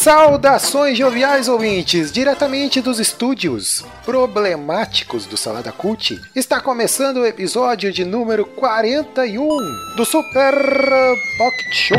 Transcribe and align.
Saudações 0.00 0.96
joviais 0.96 1.46
ouvintes, 1.46 2.10
diretamente 2.10 2.80
dos 2.80 2.98
estúdios 2.98 3.84
problemáticos 4.02 5.26
do 5.26 5.36
Salada 5.36 5.70
Cult. 5.70 6.18
Está 6.34 6.58
começando 6.58 7.18
o 7.18 7.26
episódio 7.26 7.92
de 7.92 8.02
número 8.02 8.46
41 8.46 9.58
do 9.96 10.04
Super 10.06 10.54
Pocket 11.36 11.74
Show. 11.74 11.98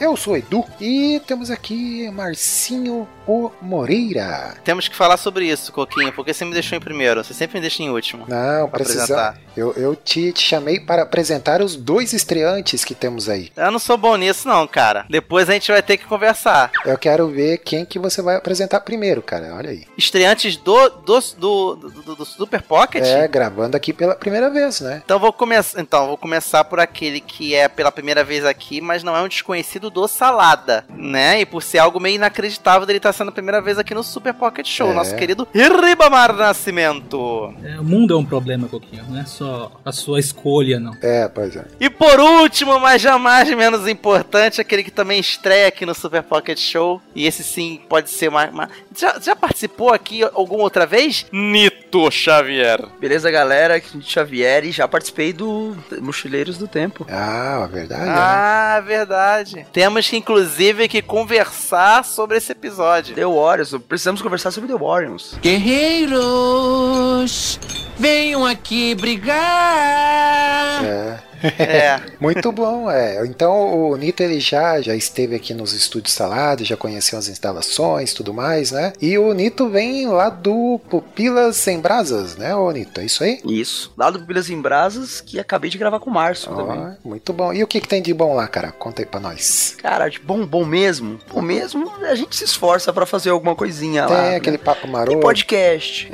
Eu 0.00 0.16
sou 0.16 0.36
Edu 0.36 0.64
e 0.80 1.22
temos 1.24 1.48
aqui 1.48 2.10
Marcinho 2.10 3.06
O 3.26 3.50
Moreira. 3.60 4.54
Temos 4.64 4.88
que 4.88 4.96
falar 4.96 5.16
sobre 5.16 5.46
isso, 5.46 5.72
Coquinho, 5.72 6.12
porque 6.12 6.34
você 6.34 6.44
me 6.44 6.52
deixou 6.52 6.76
em 6.76 6.80
primeiro. 6.80 7.22
Você 7.22 7.34
sempre 7.34 7.56
me 7.56 7.60
deixa 7.60 7.82
em 7.82 7.90
último. 7.90 8.24
Não, 8.28 8.68
precisa. 8.68 9.04
apresentar. 9.04 9.38
Eu, 9.56 9.72
eu 9.74 9.94
te, 9.94 10.32
te 10.32 10.42
chamei 10.42 10.80
para 10.80 11.02
apresentar 11.02 11.60
os 11.60 11.76
dois 11.76 12.12
estreantes 12.12 12.84
que 12.84 12.94
temos 12.94 13.28
aí. 13.28 13.52
Eu 13.56 13.70
não 13.70 13.78
sou 13.78 13.96
bom 13.96 14.16
nisso, 14.16 14.48
não, 14.48 14.66
cara. 14.66 15.04
Depois 15.08 15.48
a 15.48 15.52
gente 15.52 15.70
vai 15.70 15.82
ter 15.82 15.96
que 15.96 16.06
conversar. 16.06 16.70
Eu 16.84 16.98
quero 16.98 17.28
ver 17.28 17.58
quem 17.58 17.84
que 17.84 17.98
você 17.98 18.22
vai 18.22 18.36
apresentar 18.36 18.80
primeiro, 18.80 19.22
cara. 19.22 19.54
Olha 19.54 19.70
aí. 19.70 19.84
Estreantes 19.96 20.56
do, 20.56 20.88
do, 20.88 21.20
do, 21.38 21.76
do, 21.76 22.16
do 22.16 22.24
Super 22.24 22.62
Pocket? 22.62 23.04
É, 23.04 23.28
gravando 23.28 23.76
aqui 23.76 23.92
pela 23.92 24.14
primeira 24.14 24.50
vez, 24.50 24.80
né? 24.80 25.02
Então 25.04 25.18
vou 25.18 25.32
começar. 25.32 25.80
Então 25.80 26.06
vou 26.06 26.16
começar 26.16 26.64
por 26.64 26.80
aquele 26.80 27.20
que 27.20 27.54
é 27.54 27.68
pela 27.68 27.92
primeira 27.92 28.24
vez 28.24 28.44
aqui, 28.44 28.80
mas 28.80 29.02
não 29.02 29.16
é 29.16 29.22
um 29.22 29.28
desconhecido 29.28 29.90
do 29.90 30.08
Salada, 30.08 30.84
né? 30.88 31.40
E 31.40 31.46
por 31.46 31.62
ser 31.62 31.78
algo 31.78 32.00
meio 32.00 32.16
inacreditável 32.16 32.86
dele 32.86 32.98
estar 32.98 33.11
sendo 33.12 33.28
a 33.28 33.32
primeira 33.32 33.60
vez 33.60 33.78
aqui 33.78 33.94
no 33.94 34.02
Super 34.02 34.34
Pocket 34.34 34.66
Show, 34.66 34.90
É. 34.90 34.94
nosso 34.94 35.14
querido 35.16 35.46
Ribamar 35.54 36.32
Nascimento. 36.34 37.54
É, 37.62 37.78
o 37.78 37.84
mundo 37.84 38.14
é 38.14 38.16
um 38.16 38.24
problema, 38.24 38.68
Coquinho. 38.68 39.04
Não 39.08 39.20
é 39.20 39.24
só 39.24 39.72
a 39.84 39.92
sua 39.92 40.18
escolha, 40.20 40.78
não. 40.80 40.96
É, 41.02 41.28
pois 41.28 41.54
é. 41.56 41.64
E 41.80 41.88
por 41.90 42.18
último, 42.20 42.78
mas 42.80 43.00
jamais 43.02 43.48
menos 43.54 43.86
importante, 43.88 44.60
aquele 44.60 44.82
que 44.82 44.90
também 44.90 45.20
estreia 45.20 45.68
aqui 45.68 45.84
no 45.86 45.94
Super 45.94 46.22
Pocket 46.22 46.58
Show. 46.58 47.00
E 47.14 47.26
esse 47.26 47.42
sim 47.44 47.80
pode 47.88 48.10
ser 48.10 48.30
mais. 48.30 48.52
mais- 48.52 48.70
Já, 48.96 49.18
já 49.20 49.34
participou 49.36 49.92
aqui 49.92 50.22
alguma 50.22 50.62
outra 50.64 50.86
vez? 50.86 51.26
Nito 51.32 52.10
Xavier. 52.10 52.80
Beleza, 53.00 53.30
galera? 53.30 53.76
Aqui 53.76 53.98
é 53.98 54.02
Xavier 54.02 54.64
e 54.64 54.72
já 54.72 54.86
participei 54.88 55.32
do 55.32 55.76
Mochileiros 56.00 56.58
do 56.58 56.66
Tempo. 56.68 57.06
Ah, 57.10 57.68
verdade. 57.70 58.02
né? 58.04 58.12
Ah, 58.14 58.82
verdade. 58.84 59.66
Temos 59.72 60.08
que, 60.08 60.16
inclusive, 60.16 60.88
que 60.88 61.02
conversar 61.02 62.04
sobre 62.04 62.38
esse 62.38 62.52
episódio. 62.52 63.14
The 63.14 63.26
Warriors, 63.26 63.74
precisamos 63.88 64.22
conversar 64.22 64.50
sobre 64.50 64.72
The 64.72 64.78
Warriors. 64.78 65.34
Guerreiros, 65.40 67.58
venham 67.98 68.44
aqui 68.46 68.94
brigar. 68.94 70.84
É. 70.84 71.31
É. 71.58 72.00
Muito 72.20 72.50
bom, 72.52 72.90
é. 72.90 73.24
Então 73.26 73.90
o 73.90 73.96
Nito 73.96 74.22
ele 74.22 74.40
já, 74.40 74.80
já 74.80 74.94
esteve 74.94 75.34
aqui 75.34 75.54
nos 75.54 75.72
estúdios 75.72 76.14
Salado, 76.14 76.64
já 76.64 76.76
conheceu 76.76 77.18
as 77.18 77.28
instalações 77.28 78.12
tudo 78.12 78.32
mais, 78.34 78.70
né? 78.70 78.92
E 79.00 79.16
o 79.18 79.32
Nito 79.32 79.68
vem 79.68 80.06
lá 80.08 80.28
do 80.28 80.80
Pupilas 80.90 81.56
Sem 81.56 81.80
Brasas, 81.80 82.36
né, 82.36 82.54
ô 82.54 82.70
Nito? 82.70 83.00
É 83.00 83.04
isso 83.04 83.24
aí? 83.24 83.40
Isso. 83.44 83.92
Lá 83.96 84.10
do 84.10 84.20
Pupilas 84.20 84.50
em 84.50 84.60
Brasas, 84.60 85.20
que 85.20 85.38
acabei 85.40 85.70
de 85.70 85.78
gravar 85.78 86.00
com 86.00 86.10
o 86.10 86.12
Márcio 86.12 86.54
também. 86.54 86.96
Ó, 87.04 87.08
muito 87.08 87.32
bom. 87.32 87.52
E 87.52 87.62
o 87.62 87.66
que, 87.66 87.80
que 87.80 87.88
tem 87.88 88.02
de 88.02 88.12
bom 88.12 88.34
lá, 88.34 88.46
cara? 88.46 88.72
Conta 88.72 89.02
aí 89.02 89.06
pra 89.06 89.20
nós. 89.20 89.76
Cara, 89.80 90.08
de 90.08 90.18
bom, 90.18 90.44
bom 90.46 90.64
mesmo. 90.64 91.18
Bom 91.32 91.40
mesmo, 91.42 91.90
a 92.02 92.14
gente 92.14 92.36
se 92.36 92.44
esforça 92.44 92.92
pra 92.92 93.06
fazer 93.06 93.30
alguma 93.30 93.54
coisinha 93.54 94.02
lá. 94.06 94.08
Tem 94.22 94.30
né? 94.30 94.36
aquele 94.36 94.58
papo 94.58 94.82
Tem 94.82 94.90
maroto. 94.90 95.20
podcast. 95.20 96.10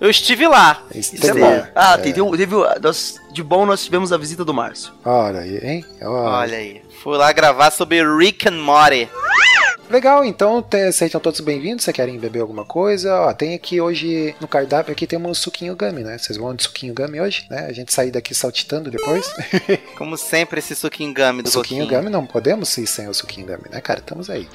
Eu 0.00 0.10
estive 0.10 0.46
lá. 0.46 0.82
Isso 0.94 1.14
Isso 1.14 1.26
é 1.30 1.32
tem- 1.32 1.42
bom. 1.42 1.66
Ah, 1.74 1.98
teve, 1.98 2.36
teve, 2.36 2.54
nós, 2.82 3.16
de 3.38 3.42
bom 3.44 3.64
nós 3.64 3.84
tivemos 3.84 4.12
a 4.12 4.16
visita 4.18 4.44
do 4.44 4.52
Márcio. 4.52 4.92
Olha 5.04 5.38
aí, 5.42 5.58
hein? 5.62 5.84
Ó. 6.02 6.08
Olha 6.40 6.58
aí. 6.58 6.82
Fui 7.04 7.16
lá 7.16 7.30
gravar 7.32 7.70
sobre 7.70 8.02
Rick 8.16 8.48
and 8.48 8.60
Morty. 8.60 9.08
Legal, 9.88 10.24
então 10.24 10.60
te- 10.60 10.90
sejam 10.90 11.20
todos 11.20 11.38
bem-vindos. 11.38 11.84
Vocês 11.84 11.94
querem 11.94 12.18
beber 12.18 12.40
alguma 12.40 12.64
coisa? 12.64 13.14
Ó, 13.20 13.32
tem 13.32 13.54
aqui 13.54 13.80
hoje 13.80 14.34
no 14.40 14.48
cardápio 14.48 14.90
aqui 14.90 15.06
temos 15.06 15.38
suquinho 15.38 15.76
gummy, 15.76 16.02
né? 16.02 16.18
Vocês 16.18 16.36
vão 16.36 16.52
de 16.52 16.64
suquinho 16.64 16.92
gummy 16.92 17.20
hoje, 17.20 17.46
né? 17.48 17.66
A 17.66 17.72
gente 17.72 17.94
sair 17.94 18.10
daqui 18.10 18.34
saltitando 18.34 18.90
depois. 18.90 19.32
Como 19.96 20.16
sempre, 20.18 20.58
esse 20.58 20.74
suquinho 20.74 21.14
gummy 21.14 21.40
do 21.42 21.48
suquinho 21.48 21.84
Coquinho. 21.84 22.00
gummy 22.00 22.10
não 22.12 22.26
podemos 22.26 22.76
ir 22.76 22.88
sem 22.88 23.06
o 23.06 23.14
suquinho 23.14 23.46
gummy, 23.46 23.66
né, 23.70 23.80
cara? 23.80 24.00
Estamos 24.00 24.28
aí. 24.28 24.48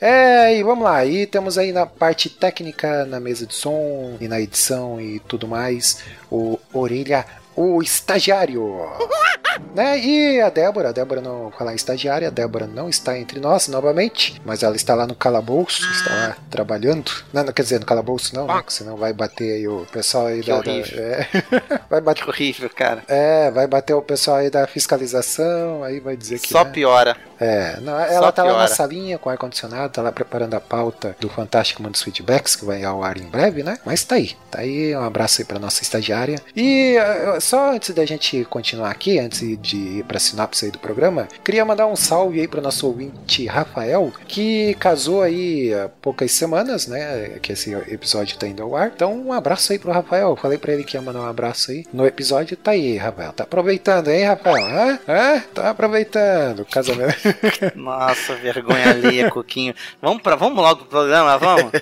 É, 0.00 0.58
e 0.58 0.62
vamos 0.64 0.82
lá. 0.84 1.06
E 1.06 1.24
temos 1.24 1.56
aí 1.56 1.70
na 1.70 1.86
parte 1.86 2.28
técnica, 2.28 3.04
na 3.06 3.20
mesa 3.20 3.46
de 3.46 3.54
som 3.54 4.16
e 4.20 4.26
na 4.26 4.40
edição 4.40 5.00
e 5.00 5.20
tudo 5.20 5.46
mais, 5.46 6.02
o 6.28 6.58
Orelha, 6.74 7.24
o 7.56 7.82
estagiário. 7.82 8.86
Né? 9.74 9.98
E 9.98 10.40
a 10.40 10.50
Débora, 10.50 10.90
a 10.90 10.92
Débora 10.92 11.20
não 11.22 11.50
falar 11.50 11.72
em 11.72 11.76
estagiária, 11.76 12.28
a 12.28 12.30
Débora 12.30 12.66
não 12.66 12.90
está 12.90 13.18
entre 13.18 13.40
nós 13.40 13.68
novamente, 13.68 14.38
mas 14.44 14.62
ela 14.62 14.76
está 14.76 14.94
lá 14.94 15.06
no 15.06 15.14
calabouço, 15.14 15.80
está 15.92 16.10
lá 16.14 16.36
trabalhando. 16.50 17.10
Não, 17.32 17.42
não 17.42 17.52
quer 17.54 17.62
dizer 17.62 17.80
no 17.80 17.86
calabouço 17.86 18.34
não, 18.34 18.46
né? 18.46 18.62
Senão 18.68 18.96
vai 18.98 19.14
bater 19.14 19.54
aí 19.54 19.66
o 19.68 19.86
pessoal 19.90 20.26
aí 20.26 20.42
Que 20.42 20.50
da, 20.50 20.60
da- 20.60 20.70
horrível. 20.70 21.02
é. 21.02 21.28
vai 21.88 22.00
bater 22.02 22.24
Que 22.24 22.28
horrível, 22.30 22.68
cara. 22.70 23.02
é, 23.08 23.50
vai 23.50 23.66
bater 23.66 23.94
o 23.94 24.02
pessoal 24.02 24.38
aí 24.38 24.50
da 24.50 24.66
fiscalização, 24.66 25.82
aí 25.84 26.00
vai 26.00 26.16
dizer 26.16 26.38
que. 26.38 26.48
Só 26.48 26.64
né? 26.64 26.70
piora. 26.70 27.16
É, 27.38 27.78
não, 27.80 27.98
ela 27.98 28.26
Só 28.26 28.32
tá 28.32 28.42
lá 28.42 28.48
na 28.50 28.54
piora. 28.60 28.68
salinha 28.74 29.18
com 29.18 29.28
ar-condicionado, 29.30 29.92
tá 29.92 30.00
lá 30.02 30.10
preparando 30.12 30.54
a 30.54 30.60
pauta 30.60 31.14
do 31.20 31.28
Fantástico 31.28 31.82
Mundo 31.82 31.92
dos 31.92 32.02
Feedbacks, 32.02 32.56
que 32.56 32.64
vai 32.64 32.82
ao 32.84 33.02
ar 33.02 33.16
em 33.18 33.26
breve, 33.26 33.62
né? 33.62 33.78
Mas 33.84 34.04
tá 34.04 34.14
aí, 34.16 34.32
tá 34.50 34.60
aí, 34.60 34.94
um 34.96 35.02
abraço 35.04 35.40
aí 35.40 35.44
pra 35.46 35.58
nossa 35.58 35.82
estagiária. 35.82 36.38
E 36.54 36.96
eh, 36.96 37.38
só 37.46 37.72
antes 37.72 37.94
da 37.94 38.04
gente 38.04 38.44
continuar 38.46 38.90
aqui, 38.90 39.18
antes 39.20 39.40
de 39.60 39.76
ir 39.76 40.04
pra 40.04 40.18
sinopse 40.18 40.64
aí 40.64 40.70
do 40.70 40.80
programa, 40.80 41.28
queria 41.44 41.64
mandar 41.64 41.86
um 41.86 41.94
salve 41.94 42.40
aí 42.40 42.48
pro 42.48 42.60
nosso 42.60 42.86
ouvinte 42.88 43.46
Rafael, 43.46 44.12
que 44.26 44.74
casou 44.74 45.22
aí 45.22 45.72
há 45.72 45.88
poucas 45.88 46.32
semanas, 46.32 46.88
né? 46.88 47.38
Que 47.40 47.52
esse 47.52 47.72
episódio 47.72 48.36
tá 48.36 48.48
indo 48.48 48.64
ao 48.64 48.74
ar. 48.74 48.90
Então, 48.94 49.14
um 49.14 49.32
abraço 49.32 49.72
aí 49.72 49.78
pro 49.78 49.92
Rafael. 49.92 50.30
Eu 50.30 50.36
Falei 50.36 50.58
pra 50.58 50.72
ele 50.72 50.84
que 50.84 50.96
ia 50.96 51.02
mandar 51.02 51.20
um 51.20 51.28
abraço 51.28 51.70
aí. 51.70 51.84
No 51.92 52.04
episódio 52.04 52.56
tá 52.56 52.72
aí, 52.72 52.96
Rafael. 52.96 53.32
Tá 53.32 53.44
aproveitando, 53.44 54.08
hein, 54.08 54.24
Rafael? 54.24 54.66
Hã? 54.66 54.98
Hã? 55.08 55.40
Tá 55.54 55.70
aproveitando 55.70 56.60
o 56.60 56.64
casamento. 56.64 57.16
Nossa, 57.74 58.34
vergonha 58.34 58.90
alheia, 58.90 59.30
Coquinho. 59.30 59.74
Vamos, 60.02 60.22
pra, 60.22 60.34
vamos 60.34 60.58
logo 60.58 60.80
pro 60.80 60.88
programa, 60.88 61.38
vamos? 61.38 61.72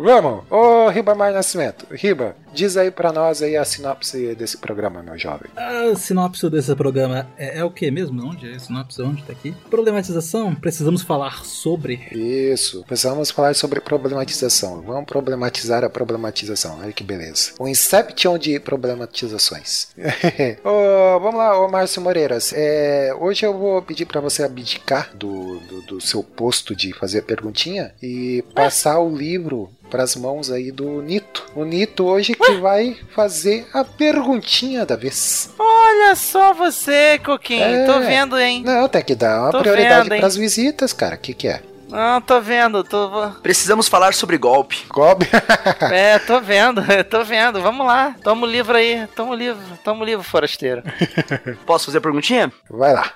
Vamos! 0.00 0.44
Ô, 0.48 0.88
Ribamar 0.90 1.32
Nascimento. 1.32 1.84
Riba, 1.90 2.36
diz 2.58 2.76
aí 2.76 2.90
pra 2.90 3.12
nós 3.12 3.40
aí 3.40 3.56
a 3.56 3.64
sinopse 3.64 4.34
desse 4.34 4.56
programa, 4.56 5.00
meu 5.00 5.16
jovem. 5.16 5.48
A 5.56 5.94
sinopse 5.94 6.50
desse 6.50 6.74
programa 6.74 7.28
é, 7.38 7.60
é 7.60 7.64
o 7.64 7.70
que 7.70 7.88
mesmo? 7.88 8.20
Onde 8.26 8.50
é 8.50 8.56
a 8.56 8.58
sinopse? 8.58 9.00
Onde 9.00 9.22
tá 9.22 9.32
aqui? 9.32 9.54
Problematização? 9.70 10.56
Precisamos 10.56 11.02
falar 11.02 11.44
sobre. 11.44 12.08
Isso. 12.10 12.82
Precisamos 12.84 13.30
falar 13.30 13.54
sobre 13.54 13.80
problematização. 13.80 14.82
Vamos 14.82 15.04
problematizar 15.04 15.84
a 15.84 15.88
problematização. 15.88 16.80
Olha 16.80 16.92
que 16.92 17.04
beleza. 17.04 17.52
O 17.60 17.68
Inception 17.68 18.36
de 18.36 18.58
problematizações. 18.58 19.90
Ô, 20.64 21.20
vamos 21.20 21.36
lá, 21.36 21.64
ô 21.64 21.70
Márcio 21.70 22.02
Moreiras. 22.02 22.52
É, 22.52 23.14
hoje 23.20 23.46
eu 23.46 23.56
vou 23.56 23.80
pedir 23.82 24.04
pra 24.04 24.20
você 24.20 24.42
abdicar 24.42 25.14
do, 25.14 25.60
do, 25.60 25.82
do 25.82 26.00
seu 26.00 26.24
posto 26.24 26.74
de 26.74 26.92
fazer 26.92 27.22
perguntinha 27.22 27.94
e 28.02 28.42
passar 28.52 28.98
o 28.98 29.14
livro 29.14 29.70
pras 29.88 30.14
mãos 30.16 30.50
aí 30.50 30.70
do 30.70 31.02
Nito. 31.02 31.46
O 31.54 31.64
Nito 31.64 32.04
hoje 32.04 32.34
que 32.48 32.60
vai 32.60 32.96
fazer 33.14 33.66
a 33.72 33.84
perguntinha 33.84 34.86
da 34.86 34.96
vez. 34.96 35.50
Olha 35.58 36.14
só 36.14 36.52
você, 36.52 37.18
Coquinho. 37.24 37.62
É. 37.62 37.86
Tô 37.86 38.00
vendo, 38.00 38.38
hein? 38.38 38.62
Não, 38.64 38.88
tem 38.88 39.02
que 39.02 39.14
dar 39.14 39.42
uma 39.42 39.50
Tô 39.50 39.60
prioridade 39.60 40.04
vendo, 40.04 40.14
hein? 40.14 40.20
pras 40.20 40.36
visitas, 40.36 40.92
cara. 40.92 41.16
O 41.16 41.18
que 41.18 41.34
que 41.34 41.48
é? 41.48 41.62
Não, 41.90 42.20
tô 42.20 42.40
vendo. 42.40 42.84
Tô... 42.84 43.30
Precisamos 43.42 43.88
falar 43.88 44.12
sobre 44.12 44.36
golpe. 44.36 44.84
Gob? 44.88 45.26
É, 45.90 46.18
tô 46.18 46.40
vendo. 46.40 46.82
Tô 47.08 47.24
vendo. 47.24 47.60
Vamos 47.62 47.86
lá. 47.86 48.14
Toma 48.22 48.46
o 48.46 48.50
livro 48.50 48.76
aí. 48.76 49.06
Toma 49.14 49.32
o 49.32 49.34
livro. 49.34 49.62
Toma 49.84 50.02
o 50.02 50.04
livro, 50.04 50.22
forasteiro. 50.22 50.82
Posso 51.64 51.86
fazer 51.86 51.98
a 51.98 52.00
perguntinha? 52.00 52.52
vai 52.70 52.92
lá. 52.92 53.12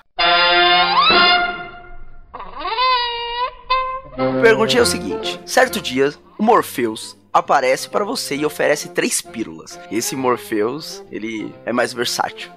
Perguntinha 4.41 4.79
é 4.79 4.83
o 4.83 4.87
seguinte: 4.87 5.39
certo 5.45 5.81
dia, 5.81 6.13
o 6.37 6.43
Morpheus 6.43 7.15
aparece 7.33 7.89
para 7.89 8.05
você 8.05 8.35
e 8.35 8.45
oferece 8.45 8.89
três 8.89 9.21
pílulas. 9.21 9.79
Esse 9.91 10.15
Morpheus, 10.15 11.03
ele 11.11 11.53
é 11.65 11.73
mais 11.73 11.91
versátil. 11.91 12.51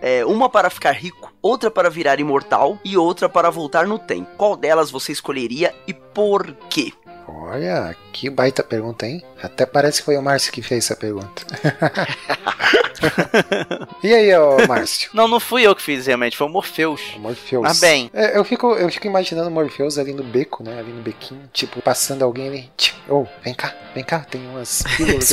É, 0.00 0.24
uma 0.24 0.48
para 0.48 0.70
ficar 0.70 0.92
rico, 0.92 1.32
outra 1.42 1.70
para 1.70 1.90
virar 1.90 2.20
imortal 2.20 2.78
e 2.84 2.96
outra 2.96 3.28
para 3.28 3.50
voltar 3.50 3.86
no 3.86 3.98
tempo. 3.98 4.30
Qual 4.36 4.56
delas 4.56 4.90
você 4.90 5.12
escolheria 5.12 5.74
e 5.86 5.92
por 5.94 6.54
quê? 6.68 6.92
Olha, 7.30 7.94
que 8.10 8.30
baita 8.30 8.62
pergunta, 8.62 9.06
hein? 9.06 9.22
Até 9.42 9.66
parece 9.66 9.98
que 10.00 10.06
foi 10.06 10.16
o 10.16 10.22
Márcio 10.22 10.50
que 10.50 10.62
fez 10.62 10.84
essa 10.84 10.96
pergunta. 10.96 11.42
e 14.02 14.14
aí, 14.14 14.34
ô 14.36 14.66
Márcio? 14.66 15.10
Não, 15.12 15.28
não 15.28 15.38
fui 15.38 15.62
eu 15.62 15.76
que 15.76 15.82
fiz 15.82 16.06
realmente, 16.06 16.36
foi 16.36 16.46
o 16.46 16.50
Morpheus. 16.50 17.14
O 17.16 17.20
Morpheus. 17.20 17.62
Mas 17.62 17.80
bem. 17.80 18.10
É, 18.14 18.38
eu, 18.38 18.44
fico, 18.44 18.72
eu 18.74 18.90
fico 18.90 19.06
imaginando 19.06 19.48
o 19.48 19.52
Morpheus 19.52 19.98
ali 19.98 20.14
no 20.14 20.24
beco, 20.24 20.62
né? 20.64 20.78
Ali 20.78 20.90
no 20.90 21.02
bequinho, 21.02 21.48
tipo, 21.52 21.82
passando 21.82 22.22
alguém 22.22 22.48
ali. 22.48 22.70
Ô, 23.08 23.22
oh, 23.22 23.26
vem 23.42 23.54
cá, 23.54 23.74
vem 23.94 24.04
cá, 24.04 24.20
tem 24.20 24.40
umas 24.48 24.82
pílulas. 24.96 25.28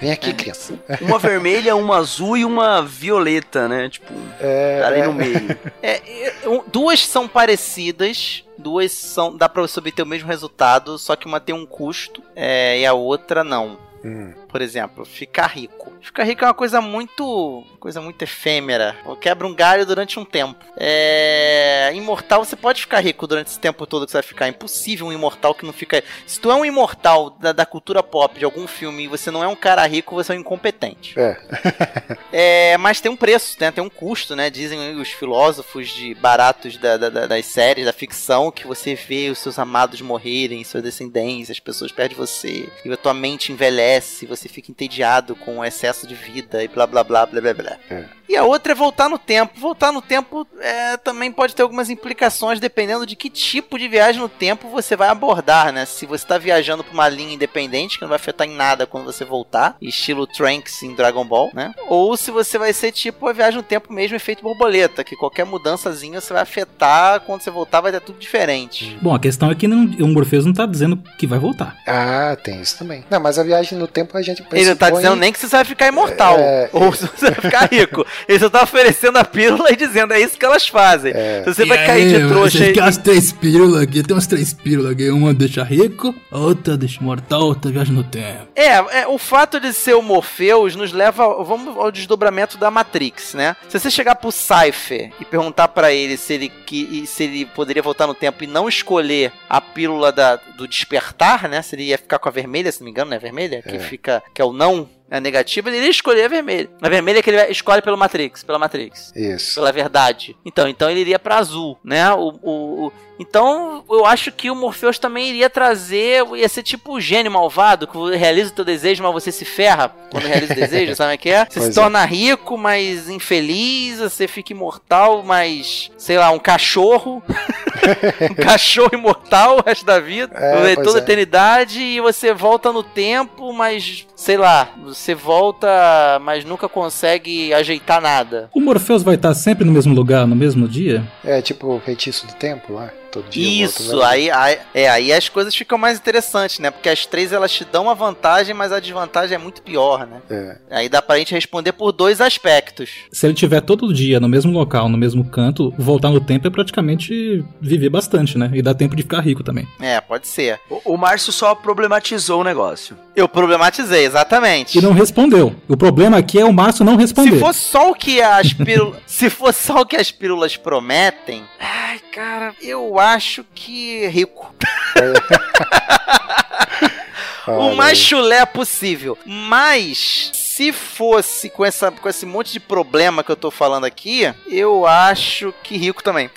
Vem 0.00 0.10
aqui, 0.12 0.32
criança. 0.32 0.74
Uma 1.00 1.18
vermelha, 1.18 1.74
uma 1.76 1.96
azul 1.98 2.36
e 2.36 2.44
uma 2.44 2.82
violeta, 2.82 3.68
né? 3.68 3.88
Tipo, 3.88 4.12
É, 4.40 4.82
ali 4.84 5.00
é, 5.00 5.06
no 5.06 5.12
meio. 5.14 5.58
É, 5.82 6.00
é, 6.42 6.48
um- 6.48 6.62
duas 6.66 7.06
são 7.06 7.26
parecidas, 7.28 8.44
duas 8.58 8.92
são. 8.92 9.36
dá 9.36 9.48
pra 9.48 9.62
você 9.62 9.78
obter 9.78 10.02
o 10.02 10.06
mesmo 10.06 10.28
resultado, 10.28 10.98
só 10.98 11.16
que 11.16 11.26
uma 11.26 11.40
tem 11.40 11.54
um 11.54 11.66
custo 11.66 12.22
é, 12.36 12.80
e 12.80 12.86
a 12.86 12.92
outra 12.92 13.42
não. 13.44 13.78
hum, 14.04 14.32
Por 14.50 14.60
exemplo, 14.60 15.04
ficar 15.04 15.46
rico. 15.46 15.92
Ficar 16.00 16.24
rico 16.24 16.44
é 16.44 16.48
uma 16.48 16.54
coisa 16.54 16.80
muito. 16.80 17.64
coisa 17.78 18.00
muito 18.00 18.20
efêmera. 18.22 18.96
Quebra 19.20 19.46
um 19.46 19.54
galho 19.54 19.86
durante 19.86 20.18
um 20.18 20.24
tempo. 20.24 20.64
É. 20.76 21.90
Imortal, 21.94 22.44
você 22.44 22.56
pode 22.56 22.80
ficar 22.80 23.00
rico 23.00 23.26
durante 23.26 23.48
esse 23.48 23.60
tempo 23.60 23.86
todo 23.86 24.04
que 24.06 24.10
você 24.10 24.16
vai 24.18 24.22
ficar. 24.22 24.46
É 24.46 24.48
impossível 24.48 25.06
um 25.06 25.12
imortal 25.12 25.54
que 25.54 25.64
não 25.64 25.72
fica. 25.72 26.02
Se 26.26 26.40
tu 26.40 26.50
é 26.50 26.54
um 26.54 26.64
imortal 26.64 27.30
da, 27.30 27.52
da 27.52 27.64
cultura 27.66 28.02
pop 28.02 28.38
de 28.38 28.44
algum 28.44 28.66
filme 28.66 29.04
e 29.04 29.08
você 29.08 29.30
não 29.30 29.44
é 29.44 29.48
um 29.48 29.54
cara 29.56 29.86
rico, 29.86 30.14
você 30.14 30.32
é 30.32 30.36
um 30.36 30.40
incompetente. 30.40 31.18
É. 31.18 31.36
É, 32.32 32.76
mas 32.78 33.00
tem 33.00 33.10
um 33.10 33.16
preço, 33.16 33.56
né? 33.60 33.70
Tem 33.72 33.82
um 33.82 33.88
custo, 33.88 34.36
né? 34.36 34.50
Dizem 34.50 34.94
os 35.00 35.08
filósofos 35.10 35.88
de 35.88 36.14
baratos 36.14 36.76
da- 36.76 36.96
da- 36.96 37.08
da- 37.08 37.26
das 37.26 37.44
séries, 37.46 37.84
da 37.84 37.92
ficção, 37.92 38.50
que 38.52 38.66
você 38.66 38.94
vê 38.94 39.28
os 39.30 39.38
seus 39.38 39.58
amados 39.58 40.00
morrerem, 40.00 40.62
seus 40.62 40.82
descendentes, 40.82 41.50
as 41.50 41.58
pessoas 41.58 41.90
perdem 41.92 42.16
você, 42.16 42.68
e 42.84 42.92
a 42.92 42.96
tua 42.96 43.12
mente 43.12 43.52
envelhece, 43.52 44.26
você 44.26 44.39
fica 44.48 44.70
entediado 44.70 45.34
com 45.36 45.58
o 45.58 45.64
excesso 45.64 46.06
de 46.06 46.14
vida 46.14 46.62
e 46.62 46.68
blá 46.68 46.86
blá 46.86 47.04
blá 47.04 47.26
blá 47.26 47.40
blá 47.40 47.54
blá. 47.54 47.76
É. 47.90 48.20
E 48.30 48.36
a 48.36 48.44
outra 48.44 48.70
é 48.70 48.76
voltar 48.76 49.08
no 49.08 49.18
tempo. 49.18 49.58
Voltar 49.58 49.90
no 49.90 50.00
tempo 50.00 50.46
é, 50.60 50.96
também 50.96 51.32
pode 51.32 51.52
ter 51.52 51.62
algumas 51.62 51.90
implicações 51.90 52.60
dependendo 52.60 53.04
de 53.04 53.16
que 53.16 53.28
tipo 53.28 53.76
de 53.76 53.88
viagem 53.88 54.20
no 54.20 54.28
tempo 54.28 54.68
você 54.68 54.94
vai 54.94 55.08
abordar, 55.08 55.72
né? 55.72 55.84
Se 55.84 56.06
você 56.06 56.24
tá 56.24 56.38
viajando 56.38 56.84
pra 56.84 56.94
uma 56.94 57.08
linha 57.08 57.34
independente, 57.34 57.96
que 57.96 58.02
não 58.02 58.08
vai 58.08 58.16
afetar 58.16 58.46
em 58.46 58.54
nada 58.54 58.86
quando 58.86 59.04
você 59.04 59.24
voltar, 59.24 59.76
estilo 59.82 60.28
Trunks 60.28 60.80
em 60.84 60.94
Dragon 60.94 61.24
Ball, 61.24 61.50
né? 61.52 61.74
Ou 61.88 62.16
se 62.16 62.30
você 62.30 62.56
vai 62.56 62.72
ser 62.72 62.92
tipo 62.92 63.26
a 63.26 63.32
viagem 63.32 63.56
no 63.56 63.64
tempo 63.64 63.92
mesmo, 63.92 64.14
efeito 64.14 64.44
borboleta, 64.44 65.02
que 65.02 65.16
qualquer 65.16 65.44
mudançazinha 65.44 66.20
você 66.20 66.32
vai 66.32 66.42
afetar, 66.42 67.22
quando 67.22 67.42
você 67.42 67.50
voltar 67.50 67.80
vai 67.80 67.90
dar 67.90 68.00
tudo 68.00 68.20
diferente. 68.20 68.96
Bom, 69.02 69.12
a 69.12 69.18
questão 69.18 69.50
é 69.50 69.56
que 69.56 69.66
não, 69.66 69.84
o 69.84 70.06
Morpheus 70.06 70.46
não 70.46 70.52
tá 70.52 70.66
dizendo 70.66 70.96
que 71.18 71.26
vai 71.26 71.40
voltar. 71.40 71.76
Ah, 71.84 72.36
tem 72.40 72.60
isso 72.60 72.78
também. 72.78 73.04
Não, 73.10 73.18
mas 73.18 73.40
a 73.40 73.42
viagem 73.42 73.76
no 73.76 73.88
tempo 73.88 74.16
a 74.16 74.22
gente 74.34 74.46
Ele 74.52 74.64
não 74.70 74.76
tá 74.76 74.90
dizendo 74.90 75.16
nem 75.16 75.32
que 75.32 75.38
você 75.38 75.46
vai 75.48 75.64
ficar 75.64 75.86
imortal, 75.88 76.36
É, 76.38 76.68
ou 76.74 76.92
se 76.92 77.06
você 77.06 77.30
vai 77.30 77.34
ficar 77.34 77.68
rico. 77.70 78.06
Ele 78.28 78.38
só 78.38 78.48
tá 78.50 78.62
oferecendo 78.62 79.18
a 79.18 79.24
pílula 79.24 79.70
e 79.72 79.76
dizendo, 79.76 80.12
é 80.12 80.20
isso 80.20 80.38
que 80.38 80.44
elas 80.44 80.66
fazem. 80.68 81.12
É. 81.14 81.42
Se 81.44 81.54
você 81.54 81.64
vai 81.64 81.86
cair 81.86 82.08
de 82.20 82.28
trouxa 82.28 82.58
Você 82.58 82.64
aí. 82.64 82.72
quer 82.72 82.82
as 82.84 82.96
três 82.96 83.32
pílulas 83.32 83.82
aqui, 83.82 84.02
tem 84.02 84.14
umas 84.16 84.26
três 84.26 84.52
pílulas 84.52 84.92
aqui. 84.92 85.10
Uma 85.10 85.32
deixa 85.34 85.62
rico, 85.62 86.14
a 86.30 86.38
outra 86.38 86.76
deixa 86.76 87.00
mortal, 87.00 87.42
outra 87.42 87.70
viaja 87.70 87.92
no 87.92 88.04
tempo. 88.04 88.48
É, 88.54 89.00
é, 89.02 89.06
o 89.08 89.18
fato 89.18 89.58
de 89.60 89.72
ser 89.72 89.94
o 89.94 90.02
Morpheus 90.02 90.74
nos 90.76 90.92
leva, 90.92 91.42
vamos 91.44 91.76
ao 91.76 91.90
desdobramento 91.90 92.58
da 92.58 92.70
Matrix, 92.70 93.34
né? 93.34 93.56
Se 93.68 93.78
você 93.78 93.90
chegar 93.90 94.14
pro 94.16 94.30
Cypher 94.32 95.12
e 95.20 95.24
perguntar 95.24 95.68
pra 95.68 95.92
ele 95.92 96.16
se 96.16 96.32
ele, 96.34 96.48
que, 96.66 97.04
se 97.06 97.24
ele 97.24 97.44
poderia 97.46 97.82
voltar 97.82 98.06
no 98.06 98.14
tempo 98.14 98.42
e 98.44 98.46
não 98.46 98.68
escolher 98.68 99.32
a 99.48 99.60
pílula 99.60 100.12
da, 100.12 100.36
do 100.56 100.66
despertar, 100.68 101.48
né? 101.48 101.62
Se 101.62 101.74
ele 101.76 101.84
ia 101.84 101.98
ficar 101.98 102.18
com 102.18 102.28
a 102.28 102.32
vermelha, 102.32 102.70
se 102.70 102.80
não 102.80 102.84
me 102.86 102.90
engano, 102.90 103.10
não 103.10 103.16
é 103.16 103.20
vermelha? 103.20 103.62
Que 103.62 103.76
É. 103.76 103.78
fica, 103.78 104.19
que 104.34 104.42
é 104.42 104.44
o 104.44 104.52
não, 104.52 104.88
a 105.10 105.20
negativa, 105.20 105.68
ele 105.68 105.78
iria 105.78 105.90
escolher 105.90 106.24
a 106.24 106.28
vermelha. 106.28 106.70
A 106.80 106.88
vermelha 106.88 107.18
é 107.18 107.22
que 107.22 107.30
ele 107.30 107.42
escolhe 107.50 107.82
pelo 107.82 107.96
Matrix, 107.98 108.42
pela 108.44 108.58
Matrix 108.58 109.12
Isso. 109.14 109.56
pela 109.56 109.72
verdade. 109.72 110.36
Então, 110.44 110.68
então 110.68 110.88
ele 110.90 111.00
iria 111.00 111.18
pra 111.18 111.38
azul, 111.38 111.78
né? 111.84 112.12
O, 112.14 112.28
o, 112.42 112.86
o- 112.86 112.92
então 113.18 113.84
eu 113.90 114.06
acho 114.06 114.32
que 114.32 114.50
o 114.50 114.54
Morpheus 114.54 114.98
também 114.98 115.28
iria 115.28 115.50
trazer, 115.50 116.24
ia 116.36 116.48
ser 116.48 116.62
tipo 116.62 116.94
o 116.94 117.00
gênio 117.00 117.30
malvado 117.30 117.86
que 117.86 118.16
realiza 118.16 118.50
o 118.50 118.54
teu 118.54 118.64
desejo, 118.64 119.02
mas 119.02 119.12
você 119.12 119.30
se 119.30 119.44
ferra 119.44 119.94
quando 120.10 120.24
realiza 120.24 120.54
o 120.54 120.56
desejo, 120.56 120.94
sabe 120.96 121.16
o 121.16 121.18
que 121.18 121.28
é? 121.28 121.44
Você 121.44 121.60
Pois 121.60 121.64
se 121.74 121.78
é. 121.78 121.82
torna 121.82 122.02
rico, 122.06 122.56
mas 122.56 123.10
infeliz, 123.10 123.98
você 123.98 124.26
fica 124.26 124.52
imortal, 124.54 125.22
mas 125.22 125.90
sei 125.98 126.16
lá, 126.16 126.30
um 126.30 126.38
cachorro, 126.38 127.22
um 128.30 128.34
cachorro 128.42 128.90
imortal 128.94 129.58
o 129.58 129.62
resto 129.66 129.84
da 129.84 130.00
vida, 130.00 130.34
É, 130.36 130.74
toda 130.76 130.98
a 130.98 131.00
é. 131.00 131.02
eternidade 131.02 131.78
e 131.80 132.00
você 132.00 132.32
volta 132.32 132.72
no 132.72 132.82
tempo, 132.82 133.52
mas 133.52 134.06
sei 134.16 134.38
lá, 134.38 134.70
você 135.00 135.14
volta, 135.14 136.20
mas 136.20 136.44
nunca 136.44 136.68
consegue 136.68 137.52
ajeitar 137.54 138.00
nada. 138.00 138.50
O 138.54 138.60
Morpheus 138.60 139.02
vai 139.02 139.14
estar 139.14 139.34
sempre 139.34 139.64
no 139.64 139.72
mesmo 139.72 139.94
lugar, 139.94 140.26
no 140.26 140.36
mesmo 140.36 140.68
dia? 140.68 141.02
É 141.24 141.40
tipo 141.40 141.74
o 141.74 141.80
feitiço 141.80 142.26
do 142.26 142.34
tempo 142.34 142.74
lá. 142.74 142.90
Todo 143.10 143.28
dia 143.28 143.64
Isso, 143.64 144.00
aí, 144.02 144.30
aí, 144.30 144.58
é, 144.72 144.88
aí 144.88 145.12
as 145.12 145.28
coisas 145.28 145.54
ficam 145.54 145.76
mais 145.76 145.98
interessantes, 145.98 146.58
né? 146.58 146.70
Porque 146.70 146.88
as 146.88 147.06
três 147.06 147.32
elas 147.32 147.52
te 147.52 147.64
dão 147.64 147.84
uma 147.84 147.94
vantagem, 147.94 148.54
mas 148.54 148.72
a 148.72 148.80
desvantagem 148.80 149.34
é 149.34 149.38
muito 149.38 149.62
pior, 149.62 150.06
né? 150.06 150.20
É. 150.30 150.56
Aí 150.70 150.88
dá 150.88 151.02
pra 151.02 151.18
gente 151.18 151.34
responder 151.34 151.72
por 151.72 151.92
dois 151.92 152.20
aspectos. 152.20 152.90
Se 153.10 153.26
ele 153.26 153.34
tiver 153.34 153.60
todo 153.60 153.92
dia 153.92 154.20
no 154.20 154.28
mesmo 154.28 154.52
local, 154.52 154.88
no 154.88 154.96
mesmo 154.96 155.24
canto, 155.24 155.74
voltar 155.76 156.10
no 156.10 156.20
tempo 156.20 156.46
é 156.46 156.50
praticamente 156.50 157.44
viver 157.60 157.88
bastante, 157.88 158.38
né? 158.38 158.50
E 158.54 158.62
dá 158.62 158.74
tempo 158.74 158.94
de 158.94 159.02
ficar 159.02 159.20
rico 159.20 159.42
também. 159.42 159.66
É, 159.80 160.00
pode 160.00 160.28
ser. 160.28 160.60
O, 160.68 160.94
o 160.94 160.96
Márcio 160.96 161.32
só 161.32 161.54
problematizou 161.54 162.40
o 162.40 162.44
negócio. 162.44 162.96
Eu 163.14 163.28
problematizei, 163.28 164.04
exatamente. 164.04 164.78
E 164.78 164.80
não 164.80 164.92
respondeu. 164.92 165.54
O 165.68 165.76
problema 165.76 166.18
aqui 166.18 166.38
é 166.38 166.44
o 166.44 166.52
Márcio 166.52 166.84
não 166.84 166.96
responder. 166.96 167.32
Se 167.32 167.38
for 167.38 167.54
só 167.54 167.90
o 167.90 167.94
que 167.94 168.20
as 168.20 168.52
pílulas. 168.54 169.00
se 169.06 169.28
for 169.28 169.52
só 169.52 169.80
o 169.80 169.86
que 169.86 169.96
as 169.96 170.10
pílulas 170.10 170.56
prometem. 170.56 171.42
Ai, 171.58 172.00
cara, 172.12 172.54
eu 172.60 172.98
acho 172.98 173.44
que 173.54 174.06
rico. 174.08 174.52
o 177.46 177.74
mais 177.74 177.98
chulé 177.98 178.44
possível. 178.46 179.16
Mas 179.24 180.30
se 180.34 180.72
fosse 180.72 181.48
com, 181.48 181.64
essa, 181.64 181.90
com 181.90 182.08
esse 182.08 182.26
monte 182.26 182.52
de 182.52 182.60
problema 182.60 183.24
que 183.24 183.30
eu 183.30 183.36
tô 183.36 183.50
falando 183.50 183.84
aqui, 183.84 184.32
eu 184.46 184.86
acho 184.86 185.54
que 185.62 185.76
rico 185.76 186.02
também. 186.02 186.30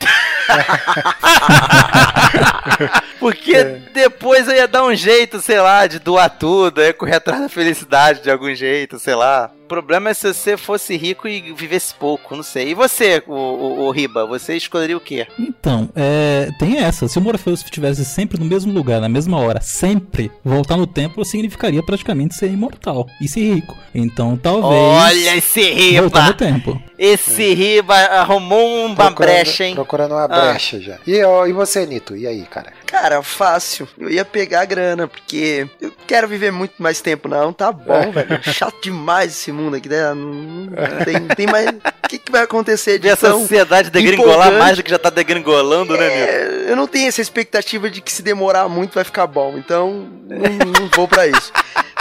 Porque 3.19 3.55
É. 3.55 3.63
depois 3.93 4.47
eu 4.47 4.55
ia 4.55 4.67
dar 4.67 4.83
um 4.83 4.95
jeito, 4.95 5.41
sei 5.41 5.59
lá, 5.59 5.87
de 5.87 5.99
doar 5.99 6.29
tudo, 6.29 6.81
eu 6.81 6.87
ia 6.87 6.93
correr 6.93 7.15
atrás 7.15 7.41
da 7.41 7.49
felicidade 7.49 8.21
de 8.21 8.31
algum 8.31 8.53
jeito, 8.53 8.99
sei 8.99 9.15
lá. 9.15 9.51
O 9.73 9.75
problema 9.75 10.11
é 10.11 10.13
se 10.13 10.31
você 10.31 10.55
fosse 10.55 10.95
rico 10.95 11.27
e 11.27 11.51
vivesse 11.51 11.95
pouco, 11.95 12.35
não 12.35 12.43
sei. 12.43 12.69
E 12.69 12.73
você, 12.75 13.23
o, 13.25 13.33
o, 13.33 13.79
o 13.87 13.91
Riba, 13.91 14.23
você 14.23 14.55
escolheria 14.55 14.95
o 14.95 14.99
quê? 14.99 15.25
Então, 15.39 15.89
é, 15.95 16.51
tem 16.59 16.77
essa. 16.77 17.07
Se 17.07 17.17
o 17.17 17.21
Morpheus 17.21 17.63
estivesse 17.63 18.05
sempre 18.05 18.39
no 18.39 18.45
mesmo 18.45 18.71
lugar, 18.71 19.01
na 19.01 19.09
mesma 19.09 19.39
hora, 19.39 19.59
sempre, 19.61 20.31
voltar 20.45 20.77
no 20.77 20.85
tempo 20.85 21.25
significaria 21.25 21.81
praticamente 21.81 22.35
ser 22.35 22.51
imortal 22.51 23.07
e 23.19 23.27
ser 23.27 23.55
rico. 23.55 23.75
Então, 23.95 24.37
talvez. 24.37 24.63
Olha 24.71 25.37
esse 25.37 25.99
Voltar 25.99 26.19
no 26.19 26.25
Riba! 26.27 26.37
tempo. 26.37 26.81
Esse 27.05 27.53
Riba 27.53 27.95
arrumou 27.95 28.85
uma 28.85 28.95
Procurando- 28.95 29.33
brecha, 29.33 29.65
hein? 29.65 29.75
Procurando 29.75 30.11
uma 30.13 30.23
Ah. 30.23 30.27
brecha 30.27 30.79
já. 30.79 30.97
E, 31.05 31.21
ó, 31.23 31.45
e 31.45 31.51
você, 31.51 31.85
Nito? 31.85 32.15
E 32.15 32.25
aí, 32.25 32.43
cara? 32.43 32.71
Cara, 32.85 33.21
fácil. 33.21 33.87
Eu 33.99 34.09
ia 34.09 34.23
pegar 34.23 34.61
a 34.61 34.65
grana, 34.65 35.07
porque 35.07 35.67
eu 35.81 35.91
quero 36.07 36.27
viver 36.27 36.51
muito 36.51 36.75
mais 36.77 37.01
tempo, 37.01 37.27
não. 37.27 37.51
Tá 37.51 37.71
bom, 37.71 38.11
velho. 38.11 38.39
Chato 38.43 38.81
demais 38.81 39.31
esse 39.31 39.51
mundo 39.51 39.75
aqui, 39.75 39.89
né? 39.89 40.13
Não, 40.13 40.69
tem, 41.03 41.27
tem 41.35 41.47
mais. 41.47 41.67
O 41.69 42.07
que, 42.07 42.19
que 42.19 42.31
vai 42.31 42.43
acontecer 42.43 42.99
de 42.99 43.07
essa 43.09 43.31
sociedade 43.31 43.89
degringolar 43.89 44.33
empolgante. 44.47 44.59
mais 44.59 44.77
do 44.77 44.83
que 44.83 44.89
já 44.91 44.99
tá 44.99 45.09
degringolando, 45.09 45.97
né, 45.97 46.07
Nito? 46.07 46.31
É, 46.67 46.71
eu 46.71 46.75
não 46.75 46.85
tenho 46.87 47.07
essa 47.07 47.21
expectativa 47.21 47.89
de 47.89 48.01
que 48.01 48.11
se 48.11 48.21
demorar 48.21 48.69
muito 48.69 48.93
vai 48.93 49.03
ficar 49.03 49.25
bom, 49.25 49.55
então 49.57 50.07
não, 50.29 50.82
vou 50.95 51.07
pra 51.07 51.27
isso. 51.27 51.51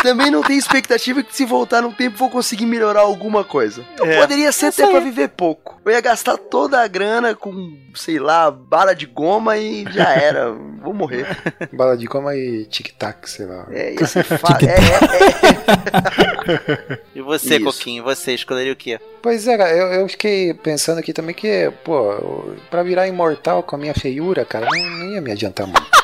Também 0.03 0.33
não 0.33 0.43
tenho 0.43 0.59
expectativa 0.59 1.23
que 1.23 1.33
se 1.35 1.45
voltar 1.45 1.81
no 1.81 1.93
tempo 1.93 2.17
vou 2.17 2.29
conseguir 2.29 2.67
melhorar 2.67 3.03
alguma 3.03 3.45
coisa. 3.45 3.85
Então 3.95 4.05
É. 4.07 4.21
poderia 4.21 4.51
ser 4.51 4.67
até 4.67 4.85
pra 4.85 4.99
viver 4.99 5.29
pouco. 5.29 5.81
Eu 5.85 5.93
ia 5.93 6.01
gastar 6.01 6.37
toda 6.37 6.81
a 6.81 6.89
grana 6.89 7.37
com, 7.37 7.79
sei 7.95 8.19
lá, 8.19 8.51
bala 8.51 8.97
de 8.97 9.07
goma 9.07 9.57
e 9.59 9.85
já 9.93 10.13
era. 10.13 10.51
Vou 10.83 10.93
morrer. 10.93 11.25
Bala 11.73 11.97
de 11.97 12.09
coma 12.09 12.35
e 12.35 12.65
tic-tac, 12.65 13.31
sei 13.31 13.47
lá. 13.47 13.67
É, 13.71 13.93
ia 13.95 14.05
ser 14.11 14.25
fácil. 14.25 14.69
É, 14.69 14.75
é, 14.75 14.79
é. 16.95 16.99
E 17.15 17.21
você, 17.23 17.57
Isso. 17.57 17.65
Coquinho, 17.67 18.03
você 18.03 18.35
escolheria 18.35 18.73
o 18.73 18.77
quê? 18.77 18.99
Pois 19.23 19.47
é, 19.47 19.57
cara, 19.57 19.71
eu, 19.71 19.87
eu 20.01 20.09
fiquei 20.09 20.53
pensando 20.55 20.99
aqui 20.99 21.13
também 21.13 21.33
que, 21.35 21.71
pô, 21.85 22.51
pra 22.71 22.83
virar 22.83 23.07
imortal 23.07 23.63
com 23.63 23.77
a 23.77 23.79
minha 23.79 23.95
feiura, 23.95 24.45
cara, 24.45 24.67
não, 24.69 24.91
não 24.99 25.13
ia 25.13 25.21
me 25.21 25.31
adiantar 25.31 25.67
muito. 25.69 26.02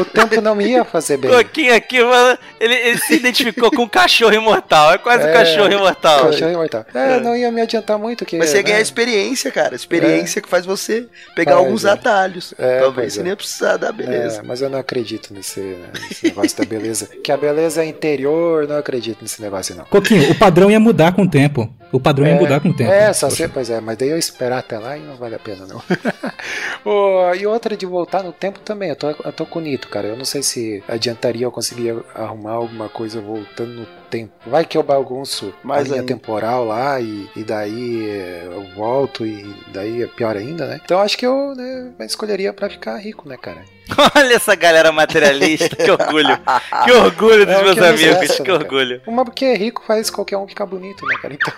O 0.00 0.04
tempo 0.04 0.40
não 0.40 0.54
me 0.54 0.66
ia 0.66 0.84
fazer 0.84 1.16
bem. 1.16 1.30
Coquinho 1.30 1.74
aqui, 1.74 2.02
mano, 2.02 2.38
ele, 2.58 2.74
ele 2.74 2.98
se 2.98 3.14
identificou 3.14 3.70
com 3.70 3.82
um 3.82 3.88
cachorro 3.88 4.34
imortal. 4.34 4.92
É 4.92 4.98
quase 4.98 5.24
um 5.24 5.28
É, 5.28 5.32
cachorro 5.32 5.72
imortal. 5.72 6.26
Cachorro 6.26 6.50
imortal. 6.52 6.84
É, 6.94 7.20
não 7.20 7.36
ia 7.36 7.50
me 7.50 7.60
adiantar 7.60 7.98
muito. 7.98 8.24
Que, 8.24 8.38
Mas 8.38 8.50
você 8.50 8.58
ia 8.58 8.62
ganhar 8.62 8.76
né? 8.76 8.82
experiência, 8.82 9.50
cara. 9.50 9.74
Experiência 9.74 10.40
que 10.40 10.48
faz 10.48 10.64
você 10.66 11.06
pegar 11.34 11.52
Faz, 11.52 11.64
alguns 11.64 11.84
é. 11.84 11.90
atalhos. 11.90 12.54
É, 12.58 12.80
Talvez 12.80 12.94
pois 12.94 13.12
você 13.14 13.20
é. 13.20 13.22
nem 13.22 13.30
ia 13.30 13.36
precisar 13.36 13.76
da 13.76 13.92
beleza. 13.92 14.40
É, 14.40 14.42
mas 14.42 14.62
eu 14.62 14.70
não 14.70 14.78
acredito 14.78 15.32
nesse, 15.32 15.60
né, 15.60 15.88
nesse 16.08 16.26
negócio 16.26 16.56
da 16.56 16.64
beleza. 16.64 17.08
Que 17.22 17.32
a 17.32 17.36
beleza 17.36 17.82
é 17.82 17.86
interior, 17.86 18.66
não 18.66 18.76
acredito 18.76 19.18
nesse 19.22 19.40
negócio, 19.42 19.74
não. 19.74 19.84
Coquinho, 19.84 20.30
o 20.30 20.38
padrão 20.38 20.70
ia 20.70 20.80
mudar 20.80 21.12
com 21.12 21.22
o 21.22 21.28
tempo. 21.28 21.72
O 21.92 21.98
padrão 21.98 22.26
ia 22.26 22.36
mudar 22.36 22.60
com 22.60 22.68
o 22.68 22.74
tempo. 22.74 22.90
É, 22.90 23.12
só 23.12 23.26
Poxa. 23.26 23.36
ser, 23.36 23.50
pois 23.50 23.68
é, 23.68 23.80
mas 23.80 23.96
daí 23.96 24.10
eu 24.10 24.18
esperar 24.18 24.58
até 24.58 24.78
lá 24.78 24.96
e 24.96 25.00
não 25.00 25.16
vale 25.16 25.34
a 25.34 25.38
pena, 25.38 25.66
não. 25.66 25.82
Ô, 26.84 27.34
e 27.34 27.46
outra 27.46 27.76
de 27.76 27.84
voltar 27.84 28.22
no 28.22 28.32
tempo 28.32 28.60
também, 28.60 28.90
eu 28.90 28.96
tô, 28.96 29.10
eu 29.10 29.32
tô 29.32 29.44
com 29.44 29.58
o 29.58 29.62
Nito, 29.62 29.88
cara. 29.90 30.08
Eu 30.08 30.16
não 30.16 30.24
sei 30.24 30.42
se 30.42 30.82
adiantaria 30.88 31.44
eu 31.46 31.50
conseguir 31.52 31.94
arrumar 32.14 32.52
alguma 32.52 32.88
coisa 32.88 33.20
voltando 33.20 33.72
no 33.80 33.86
tempo. 34.10 34.32
Vai 34.46 34.64
que 34.64 34.76
eu 34.78 34.82
bagunço 34.82 35.52
Mais 35.62 35.82
a 35.82 35.84
linha 35.84 36.00
ainda. 36.00 36.06
temporal 36.14 36.64
lá 36.64 37.00
e, 37.00 37.28
e 37.36 37.44
daí 37.44 38.08
é, 38.10 38.42
eu 38.46 38.66
volto 38.74 39.26
e 39.26 39.54
daí 39.72 40.02
é 40.02 40.06
pior 40.06 40.36
ainda, 40.36 40.66
né? 40.66 40.80
Então 40.84 41.00
acho 41.00 41.16
que 41.18 41.26
eu 41.26 41.54
né, 41.54 41.92
escolheria 42.00 42.52
pra 42.52 42.68
ficar 42.70 42.96
rico, 42.96 43.28
né, 43.28 43.36
cara? 43.36 43.62
Olha 44.16 44.34
essa 44.34 44.54
galera 44.54 44.90
materialista, 44.92 45.74
que 45.76 45.90
orgulho. 45.90 46.38
Que 46.84 46.92
orgulho 46.92 47.44
dos 47.46 47.54
É, 47.56 47.62
meus 47.62 47.74
que 47.74 47.84
amigos, 47.84 48.20
resta, 48.20 48.42
que 48.44 48.50
né, 48.50 48.56
orgulho. 48.56 49.02
Uma 49.06 49.24
porque 49.24 49.52
rico 49.54 49.82
faz 49.86 50.08
qualquer 50.10 50.38
um 50.38 50.46
ficar 50.48 50.66
bonito, 50.66 51.04
né, 51.06 51.16
cara? 51.20 51.34
Então, 51.34 51.52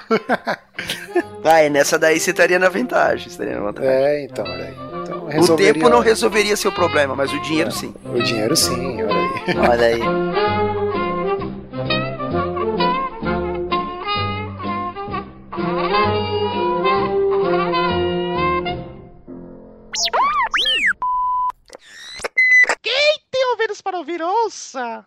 Ah, 1.45 1.61
é 1.61 1.69
nessa 1.69 1.99
daí 1.99 2.19
você 2.21 2.31
estaria 2.31 2.59
na 2.59 2.69
vantagem. 2.69 3.29
Estaria 3.29 3.55
na 3.55 3.61
vantagem. 3.61 3.91
é, 3.91 4.25
então, 4.25 4.45
olha 4.45 4.65
aí. 4.65 4.92
O 5.41 5.57
tempo 5.57 5.89
não 5.89 6.01
resolveria 6.01 6.57
seu 6.57 6.73
problema, 6.73 7.15
mas 7.15 7.33
o 7.33 7.41
dinheiro 7.41 7.71
sim. 7.71 7.95
O 8.05 8.23
dinheiro 8.23 8.57
sim, 8.57 9.03
olha 9.03 9.17
aí. 9.17 9.57
Olha 9.69 9.87
aí. 9.87 10.01
Tem 23.31 23.47
ouvidos 23.51 23.81
para 23.81 23.99
ouvir, 23.99 24.21
ouça! 24.23 25.07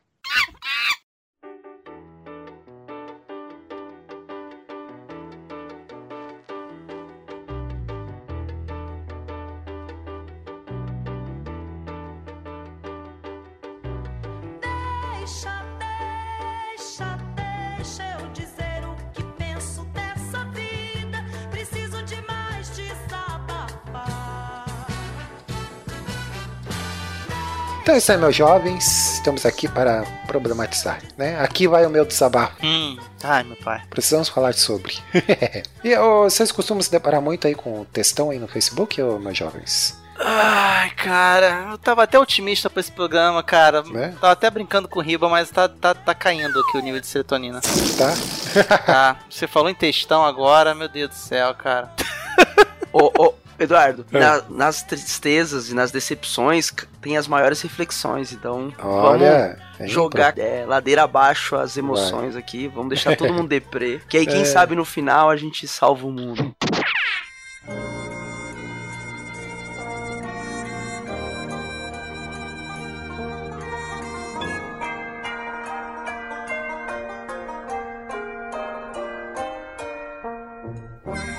Então 27.86 27.94
é 27.94 28.00
isso 28.00 28.12
aí, 28.12 28.18
meus 28.18 28.36
jovens. 28.36 29.14
Estamos 29.14 29.46
aqui 29.46 29.68
para 29.68 30.04
problematizar, 30.26 31.04
né? 31.16 31.40
Aqui 31.40 31.68
vai 31.68 31.86
o 31.86 31.90
meu 31.90 32.04
desabafo. 32.04 32.56
Hum, 32.66 32.98
ai, 33.24 33.44
meu 33.44 33.56
pai. 33.58 33.84
Precisamos 33.92 34.28
falar 34.28 34.56
sobre. 34.56 34.98
e 35.84 35.96
ô, 35.96 36.24
vocês 36.24 36.52
costumam 36.52 36.82
se 36.82 36.90
deparar 36.90 37.22
muito 37.22 37.46
aí 37.46 37.54
com 37.54 37.86
textão 37.86 38.32
aí 38.32 38.40
no 38.40 38.48
Facebook, 38.48 39.00
ô, 39.00 39.20
meus 39.20 39.38
jovens? 39.38 40.02
Ai, 40.18 40.90
cara, 40.96 41.68
eu 41.70 41.78
tava 41.78 42.02
até 42.02 42.18
otimista 42.18 42.72
pra 42.72 42.80
esse 42.80 42.92
programa, 42.92 43.44
cara. 43.44 43.84
Né? 43.84 44.16
Tava 44.20 44.34
até 44.34 44.50
brincando 44.50 44.88
com 44.88 44.98
o 44.98 45.04
Riba, 45.04 45.30
mas 45.30 45.52
tá, 45.52 45.70
tá, 45.70 45.94
tá 45.94 46.16
caindo 46.16 46.60
aqui 46.62 46.80
o 46.80 46.82
nível 46.82 47.00
de 47.00 47.06
serotonina. 47.06 47.62
Tá? 47.62 48.78
Tá, 48.80 49.20
você 49.30 49.46
falou 49.46 49.70
em 49.70 49.76
textão 49.76 50.26
agora, 50.26 50.74
meu 50.74 50.90
Deus 50.90 51.10
do 51.10 51.16
céu, 51.16 51.54
cara. 51.54 51.94
Ô, 52.92 53.12
ô, 53.16 53.34
Eduardo, 53.58 54.06
É. 54.12 54.20
na- 54.20 54.44
nas 54.50 54.84
tristezas 54.84 55.70
e 55.70 55.74
nas 55.74 55.90
decepções 55.92 56.72
tem 57.02 57.16
as 57.18 57.28
maiores 57.28 57.62
reflexões. 57.62 58.32
Então, 58.34 58.74
Olha. 58.80 59.58
vamos 59.58 59.80
hein, 59.80 59.88
jogar 59.88 60.38
é, 60.38 60.66
ladeira 60.66 61.04
abaixo 61.04 61.56
as 61.56 61.78
emoções 61.78 62.36
aqui. 62.36 62.68
Vamos 62.68 62.90
deixar 62.90 63.16
todo 63.16 63.32
mundo 63.34 63.48
deprê. 63.48 64.02
Que 64.10 64.18
aí, 64.18 64.26
quem 64.26 64.42
É. 64.42 64.46
sabe 64.46 64.76
no 64.76 64.84
final 64.86 65.30
a 65.30 65.36
gente 65.38 65.68
salva 65.68 66.06
o 66.06 66.12
mundo. 66.12 66.54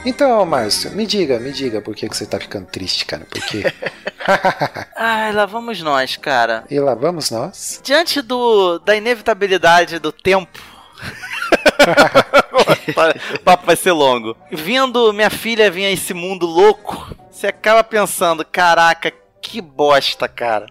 Então, 0.06 0.46
Márcio, 0.46 0.92
me 0.92 1.04
diga, 1.04 1.40
me 1.40 1.50
diga 1.50 1.82
por 1.82 1.92
que, 1.92 2.08
que 2.08 2.16
você 2.16 2.24
tá 2.24 2.38
ficando 2.38 2.66
triste, 2.66 3.04
cara. 3.04 3.26
Porque. 3.28 3.64
Ai, 4.94 5.32
lá 5.32 5.46
vamos 5.46 5.82
nós, 5.82 6.16
cara. 6.16 6.64
e 6.70 6.78
lá 6.78 6.94
vamos 6.94 7.28
nós. 7.32 7.80
Diante 7.82 8.22
do, 8.22 8.78
da 8.78 8.94
inevitabilidade 8.94 9.98
do 9.98 10.12
tempo. 10.12 10.62
o 13.34 13.38
papo 13.42 13.66
vai 13.66 13.74
ser 13.74 13.90
longo. 13.90 14.36
Vendo 14.52 15.12
minha 15.12 15.28
filha 15.28 15.72
vir 15.72 15.86
a 15.86 15.90
esse 15.90 16.14
mundo 16.14 16.46
louco, 16.46 17.12
você 17.28 17.48
acaba 17.48 17.82
pensando: 17.82 18.44
caraca, 18.44 19.12
que 19.40 19.60
bosta, 19.60 20.28
cara. 20.28 20.66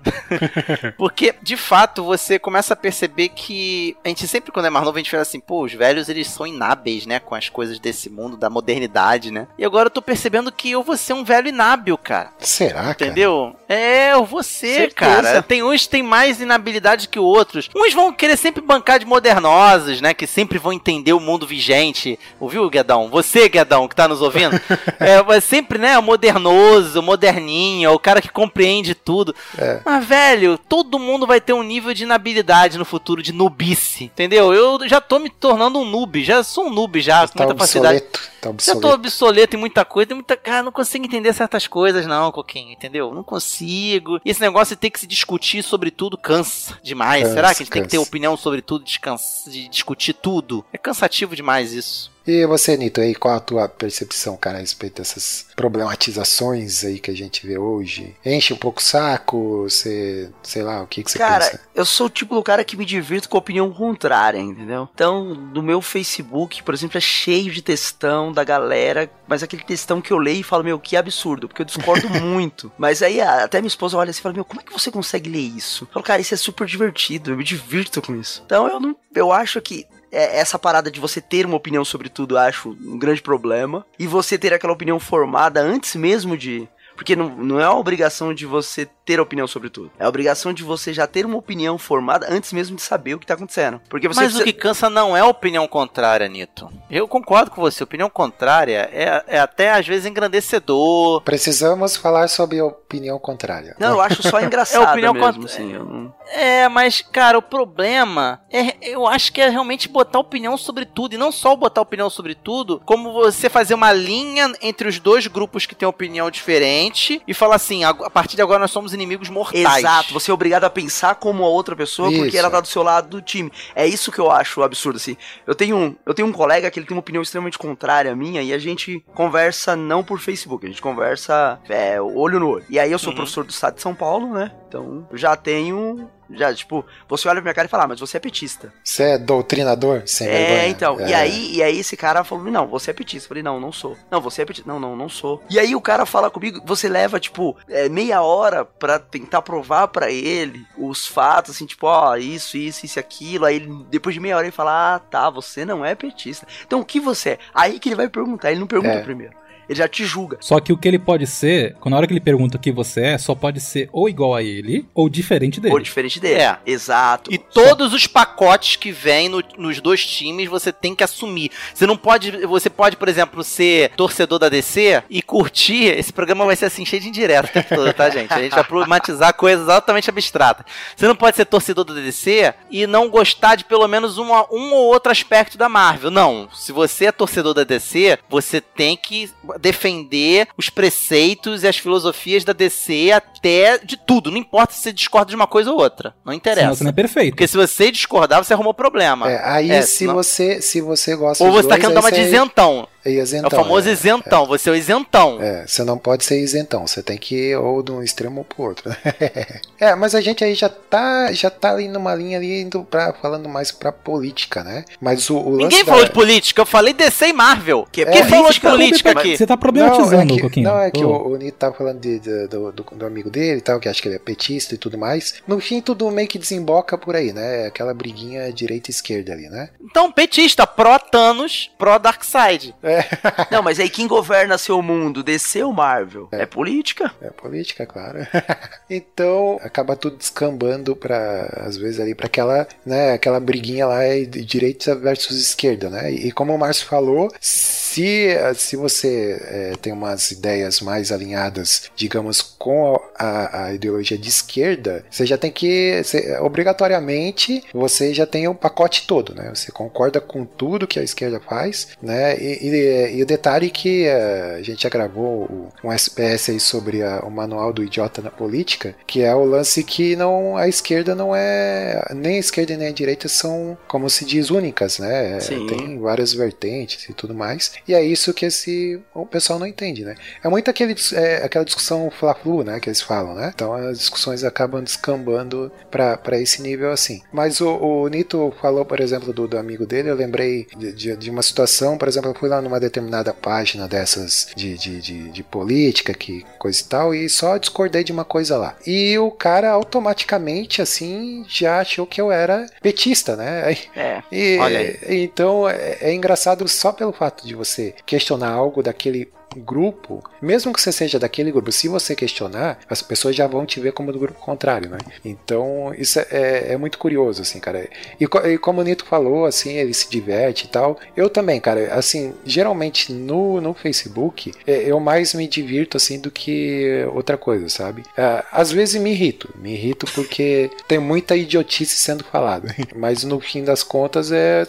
Porque, 0.98 1.34
de 1.42 1.56
fato, 1.56 2.04
você 2.04 2.38
começa 2.38 2.74
a 2.74 2.78
perceber 2.78 3.30
que 3.30 3.96
a 4.04 4.10
gente 4.10 4.28
sempre, 4.28 4.52
quando 4.52 4.66
é 4.66 4.70
mais 4.70 4.86
novo, 4.86 4.98
a 4.98 5.00
gente 5.00 5.12
fala 5.12 5.24
assim, 5.24 5.40
pô, 5.40 5.64
os 5.64 5.74
velhos 5.74 6.10
eles 6.10 6.28
são 6.28 6.46
inábeis, 6.46 7.06
né? 7.06 7.20
Com 7.20 7.36
as 7.36 7.50
coisas 7.50 7.80
desse 7.80 8.10
mundo, 8.10 8.38
da 8.38 8.50
modernidade, 8.50 9.32
né? 9.32 9.48
E 9.58 9.66
agora 9.66 9.88
eu 9.88 9.92
tô 9.92 10.02
percebendo 10.02 10.52
que 10.52 10.72
eu 10.72 10.84
vou 10.84 10.98
ser 10.98 11.14
um 11.14 11.24
velho 11.24 11.48
inábil, 11.48 11.98
cara. 11.98 12.32
Será, 12.40 12.82
cara? 12.82 12.92
Entendeu? 12.92 13.56
É, 13.68 14.14
eu 14.14 14.26
vou 14.26 14.44
ser, 14.44 14.92
Certeza. 14.92 14.96
cara. 14.96 15.42
Tem 15.42 15.64
uns 15.64 15.84
que 15.84 15.90
têm 15.90 16.04
mais 16.04 16.42
inabilidade 16.42 17.08
que 17.08 17.20
outros. 17.20 17.70
Uns 17.76 17.94
vão 17.94 18.12
querer 18.12 18.38
sempre 18.38 18.62
bancar 18.62 19.00
de 19.00 19.06
modernosos, 19.06 20.02
né? 20.02 20.14
Que 20.14 20.28
sempre 20.28 20.60
vão 20.60 20.74
entender 20.74 21.14
o 21.14 21.20
mundo 21.20 21.48
vigente. 21.48 22.20
Ouviu, 22.40 22.70
Guedão? 22.70 23.10
Você, 23.10 23.48
Guedão, 23.50 23.88
que 23.88 23.96
tá 23.96 24.08
nos 24.08 24.22
ouvindo. 24.22 24.60
é, 25.00 25.24
vai 25.24 25.42
sempre, 25.42 25.80
né? 25.80 25.98
O 25.98 26.04
modernoso, 26.04 27.00
o 27.00 27.04
moderninho, 27.04 27.92
o 27.92 28.00
cara 28.00 28.22
que 28.22 28.30
compreende 28.56 28.96
tudo. 28.96 29.36
É. 29.58 29.82
Mas, 29.84 30.06
velho, 30.06 30.58
todo 30.58 30.98
mundo 30.98 31.28
vai 31.28 31.42
ter 31.42 31.52
um 31.52 31.62
nível 31.62 31.94
de 31.94 32.04
inabilidade 32.04 32.78
no 32.78 32.86
futuro, 32.86 33.22
de 33.22 33.34
nubice. 33.34 34.06
Entendeu? 34.06 34.54
Eu 34.54 34.88
já 34.88 35.02
tô 35.02 35.20
me 35.20 35.30
tornando 35.30 35.78
um 35.80 35.86
noob. 35.86 36.24
Já 36.24 36.42
sou 36.42 36.68
um 36.68 36.70
noob 36.70 37.02
já, 37.02 37.28
com 37.28 37.34
Tá 37.38 37.46
muita 37.46 37.60
facilidade. 37.60 37.98
obsoleto. 37.98 38.36
Tá 38.42 38.54
Já 38.62 38.80
tô 38.80 38.94
obsoleto. 38.94 39.56
em 39.58 39.60
muita 39.60 39.84
coisa, 39.84 40.08
tem 40.08 40.16
muita. 40.16 40.38
Cara, 40.38 40.64
não 40.64 40.72
consigo 40.72 41.06
entender 41.06 41.34
certas 41.34 41.68
coisas, 41.68 42.08
não, 42.08 42.32
Coquinho, 42.32 42.72
entendeu? 42.72 43.14
Não 43.14 43.24
consigo. 43.24 44.20
E 44.24 44.30
esse 44.30 44.40
negócio 44.40 44.76
de 44.76 44.80
ter 44.80 44.90
que 44.90 45.00
se 45.00 45.08
discutir 45.08 45.62
sobre 45.62 45.92
tudo 45.92 46.18
cansa 46.18 46.80
demais. 46.82 47.24
Cansa, 47.24 47.36
Será 47.36 47.48
que 47.50 47.56
a 47.56 47.66
gente 47.66 47.72
tem 47.72 47.82
que 47.84 47.90
ter 47.90 47.98
cansa. 47.98 48.08
opinião 48.08 48.38
sobre 48.38 48.62
tudo, 48.62 48.86
descansa, 48.86 49.50
de 49.50 49.68
discutir 49.68 50.14
tudo? 50.14 50.64
É 50.72 50.78
cansativo 50.78 51.36
demais 51.36 51.74
isso. 51.74 52.15
E 52.28 52.46
você, 52.46 52.76
Nito, 52.76 53.02
aí, 53.02 53.14
qual 53.14 53.36
a 53.36 53.40
tua 53.40 53.70
percepção, 53.70 54.36
cara, 54.36 54.58
a 54.58 54.62
respeito 54.62 54.98
dessas 54.98 55.46
problematizações 55.56 56.84
aí 56.84 57.00
que 57.00 57.12
a 57.12 57.16
gente 57.16 57.46
vê 57.46 57.58
hoje? 57.58 58.16
Enche 58.26 58.54
um 58.54 58.58
pouco 58.58 58.80
o 58.80 58.84
saco? 58.84 59.64
Você, 59.64 60.30
sei 60.42 60.64
lá, 60.64 60.82
o 60.82 60.88
que, 60.88 61.04
que 61.04 61.12
você 61.12 61.18
Cara, 61.18 61.46
pensa? 61.46 61.62
eu 61.76 61.86
sou 61.86 62.08
o 62.08 62.10
tipo 62.10 62.34
do 62.34 62.44
cara 62.44 62.64
que 62.64 62.76
me 62.76 62.86
divirto 62.86 63.30
com 63.30 63.38
a 63.38 63.40
opinião 63.40 63.72
contrária, 63.72 64.40
entendeu? 64.40 64.90
Então, 64.94 65.36
no 65.36 65.62
meu 65.62 65.82
Facebook, 65.82 66.64
por 66.64 66.74
exemplo, 66.74 66.98
é 66.98 67.02
cheio 67.02 67.52
de 67.52 67.62
textão 67.62 68.32
da 68.32 68.44
galera, 68.44 69.10
mas 69.28 69.44
aquele 69.44 69.64
textão 69.64 70.02
que 70.02 70.12
eu 70.12 70.18
leio 70.18 70.40
e 70.40 70.44
falo, 70.44 70.64
meu, 70.64 70.80
que 70.80 70.98
absurdo, 70.98 71.48
porque 71.48 71.62
eu 71.62 71.66
discordo 71.66 72.10
muito. 72.22 72.72
Mas 72.78 73.02
aí 73.02 73.22
até 73.22 73.60
minha 73.62 73.68
esposa 73.68 73.98
olha 73.98 74.10
assim 74.10 74.20
e 74.20 74.24
fala, 74.24 74.36
meu, 74.36 74.46
como 74.46 74.62
é 74.62 74.64
que 74.64 74.74
você 74.74 74.90
consegue 74.92 75.30
ler 75.30 75.40
isso? 75.40 75.84
Eu 75.86 75.94
falo, 75.94 76.06
cara, 76.06 76.22
isso 76.22 76.34
é 76.34 76.38
super 76.38 76.66
divertido, 76.66 77.32
eu 77.32 77.38
me 77.38 77.44
divirto 77.44 78.02
com 78.02 78.16
isso. 78.16 78.42
Então 78.46 78.68
eu 78.68 78.80
não. 78.80 78.96
Eu 79.14 79.32
acho 79.32 79.62
que. 79.62 79.86
É, 80.16 80.40
Essa 80.40 80.58
parada 80.58 80.90
de 80.90 81.00
você 81.00 81.20
ter 81.20 81.46
uma 81.46 81.58
opinião 81.58 81.84
sobre 81.84 82.10
tudo, 82.10 82.38
acho 82.38 82.70
um 82.82 82.98
grande 82.98 83.22
problema. 83.22 83.86
E 84.00 84.08
você 84.08 84.38
ter 84.38 84.54
aquela 84.54 84.74
opinião 84.74 85.00
formada 85.00 85.62
antes 85.62 85.96
mesmo 85.96 86.38
de. 86.38 86.68
Porque 86.96 87.16
não, 87.16 87.30
não 87.36 87.60
é 87.60 87.66
a 87.66 87.74
obrigação 87.74 88.34
de 88.34 88.46
você 88.46 88.88
ter 89.06 89.20
opinião 89.20 89.46
sobre 89.48 89.70
tudo. 89.70 89.92
É 90.00 90.06
a 90.06 90.10
obrigação 90.10 90.52
de 90.52 90.64
você 90.64 90.92
já 90.94 91.06
ter 91.06 91.26
uma 91.26 91.38
opinião 91.38 91.78
formada 91.78 92.28
antes 92.30 92.52
mesmo 92.52 92.76
de 92.76 92.82
saber 92.82 93.14
o 93.14 93.20
que 93.20 93.26
tá 93.26 93.36
acontecendo. 93.36 93.80
Porque 93.90 94.08
você 94.08 94.22
Mas 94.22 94.34
precisa- 94.34 94.42
o 94.42 94.46
que 94.46 94.54
cansa 94.54 94.90
não 94.90 95.16
é 95.16 95.20
a 95.22 95.28
opinião 95.28 95.68
contrária, 95.68 96.28
Nito. 96.28 96.70
Eu 96.90 97.08
concordo 97.08 97.52
com 97.52 97.62
você. 97.62 97.84
Opinião 97.84 98.10
contrária 98.10 98.90
é, 98.92 99.24
é 99.28 99.40
até 99.40 99.72
às 99.72 99.86
vezes 99.88 100.06
engrandecedor. 100.06 101.22
Precisamos 101.22 101.96
falar 101.96 102.28
sobre 102.30 102.60
a 102.60 102.66
opinião 102.66 103.20
contrária. 103.20 103.76
Não, 103.80 103.92
eu 103.92 104.02
acho 104.02 104.24
só 104.28 104.40
engraçado 104.42 104.84
É 104.86 104.92
opinião 104.92 105.14
mesmo, 105.14 105.26
contra- 105.34 105.46
assim. 105.46 105.74
Não... 105.74 106.14
É, 106.34 106.68
mas, 106.70 107.02
cara, 107.02 107.38
o 107.38 107.42
problema 107.42 108.42
é, 108.52 108.76
eu 108.82 109.06
acho 109.08 109.32
que 109.32 109.42
é 109.42 109.50
realmente 109.50 109.88
botar 109.88 110.20
opinião 110.20 110.58
sobre 110.58 110.86
tudo. 110.86 111.14
E 111.14 111.18
não 111.18 111.32
só 111.32 111.56
botar 111.56 111.82
opinião 111.82 112.10
sobre 112.10 112.34
tudo, 112.34 112.82
como 112.86 113.14
você 113.14 113.50
fazer 113.50 113.74
uma 113.74 113.92
linha 113.94 114.52
entre 114.62 114.88
os 114.88 115.00
dois 115.00 115.28
grupos 115.28 115.66
que 115.66 115.76
têm 115.76 115.88
opinião 115.88 116.32
diferente 116.32 117.22
e 117.28 117.34
falar 117.34 117.56
assim: 117.56 117.84
a, 117.84 117.90
a 117.90 118.10
partir 118.10 118.36
de 118.36 118.42
agora 118.42 118.60
nós 118.60 118.72
somos 118.72 118.94
inimigos 118.96 119.30
mortais. 119.30 119.78
Exato, 119.78 120.14
você 120.14 120.32
é 120.32 120.34
obrigado 120.34 120.64
a 120.64 120.70
pensar 120.70 121.16
como 121.16 121.44
a 121.44 121.48
outra 121.48 121.76
pessoa 121.76 122.10
porque 122.12 122.28
Isso. 122.30 122.38
ela 122.38 122.50
tá 122.50 122.60
do 122.60 122.68
seu 122.68 122.82
lado 122.82 123.08
do 123.10 123.22
time. 123.22 123.52
É 123.76 123.86
isso 123.86 124.12
que 124.12 124.20
eu 124.20 124.32
acho 124.32 124.64
absurdo, 124.64 124.96
assim. 124.98 125.16
Eu 125.46 125.54
tenho 125.54 125.76
um, 125.78 125.96
eu 126.06 126.14
tenho 126.14 126.28
um 126.28 126.32
colega 126.32 126.70
que 126.72 126.80
ele 126.80 126.88
tem 126.88 126.96
uma 126.96 127.02
opinião 127.02 127.22
extremamente 127.22 127.58
contrária 127.58 128.12
à 128.12 128.16
minha 128.16 128.42
e 128.42 128.52
a 128.54 128.58
gente 128.58 129.04
conversa 129.14 129.76
não 129.76 130.04
por 130.04 130.20
Facebook, 130.20 130.66
a 130.66 130.70
gente 130.70 130.82
conversa 130.82 131.60
é, 131.70 132.02
olho 132.02 132.40
no 132.40 132.50
olho. 132.50 132.66
E 132.70 132.80
aí 132.80 132.92
eu 132.92 132.98
sou 133.00 133.10
Uhum. 133.12 133.18
professor 133.18 133.44
do 133.46 133.52
estado 133.52 133.76
de 133.76 133.82
São 133.82 133.94
Paulo, 133.94 134.34
né? 134.34 134.52
Então 134.68 135.08
eu 135.12 135.18
já 135.18 135.36
tenho. 135.36 136.10
Já, 136.30 136.54
tipo, 136.54 136.86
você 137.08 137.28
olha 137.28 137.36
pra 137.38 137.44
minha 137.44 137.54
cara 137.54 137.68
e 137.68 137.70
fala, 137.70 137.84
ah, 137.84 137.88
mas 137.88 138.00
você 138.00 138.18
é 138.18 138.20
petista. 138.20 138.74
Você 138.84 139.04
é 139.04 139.18
doutrinador? 139.18 140.04
Sem 140.06 140.28
É, 140.28 140.32
vergonha? 140.48 140.68
então. 140.68 141.00
E, 141.02 141.12
É. 141.12 141.16
aí, 141.16 141.56
e 141.56 141.64
aí 141.64 141.80
esse 141.80 141.96
cara 141.96 142.24
falou, 142.24 142.44
não, 142.52 142.68
você 142.68 142.92
é 142.92 142.94
petista. 142.94 143.26
Eu 143.26 143.30
falei, 143.30 143.44
não, 143.44 143.60
não 143.60 143.72
sou. 143.72 143.96
Não, 144.10 144.20
você 144.22 144.42
é 144.42 144.46
petista. 144.46 144.70
Não, 144.72 144.80
não, 144.80 144.96
não 144.96 145.08
sou. 145.10 145.44
E 145.50 145.60
aí 145.60 145.76
o 145.76 145.82
cara 145.82 146.06
fala 146.06 146.30
comigo, 146.32 146.62
você 146.66 146.90
leva, 146.90 147.20
tipo, 147.20 147.56
é, 147.70 147.88
meia 147.90 148.22
hora 148.22 148.66
pra 148.66 148.98
tentar 149.00 149.42
provar 149.42 149.88
pra 149.90 150.10
ele 150.12 150.66
os 150.78 151.08
fatos, 151.08 151.56
assim, 151.56 151.66
tipo, 151.66 151.86
ó, 151.88 152.16
isso, 152.16 152.58
isso, 152.58 152.86
isso, 152.86 152.98
e 152.98 153.02
aquilo. 153.02 153.46
Aí 153.46 153.58
ele, 153.58 153.86
depois 153.90 154.14
de 154.16 154.20
meia 154.20 154.36
hora 154.38 154.46
ele 154.46 154.52
fala, 154.52 154.96
ah, 154.96 155.00
tá, 155.00 155.30
você 155.30 155.64
não 155.66 155.86
é 155.86 155.94
petista. 155.96 156.48
Então 156.66 156.80
o 156.80 156.86
que 156.86 157.00
você 157.00 157.32
é? 157.32 157.40
Aí 157.54 157.80
que 157.80 157.90
ele 157.90 157.96
vai 157.96 158.08
perguntar, 158.10 158.52
ele 158.52 158.60
não 158.60 158.68
pergunta 158.68 158.96
É. 158.96 159.02
primeiro. 159.04 159.34
Ele 159.68 159.78
já 159.78 159.88
te 159.88 160.06
julga. 160.06 160.38
Só 160.42 160.60
que 160.60 160.72
o 160.74 160.78
que 160.78 160.88
ele 160.88 161.00
pode 161.00 161.26
ser, 161.28 161.76
na 161.86 161.98
hora 161.98 162.08
que 162.08 162.14
ele 162.14 162.20
pergunta 162.20 162.58
o 162.58 162.60
que 162.60 162.72
você 162.72 163.02
é, 163.02 163.18
só 163.18 163.34
pode 163.36 163.60
ser 163.60 163.90
ou 163.92 164.08
igual 164.10 164.36
a 164.36 164.44
ele 164.44 164.86
ou 164.94 165.10
diferente 165.10 165.60
dele. 165.60 165.74
Ou 165.74 165.80
diferente 165.80 166.20
dele. 166.20 166.40
É. 166.42 166.58
Exato. 166.66 167.34
E 167.34 167.38
todos 167.38 167.94
os 167.94 168.08
pacotes 168.08 168.76
que 168.76 168.92
vêm 168.92 169.30
no- 169.30 169.44
nos 169.58 169.80
dois 169.80 170.06
times 170.06 170.50
você 170.50 170.72
tem 170.72 170.96
que 170.96 171.04
assumir. 171.04 171.52
Você 171.74 171.86
não 171.86 171.98
pode. 171.98 172.32
Você 172.46 172.70
pode, 172.70 172.98
por 172.98 173.08
exemplo, 173.08 173.44
ser 173.44 173.92
torcedor 173.96 174.40
da 174.40 174.50
DC 174.50 175.04
e 175.10 175.22
curtir. 175.22 175.86
Esse 175.98 176.12
programa 176.14 176.46
vai 176.46 176.56
ser 176.56 176.66
assim, 176.66 176.86
cheio 176.86 177.02
de 177.02 177.10
indireto 177.10 177.50
o 177.50 177.54
tempo 177.54 177.76
todo, 177.76 177.94
tá, 177.94 178.10
gente? 178.10 178.34
A 178.34 178.42
gente 178.42 178.54
vai 178.54 178.64
problematizar 178.64 179.34
coisas 179.36 179.68
altamente 179.70 180.10
abstratas. 180.10 180.66
Você 180.96 181.08
não 181.08 181.16
pode 181.16 181.36
ser 181.36 181.46
torcedor 181.46 181.84
da 181.86 181.94
DC 181.94 182.54
e 182.70 182.86
não 182.88 183.10
gostar 183.10 183.56
de 183.56 183.66
pelo 183.66 183.88
menos 183.88 184.18
uma, 184.18 184.46
um 184.52 184.74
ou 184.74 184.86
outro 184.94 185.12
aspecto 185.12 185.58
da 185.58 185.68
Marvel. 185.70 186.12
Não. 186.12 186.48
Se 186.54 186.72
você 186.72 187.06
é 187.06 187.12
torcedor 187.12 187.54
da 187.54 187.64
DC, 187.64 188.18
você 188.30 188.60
tem 188.62 188.96
que 188.98 189.30
defender 189.60 190.48
os 190.58 190.70
preceitos 190.70 191.64
e 191.64 191.68
as 191.68 191.78
filosofias 191.78 192.44
da 192.44 192.54
DC 192.54 193.12
até 193.12 193.78
de 193.78 193.98
tudo. 193.98 194.32
Não 194.32 194.38
importa 194.38 194.74
se 194.74 194.82
você 194.82 194.94
discorda 194.94 195.30
de 195.30 195.36
uma 195.36 195.48
coisa 195.48 195.72
ou 195.72 195.78
outra. 195.80 196.14
Não 196.26 196.34
interessa. 196.34 196.62
Senão 196.62 196.76
você 196.76 196.84
não 196.84 196.90
é 196.90 196.94
perfeito. 196.94 197.32
Porque 197.32 197.48
se 197.48 197.58
você 197.58 197.92
discordar, 197.92 198.44
você 198.44 198.54
arrumou 198.54 198.74
problema. 198.74 199.32
É, 199.32 199.42
aí 199.50 199.72
É, 199.72 199.82
se, 199.82 200.06
não- 200.06 200.14
você, 200.16 200.62
se 200.62 200.82
você 200.82 201.16
gosta 201.16 201.44
Ou 201.44 201.52
você 201.52 201.64
tá 201.68 201.76
dois, 201.76 201.82
querendo 201.82 201.94
dar 201.96 202.00
uma 202.02 202.10
aí 202.10 202.14
de 202.16 202.22
você 202.22 202.28
isentão. 202.36 202.88
é 203.06 203.10
isentão. 203.12 203.50
é 203.52 203.54
o 203.62 203.64
famoso 203.64 203.90
é. 203.90 203.92
isentão. 203.92 204.46
Você 204.48 204.70
é 204.70 204.72
o 204.72 204.76
isentão. 204.76 205.38
É, 205.42 205.66
você 205.68 205.84
não 205.84 205.98
pode 205.98 206.24
ser 206.26 206.40
isentão, 206.42 206.88
você 206.88 207.02
tem 207.04 207.18
que 207.18 207.36
ir 207.52 207.56
ou 207.58 207.84
de 207.84 207.92
um 207.92 208.02
extremo 208.02 208.44
pro 208.44 208.64
outro. 208.66 208.96
é, 209.80 209.96
mas 209.96 210.16
a 210.16 210.22
gente 210.22 210.44
aí 210.44 210.56
já 210.56 210.70
tá, 210.70 211.32
já 211.32 211.50
tá 211.50 211.72
ali 211.72 211.88
numa 211.88 212.14
linha 212.16 212.38
ali 212.38 212.62
indo 212.62 212.84
pra, 212.84 213.14
falando 213.14 213.48
mais 213.50 213.72
pra 213.72 213.92
política, 213.92 214.64
né? 214.64 214.84
Mas 215.00 215.30
o, 215.30 215.38
o 215.38 215.58
Ninguém 215.58 215.80
da- 215.84 215.92
falou 215.92 216.06
de 216.06 216.12
política. 216.12 216.62
Eu 216.62 216.66
falei 216.66 216.94
DC 216.94 217.28
e 217.28 217.34
Marvel. 217.34 217.88
Que 217.92 218.02
é 218.02 218.06
Quem 218.06 218.24
falou 218.26 218.52
de 218.52 218.60
política, 218.60 219.14
mas- 219.14 219.26
aqui? 219.26 219.45
Você 219.46 219.48
tá 219.48 219.54
Não, 219.54 219.60
problematizando, 219.60 220.34
é 220.34 220.36
que, 220.36 220.42
Coquinho. 220.42 220.70
não, 220.70 220.80
é 220.80 220.90
que 220.92 221.04
Ô. 221.06 221.10
o, 221.10 221.32
o 221.34 221.38
Nito 221.38 221.58
tava 221.58 221.76
falando 221.76 222.00
de- 222.00 222.20
de- 222.20 222.48
do, 222.48 222.72
do, 222.72 222.84
do 222.84 223.06
amigo 223.06 223.30
dele 223.30 223.60
e 223.60 223.62
tal, 223.62 223.80
que 223.80 223.88
acha 223.88 224.02
que 224.02 224.08
ele 224.08 224.16
é 224.16 224.20
petista 224.20 224.74
e 224.74 224.78
tudo 224.78 224.98
mais. 224.98 225.36
No 225.48 225.60
fim, 225.60 225.82
tudo 225.82 226.10
meio 226.10 226.28
que 226.28 226.40
desemboca 226.40 226.98
por 226.98 227.16
aí, 227.16 227.32
né? 227.32 227.68
Aquela 227.68 227.94
briguinha 227.94 228.52
direita 228.52 228.90
e 228.90 228.92
esquerda 228.94 229.34
ali, 229.34 229.48
né? 229.50 229.70
Então, 229.80 230.12
petista, 230.12 230.66
pró-Thanos, 230.66 231.72
pró-Darkseid. 231.78 232.74
Não, 233.52 233.62
mas 233.62 233.80
aí 233.80 233.90
quem 233.90 234.08
governa 234.08 234.58
seu 234.58 234.82
mundo, 234.82 235.22
DC 235.24 235.64
ou 235.64 235.72
Marvel? 235.74 236.28
É, 236.32 236.46
política. 236.46 237.12
É 237.22 237.30
política, 237.30 237.86
claro. 237.86 238.20
então, 238.90 239.60
acaba 239.62 239.96
tudo 239.96 240.18
descambando 240.18 240.96
pra, 240.96 241.44
às 241.66 241.78
vezes, 241.78 242.00
ali, 242.00 242.16
pra 242.16 242.26
aquela, 242.28 242.68
né, 242.86 243.14
aquela 243.14 243.40
briguinha 243.40 243.86
lá 243.86 244.00
de 244.04 244.44
direita 244.44 244.96
versus 244.96 245.40
esquerda, 245.40 245.90
né? 245.90 246.12
E 246.12 246.32
como 246.32 246.54
o 246.54 246.58
Márcio 246.58 246.88
falou, 246.88 247.32
se, 247.40 248.30
se 248.56 248.76
você 248.76 249.35
é, 249.42 249.74
tem 249.82 249.92
umas 249.94 250.32
ideias 250.32 250.82
mais 250.82 251.12
alinhadas, 251.12 251.90
digamos, 251.96 252.42
com 252.42 253.00
a, 253.18 253.66
a 253.66 253.74
ideologia 253.74 254.18
de 254.18 254.30
esquerda, 254.30 255.06
você 255.10 255.26
já 255.26 255.38
tem 255.38 255.52
que, 255.52 256.02
você- 256.04 256.38
obrigatoriamente, 256.40 257.64
você 257.74 258.14
já 258.14 258.26
tem 258.26 258.48
o 258.48 258.56
pacote 258.56 259.06
todo, 259.08 259.34
né? 259.34 259.52
Você 259.54 259.72
concorda 259.72 260.20
com 260.22 260.46
tudo 260.46 260.88
que 260.88 261.00
a 261.00 261.04
esquerda 261.04 261.40
faz, 261.40 261.90
né? 262.02 262.38
E, 262.40 262.68
e- 262.68 263.18
e 263.18 263.24
o 263.24 263.26
detalhe 263.26 263.70
que 263.70 264.06
eh, 264.06 264.56
a 264.60 264.62
gente 264.62 264.84
já 264.84 264.90
gravou 264.90 265.70
um 265.84 265.92
SPS 265.92 266.50
aí 266.52 266.60
sobre 266.60 267.02
a- 267.02 267.20
o 267.24 267.32
manual 267.32 267.72
do 267.74 267.84
idiota 267.84 268.22
na 268.22 268.30
política, 268.32 268.96
que 269.08 269.22
é 269.22 269.34
o 269.34 269.44
lance 269.46 269.84
que 269.84 270.16
não 270.16 270.58
a 270.58 270.68
esquerda 270.68 271.16
não 271.16 271.36
é 271.36 272.06
nem 272.14 272.38
a 272.38 272.40
esquerda 272.40 272.76
nem 272.78 272.88
a 272.88 272.92
direita 272.92 273.28
são, 273.28 273.78
como 273.88 274.10
se 274.10 274.26
diz, 274.26 274.50
únicas, 274.50 275.00
né? 275.00 275.40
Sim. 275.40 275.66
Tem 275.68 276.00
várias 276.00 276.34
vertentes 276.34 277.08
e 277.10 277.14
tudo 277.14 277.34
mais. 277.34 277.72
E 277.88 277.94
é 277.94 278.04
isso 278.04 278.34
que 278.34 278.46
esse 278.46 279.00
o 279.26 279.28
pessoal 279.28 279.60
não 279.60 279.68
entende, 279.68 280.04
né? 280.04 280.16
É 280.44 280.50
muito 280.50 280.70
aquele, 280.70 280.96
é, 281.14 281.44
aquela 281.44 281.66
discussão 281.66 282.10
fla-flu, 282.10 282.64
né, 282.64 282.80
que 282.80 282.90
eles 282.90 283.02
falam, 283.02 283.36
né? 283.36 283.52
Então 283.54 283.74
as 283.74 284.00
discussões 284.00 284.44
acabam 284.44 284.84
descambando 284.84 285.72
pra 285.92 286.18
pra 286.18 286.40
esse 286.40 286.62
nível 286.62 286.92
assim. 286.92 287.22
Mas 287.32 287.62
o, 287.62 287.70
o 287.70 288.08
Nito 288.08 288.54
falou, 288.62 288.86
por 288.86 289.00
exemplo, 289.00 289.34
do, 289.34 289.48
do 289.48 289.58
amigo 289.58 289.86
dele, 289.86 290.10
eu 290.10 290.16
lembrei 290.16 290.68
de, 290.78 290.92
de, 290.92 291.16
de 291.16 291.30
uma 291.30 291.44
situação, 291.44 291.98
por 291.98 292.08
exemplo, 292.08 292.32
eu 292.32 292.36
fui 292.36 292.50
lá 292.50 292.62
numa 292.62 292.80
determinada 292.80 293.34
página 293.34 293.88
dessas 293.88 294.48
de, 294.56 294.78
de, 294.78 295.02
de, 295.02 295.30
de 295.30 295.44
política, 295.44 296.14
que 296.14 296.46
coisa 296.58 296.82
e 296.82 296.86
tal, 296.86 297.16
e 297.16 297.30
só 297.30 297.58
discordei 297.58 298.04
de 298.04 298.12
uma 298.12 298.26
coisa 298.26 298.58
lá. 298.58 298.76
E 298.86 299.18
o 299.18 299.32
cara 299.32 299.70
automaticamente, 299.72 300.82
assim, 300.82 301.46
já 301.48 301.80
achou 301.80 302.06
que 302.06 302.20
eu 302.20 302.32
era 302.32 302.66
petista, 302.82 303.36
né? 303.36 303.76
É. 303.96 304.24
e, 304.32 304.58
Olha 304.60 304.80
aí. 304.80 305.00
Então 305.24 305.70
é, 305.70 305.98
é 306.02 306.14
engraçado 306.14 306.68
só 306.68 306.92
pelo 306.92 307.14
fato 307.14 307.46
de 307.48 307.56
você 307.56 307.94
questionar 308.06 308.50
algo 308.50 308.84
daquele 308.84 309.15
grupo, 309.58 310.22
mesmo 310.42 310.74
que 310.74 310.82
você 310.82 310.92
seja 310.92 311.18
daquele 311.18 311.50
grupo, 311.52 311.72
se 311.72 311.88
você 311.88 312.14
questionar, 312.14 312.78
as 312.90 313.02
pessoas 313.02 313.34
já 313.36 313.48
vão 313.48 313.66
te 313.66 313.80
ver 313.80 313.94
como 313.94 314.12
do 314.12 314.20
grupo 314.20 314.38
contrário, 314.40 314.90
né? 314.90 314.98
Então 315.24 315.94
isso 315.98 316.20
é, 316.20 316.28
é- 316.30 316.74
é 316.74 316.78
muito 316.78 316.98
curioso, 316.98 317.42
assim, 317.42 317.60
cara. 317.60 317.88
E, 318.20 318.26
e 318.52 318.58
como 318.58 318.82
o 318.82 318.84
Nito 318.84 319.06
falou, 319.06 319.46
assim, 319.46 319.74
ele 319.78 319.94
se 319.94 320.10
diverte 320.10 320.66
e 320.66 320.68
tal. 320.68 321.00
Eu 321.16 321.30
também, 321.30 321.60
cara, 321.62 321.94
assim, 321.94 322.34
geralmente 322.46 323.14
no, 323.14 323.62
no 323.62 323.74
Facebook, 323.74 324.52
é, 324.68 324.92
eu 324.92 325.00
mais 325.00 325.34
me 325.34 325.48
divirto, 325.48 325.96
assim, 325.96 326.20
do 326.20 326.30
que 326.30 327.06
outra 327.14 327.38
coisa, 327.38 327.70
sabe? 327.70 328.04
Ah, 328.18 328.44
Às 328.52 328.72
vezes 328.72 329.02
me 329.02 329.12
irrito, 329.12 329.50
me 329.56 329.74
irrito 329.74 330.06
porque 330.14 330.70
tem 330.88 331.00
muita 331.00 331.36
idiotice 331.36 331.96
sendo 331.96 332.24
falada, 332.26 332.76
mas 332.96 333.24
no 333.24 333.40
fim 333.40 333.64
das 333.64 333.84
contas 333.84 334.32
é 334.32 334.66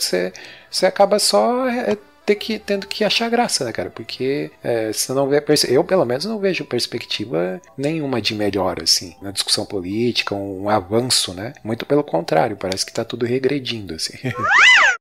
você 0.71 0.87
acaba 0.87 1.19
só 1.19 1.69
é, 1.69 1.97
ter 2.27 2.35
que, 2.35 2.59
tendo 2.59 2.89
que 2.89 3.05
achar 3.05 3.31
graça, 3.31 3.65
né, 3.65 3.73
cara? 3.73 3.89
Porque 3.89 4.51
é, 4.63 4.93
você 4.93 5.13
não 5.13 5.29
vê. 5.29 5.43
Eu, 5.69 5.85
pelo 5.85 6.05
menos, 6.05 6.25
não 6.25 6.41
vejo 6.41 6.65
perspectiva 6.65 7.63
nenhuma 7.79 8.21
de 8.21 8.35
melhora, 8.35 8.83
assim, 8.83 9.15
na 9.23 9.31
discussão 9.31 9.65
política, 9.65 10.35
um, 10.35 10.69
avanço, 10.69 11.33
né? 11.33 11.53
Muito 11.63 11.87
pelo 11.87 12.03
contrário, 12.03 12.57
parece 12.57 12.85
que 12.85 12.93
tá 12.93 13.05
tudo 13.05 13.25
regredindo, 13.25 13.95
assim. 13.95 14.19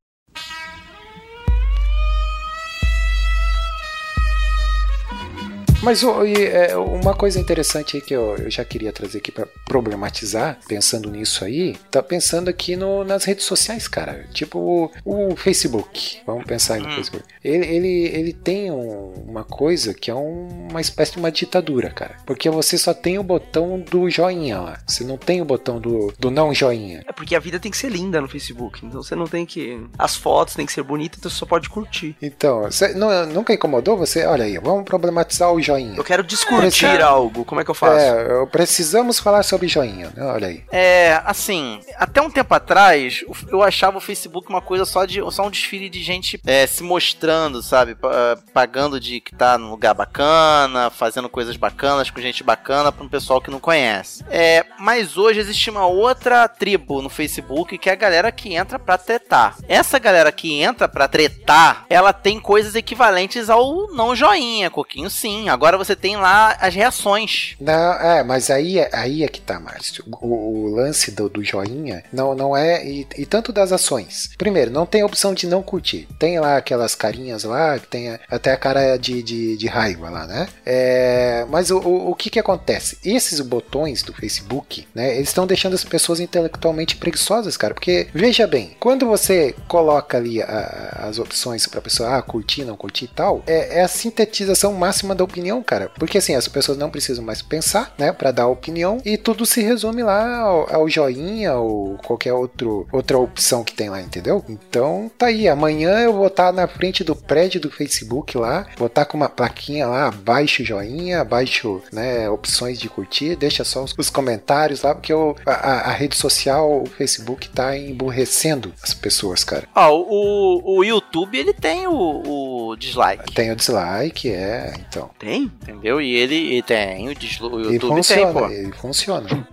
Mas 5.86 6.02
é, 6.04 6.76
uma 6.76 7.13
coisa 7.13 7.39
interessante 7.39 7.95
aí 7.98 8.02
que 8.02 8.13
eu, 8.15 8.50
já 8.50 8.65
queria 8.65 8.91
trazer 8.91 9.19
aqui 9.19 9.32
pra 9.32 9.45
problematizar, 9.65 10.58
pensando 10.67 11.12
nisso 11.12 11.45
aí, 11.45 11.78
tá 11.91 12.02
pensando 12.02 12.50
aqui 12.50 12.76
no, 12.76 13.04
nas 13.04 13.24
redes 13.24 13.45
sociais, 13.45 13.88
cara. 13.88 14.26
Tipo 14.34 14.91
o, 15.06 15.30
o 15.32 15.36
Facebook. 15.36 16.17
Vamos 16.26 16.43
pensar 16.45 16.76
aí 16.76 16.82
no 16.82 16.89
Hum. 16.89 16.95
Facebook. 16.95 17.24
Ele, 17.43 17.65
ele, 17.67 17.88
ele 18.08 18.34
tem 18.34 18.71
um- 18.71 19.13
uma 19.28 19.43
coisa 19.43 19.93
que 19.93 20.10
é 20.10 20.15
um- 20.15 20.67
uma 20.71 20.82
espécie 20.82 21.12
de 21.13 21.19
uma 21.19 21.32
ditadura, 21.32 21.91
cara. 21.91 22.17
Porque 22.26 22.50
você 22.50 22.78
só 22.78 22.93
tem 22.93 23.19
o 23.19 23.24
botão 23.24 23.80
do 23.80 24.10
joinha 24.10 24.60
lá. 24.60 24.80
Você 24.88 25.04
não 25.04 25.17
tem 25.17 25.39
o 25.41 25.45
botão 25.45 25.80
do, 25.80 26.12
do 26.17 26.32
não 26.32 26.52
joinha. 26.54 27.04
É 27.08 27.13
porque 27.13 27.36
a 27.36 27.39
vida 27.39 27.60
tem 27.60 27.69
que 27.71 27.78
ser 27.78 27.91
linda 27.91 28.19
no 28.19 28.28
Facebook. 28.28 28.84
Então 28.84 29.04
você 29.04 29.13
não 29.15 29.28
tem 29.28 29.45
que. 29.45 29.80
As 30.00 30.15
fotos 30.15 30.56
têm 30.56 30.65
que 30.65 30.74
ser 30.74 30.82
bonitas, 30.84 31.19
então 31.19 31.30
você 31.30 31.38
só 31.38 31.45
pode 31.45 31.69
curtir. 31.69 32.15
Então, 32.21 32.63
você 32.63 32.93
não- 32.95 33.26
nunca 33.28 33.54
incomodou 33.54 33.95
você? 33.95 34.26
Olha 34.26 34.45
aí, 34.45 34.58
vamos 34.58 34.84
problematizar 34.86 35.52
o 35.54 35.62
joinha. 35.62 35.74
Eu 35.95 36.03
quero 36.03 36.23
discutir 36.23 36.59
Precisa- 36.61 37.05
algo. 37.05 37.43
Como 37.45 37.61
é 37.61 37.63
que 37.65 37.71
eu 37.71 37.75
faço? 37.75 37.97
É, 37.99 38.45
precisamos 38.47 39.19
falar 39.19 39.43
sobre 39.43 39.67
joinha, 39.67 40.11
né? 40.15 40.23
Olha 40.25 40.47
aí. 40.47 40.63
É, 40.71 41.21
assim, 41.25 41.79
até 41.97 42.21
um 42.21 42.29
tempo 42.29 42.53
atrás, 42.53 43.23
eu 43.49 43.61
achava 43.61 43.97
o 43.97 44.01
Facebook 44.01 44.49
uma 44.49 44.61
coisa 44.61 44.85
só 44.85 45.05
de 45.05 45.19
só 45.31 45.45
um 45.45 45.49
desfile 45.49 45.89
de 45.89 46.01
gente 46.03 46.39
é, 46.45 46.65
se 46.67 46.83
mostrando, 46.83 47.61
sabe? 47.61 47.95
Pa- 47.95 48.38
Pagando 48.53 48.99
de 48.99 49.19
que 49.19 49.35
tá 49.35 49.57
num 49.57 49.69
lugar 49.69 49.93
bacana, 49.93 50.89
fazendo 50.89 51.27
coisas 51.29 51.57
bacanas 51.57 52.09
com 52.09 52.21
gente 52.21 52.43
bacana 52.43 52.91
pra 52.91 53.03
um 53.03 53.09
pessoal 53.09 53.41
que 53.41 53.51
não 53.51 53.59
conhece. 53.59 54.23
É, 54.29 54.65
mas 54.79 55.17
hoje 55.17 55.39
existe 55.39 55.69
uma 55.69 55.85
outra 55.85 56.47
tribo 56.47 57.01
no 57.01 57.09
Facebook 57.09 57.77
que 57.77 57.89
é 57.89 57.93
a 57.93 57.95
galera 57.95 58.31
que 58.31 58.53
entra 58.53 58.79
pra 58.79 58.97
tretar. 58.97 59.55
Essa 59.67 59.99
galera 59.99 60.31
que 60.31 60.61
entra 60.61 60.88
pra 60.88 61.07
tretar, 61.07 61.85
ela 61.89 62.13
tem 62.13 62.39
coisas 62.39 62.75
equivalentes 62.75 63.49
ao 63.49 63.91
não 63.93 64.15
joinha, 64.15 64.69
Coquinho, 64.69 65.09
sim. 65.09 65.49
Agora 65.49 65.64
agora 65.65 65.78
você 65.78 65.95
tem 65.95 66.15
lá 66.15 66.56
as 66.60 66.75
reações. 66.75 67.56
Não, 67.60 67.93
é, 67.93 68.23
mas 68.23 68.49
aí 68.51 68.78
é, 68.78 68.89
aí 68.93 69.23
é 69.23 69.28
que 69.28 69.41
tá, 69.41 69.60
Márcio. 69.60 70.04
O, 70.21 70.28
o 70.67 70.75
lance 70.75 71.10
do, 71.12 71.28
do 71.28 71.43
joinha 71.43 72.04
não, 72.13 72.36
não 72.36 72.56
é. 72.56 72.86
E, 72.86 73.08
e 73.17 73.25
tanto 73.25 73.51
das 73.51 73.71
ações. 73.71 74.30
Primeiro, 74.38 74.69
não 74.69 74.86
tem 74.86 75.04
opção 75.04 75.34
de 75.34 75.47
não 75.47 75.63
curtir. 75.63 76.08
Tem 76.19 76.39
lá 76.39 76.58
aquelas 76.58 76.93
carinhas 76.93 77.43
lá, 77.43 77.80
que 77.80 77.88
tem 77.88 78.12
a- 78.12 78.19
até 78.30 78.51
a 78.51 78.58
cara 78.58 78.95
de, 78.97 79.23
de, 79.23 79.58
de 79.58 79.67
raiva 79.67 80.10
lá, 80.10 80.28
né? 80.28 80.47
É, 80.65 81.45
mas 81.49 81.71
o, 81.71 81.80
o, 81.80 82.12
o 82.12 82.15
que 82.15 82.30
que 82.30 82.39
acontece? 82.39 82.97
Esses 83.04 83.39
botões 83.39 84.04
do 84.04 84.13
Facebook, 84.13 84.88
né? 84.93 85.15
Eles 85.15 85.30
estão 85.30 85.47
deixando 85.47 85.73
as 85.73 85.84
pessoas 85.84 86.19
intelectualmente 86.19 86.95
preguiçosas, 86.97 87.58
cara. 87.58 87.73
Porque, 87.73 88.08
veja 88.13 88.45
bem, 88.45 88.75
quando 88.80 89.08
você 89.08 89.56
coloca 89.67 90.17
ali 90.17 90.41
a- 90.41 91.08
as 91.10 91.17
opções 91.17 91.65
pra 91.65 91.82
pessoa 91.82 92.17
ah, 92.17 92.21
curtir, 92.21 92.65
não 92.65 92.78
curtir 92.78 93.06
e 93.06 93.10
tal, 93.10 93.41
é, 93.47 93.80
é 93.80 93.82
a 93.84 93.88
sintetização 93.88 94.73
máxima 94.73 95.15
da 95.15 95.23
opinião, 95.23 95.54
cara. 95.63 95.89
Porque 95.97 96.17
assim, 96.17 96.35
as 96.35 96.47
pessoas 96.47 96.77
não 96.77 96.89
precisam 96.89 97.23
mais 97.23 97.41
pensar, 97.41 97.93
né, 97.97 98.11
Pra 98.11 98.31
dar 98.31 98.47
opinião 98.47 98.97
e 99.05 99.17
tudo 99.17 99.45
se 99.45 99.61
resume 99.61 100.03
lá 100.03 100.39
ao, 100.39 100.73
ao 100.75 100.89
joinha 100.89 101.55
ou 101.55 101.97
qualquer 101.97 102.33
outro, 102.33 102.87
outra 102.91 103.17
opção 103.17 103.63
que 103.63 103.73
tem 103.73 103.89
lá, 103.89 104.01
entendeu? 104.01 104.43
Então 104.47 105.11
tá 105.17 105.27
aí, 105.27 105.47
amanhã 105.47 105.99
eu 105.99 106.13
vou 106.13 106.27
estar 106.27 106.51
na 106.51 106.67
frente 106.67 107.03
do 107.03 107.15
prédio 107.15 107.59
do 107.59 107.69
Facebook 107.69 108.37
lá, 108.37 108.65
vou 108.77 108.87
estar 108.87 109.05
com 109.05 109.17
uma 109.17 109.29
plaquinha 109.29 109.87
lá, 109.87 110.07
abaixo 110.07 110.63
joinha, 110.63 111.21
abaixo, 111.21 111.81
né, 111.91 112.29
opções 112.29 112.79
de 112.79 112.87
curtir, 112.89 113.35
deixa 113.35 113.63
só 113.63 113.83
os, 113.83 113.93
os 113.97 114.09
comentários 114.09 114.81
lá, 114.81 114.93
porque 114.95 115.13
o, 115.13 115.35
a, 115.45 115.89
a- 115.89 115.91
rede 115.95 116.15
social, 116.15 116.81
o 116.81 116.85
Facebook 116.85 117.49
tá 117.49 117.77
emburrecendo 117.77 118.73
as 118.83 118.93
pessoas, 118.93 119.43
cara. 119.43 119.67
Ó, 119.75 119.89
o, 119.93 120.77
o 120.79 120.83
YouTube, 120.83 121.37
ele 121.37 121.53
tem 121.53 121.87
o, 121.87 122.71
o 122.71 122.75
dislike, 122.75 123.33
Tem 123.33 123.51
o 123.51 123.55
dislike, 123.55 124.29
é, 124.29 124.73
então. 124.79 125.09
Tem? 125.19 125.35
Entendeu? 125.43 126.02
E 126.02 126.13
ele, 126.15 126.36
ele 126.36 126.62
tem 126.63 127.08
o, 127.10 127.15
dislo- 127.15 127.56
o 127.56 127.62
E 127.62 127.74
YouTube 127.76 127.80
tem, 127.82 127.98
funciona, 128.04 128.34
pô. 128.34 128.48
e 128.50 128.71
funciona. 128.74 129.48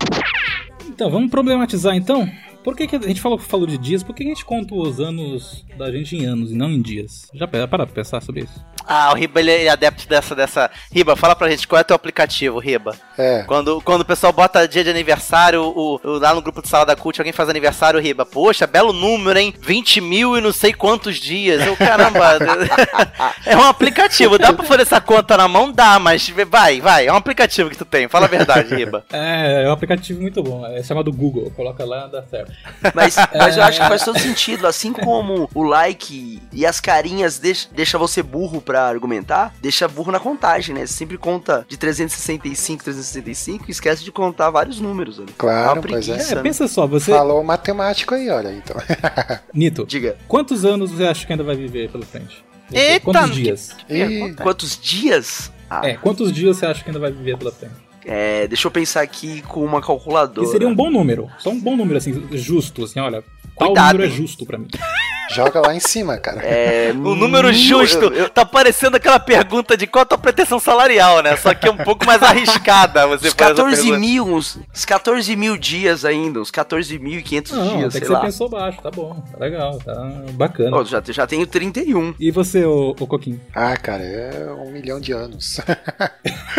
Então, 0.89 1.11
vamos 1.11 1.31
problematizar 1.31 1.95
então. 1.97 2.29
Por 2.63 2.77
que, 2.77 2.87
que 2.87 2.95
a 2.95 3.01
gente 3.01 3.21
falou, 3.21 3.39
falou 3.39 3.67
de 3.67 3.77
dias? 3.77 4.03
Por 4.05 4.15
que 4.15 4.23
a 4.23 4.27
gente 4.27 4.45
conta 4.45 4.73
os 4.75 5.01
anos 5.01 5.65
da 5.77 5.91
gente 5.91 6.15
em 6.17 6.25
anos 6.27 6.53
e 6.53 6.55
não 6.55 6.71
em 6.71 6.81
dias? 6.81 7.29
Já 7.35 7.49
para 7.49 7.67
pra 7.67 7.87
pensar 7.87 8.23
sobre 8.23 8.45
isso? 8.45 8.65
Ah, 8.87 9.11
o 9.13 9.15
Riba, 9.17 9.41
ele 9.41 9.51
é 9.53 9.69
adepto 9.69 10.09
dessa, 10.09 10.35
dessa... 10.35 10.71
Riba, 10.93 11.17
fala 11.17 11.35
pra 11.37 11.49
gente, 11.49 11.67
qual 11.67 11.81
é 11.81 11.85
teu 11.85 11.97
aplicativo, 11.97 12.59
Riba? 12.59 12.95
É. 13.19 13.43
Quando, 13.47 13.81
quando 13.83 14.03
o 14.03 14.05
pessoal 14.05 14.33
bota 14.33 14.67
dia 14.67 14.83
de 14.85 14.91
aniversário, 14.91 15.63
o, 15.63 16.01
o- 16.03 16.19
lá 16.19 16.35
no 16.35 16.43
grupo 16.43 16.63
de 16.63 16.69
sala 16.69 16.85
da 16.87 16.97
cult, 16.97 17.21
alguém 17.21 17.33
faz 17.33 17.49
aniversário, 17.49 18.01
Riba, 18.01 18.25
poxa, 18.27 18.67
belo 18.67 18.93
número, 18.93 19.39
hein? 19.39 19.55
20 19.61 20.01
mil 20.01 20.37
e 20.37 20.41
não 20.41 20.53
sei 20.53 20.73
quantos 20.73 21.17
dias. 21.17 21.65
Eu, 21.67 21.77
caramba, 21.77 22.39
é 23.47 23.57
um 23.57 23.65
aplicativo. 23.65 24.39
Dá 24.39 24.53
pra 24.53 24.65
fazer 24.65 24.83
essa 24.83 25.01
conta 25.01 25.37
na 25.37 25.47
mão? 25.49 25.71
Dá, 25.73 25.99
mas 25.99 26.29
vai, 26.49 26.81
vai. 26.81 27.07
É 27.07 27.13
um 27.13 27.17
aplicativo 27.17 27.71
que 27.71 27.77
tu 27.77 27.85
tem. 27.85 28.09
Fala 28.09 28.27
a 28.27 28.29
verdade, 28.29 28.75
Riba. 28.75 29.05
É, 29.13 29.65
é 29.65 29.69
um 29.69 29.73
aplicativo 29.73 30.21
muito 30.21 30.43
bom. 30.43 30.67
É 30.67 30.83
chamado 30.83 31.13
Google. 31.13 31.51
Coloca 31.55 31.85
lá, 31.85 32.07
dá 32.07 32.23
certo. 32.23 32.53
Mas, 32.95 33.15
mas 33.37 33.57
eu 33.57 33.63
acho 33.63 33.81
que 33.81 33.89
faz 33.89 34.05
todo 34.05 34.19
sentido. 34.19 34.67
Assim 34.67 34.93
como 34.93 35.49
o 35.55 35.63
like 35.63 36.41
e 36.53 36.67
as 36.67 36.81
carinhas 36.81 37.39
deixa, 37.39 37.69
deixa 37.73 37.99
você 37.99 38.23
burro 38.23 38.61
pra 38.61 38.72
argumentar, 38.81 39.55
deixa 39.61 39.87
burro 39.89 40.11
na 40.13 40.19
contagem, 40.21 40.75
né? 40.75 40.87
Você 40.87 40.95
sempre 40.95 41.19
conta 41.19 41.65
de 41.69 41.77
365, 41.77 42.85
365 42.85 43.65
e 43.69 43.71
esquece 43.71 44.03
de 44.05 44.11
contar 44.13 44.51
vários 44.51 44.81
números 44.81 45.19
ali. 45.21 45.33
Claro, 45.37 45.79
É 45.79 45.83
pois 45.83 46.09
é. 46.09 46.13
É, 46.33 46.35
né? 46.37 46.43
pensa 46.43 46.67
só, 46.69 46.87
você. 46.87 47.13
Falou 47.13 47.41
o 47.41 47.45
matemático 47.45 48.15
aí, 48.15 48.29
olha, 48.31 48.51
então. 48.53 48.77
Nito, 49.53 49.85
Diga. 49.87 50.17
quantos 50.29 50.65
anos 50.65 50.91
você 50.91 51.05
acha 51.05 51.27
que 51.27 51.33
ainda 51.33 51.45
vai 51.45 51.57
viver 51.57 51.91
pela 51.91 52.05
frente? 52.05 52.45
Eita, 52.73 53.05
Quantos 53.05 53.31
que- 53.31 53.43
dias? 53.43 53.77
E 53.89 54.35
Quantos 54.43 54.79
dias? 54.81 55.53
Ah, 55.69 55.87
É, 55.87 55.95
quantos 55.95 56.33
dias 56.33 56.57
você 56.57 56.67
acha 56.67 56.83
que 56.83 56.89
ainda 56.91 57.01
vai 57.01 57.11
viver 57.13 57.37
pela 57.37 57.53
frente? 57.53 57.75
é, 58.05 58.49
deixa 58.49 58.67
eu 58.67 58.71
pensar 58.71 59.01
aqui 59.03 59.43
com 59.43 59.65
uma 59.65 59.81
calculadora. 59.81 60.45
Que 60.47 60.53
seria 60.53 60.67
um 60.67 60.75
bom 60.75 60.91
número. 60.91 61.31
Só 61.39 61.51
um 61.51 61.61
bom 61.61 61.77
número, 61.77 61.99
assim, 61.99 62.27
justo, 62.33 62.85
assim, 62.85 62.99
olha. 62.99 63.23
Qual 63.55 63.71
Cuidado, 63.71 63.95
número 63.99 64.13
é 64.13 64.17
justo 64.17 64.47
pra 64.47 64.59
mim? 64.59 64.69
joga 65.31 65.61
lá 65.63 65.75
em 65.75 65.81
cima, 65.81 66.19
cara. 66.19 66.43
É, 66.43 66.91
O 66.93 67.15
número 67.15 67.49
nu- 67.49 67.55
justo 67.55 68.05
eu- 68.05 68.13
eu- 68.13 68.29
tá 68.29 68.45
parecendo 68.45 68.99
aquela 68.99 69.19
pergunta 69.19 69.77
de 69.79 69.87
qual 69.87 70.03
a 70.03 70.07
tua 70.07 70.19
pretensão 70.19 70.59
salarial, 70.61 71.23
né? 71.23 71.35
Só 71.37 71.55
que 71.55 71.67
é 71.67 71.71
um 71.71 71.77
pouco 71.79 72.05
mais 72.05 72.23
arriscada 72.23 73.07
você 73.07 73.29
Os 73.29 73.33
fazer 73.33 73.37
essa 73.53 73.55
14 73.55 73.77
pergunta. 73.77 73.99
mil, 73.99 74.27
uns, 74.27 74.59
uns 74.75 74.85
14 74.85 75.35
mil 75.37 75.57
dias 75.57 76.05
ainda, 76.05 76.39
uns 76.41 76.51
14.500 76.51 77.53
Não, 77.53 77.77
dias, 77.79 77.85
até 77.85 77.91
sei 77.93 78.01
que 78.01 78.07
você 78.09 78.13
lá. 78.13 78.21
pensou 78.21 78.49
baixo, 78.51 78.83
tá 78.83 78.91
bom, 78.91 79.23
tá 79.33 79.39
legal, 79.39 79.79
tá 79.79 79.95
bacana. 80.33 80.77
Ó, 80.77 80.85
já, 80.85 81.03
já 81.07 81.27
tenho 81.27 81.47
31. 81.47 82.15
E 82.21 82.31
você, 82.31 82.65
ô, 82.67 82.95
ô 82.99 83.07
Coquinho? 83.07 83.41
Ah, 83.55 83.75
cara, 83.77 84.03
é 84.03 84.51
um 84.53 84.71
milhão 84.71 85.01
de 85.01 85.13
anos. 85.13 85.61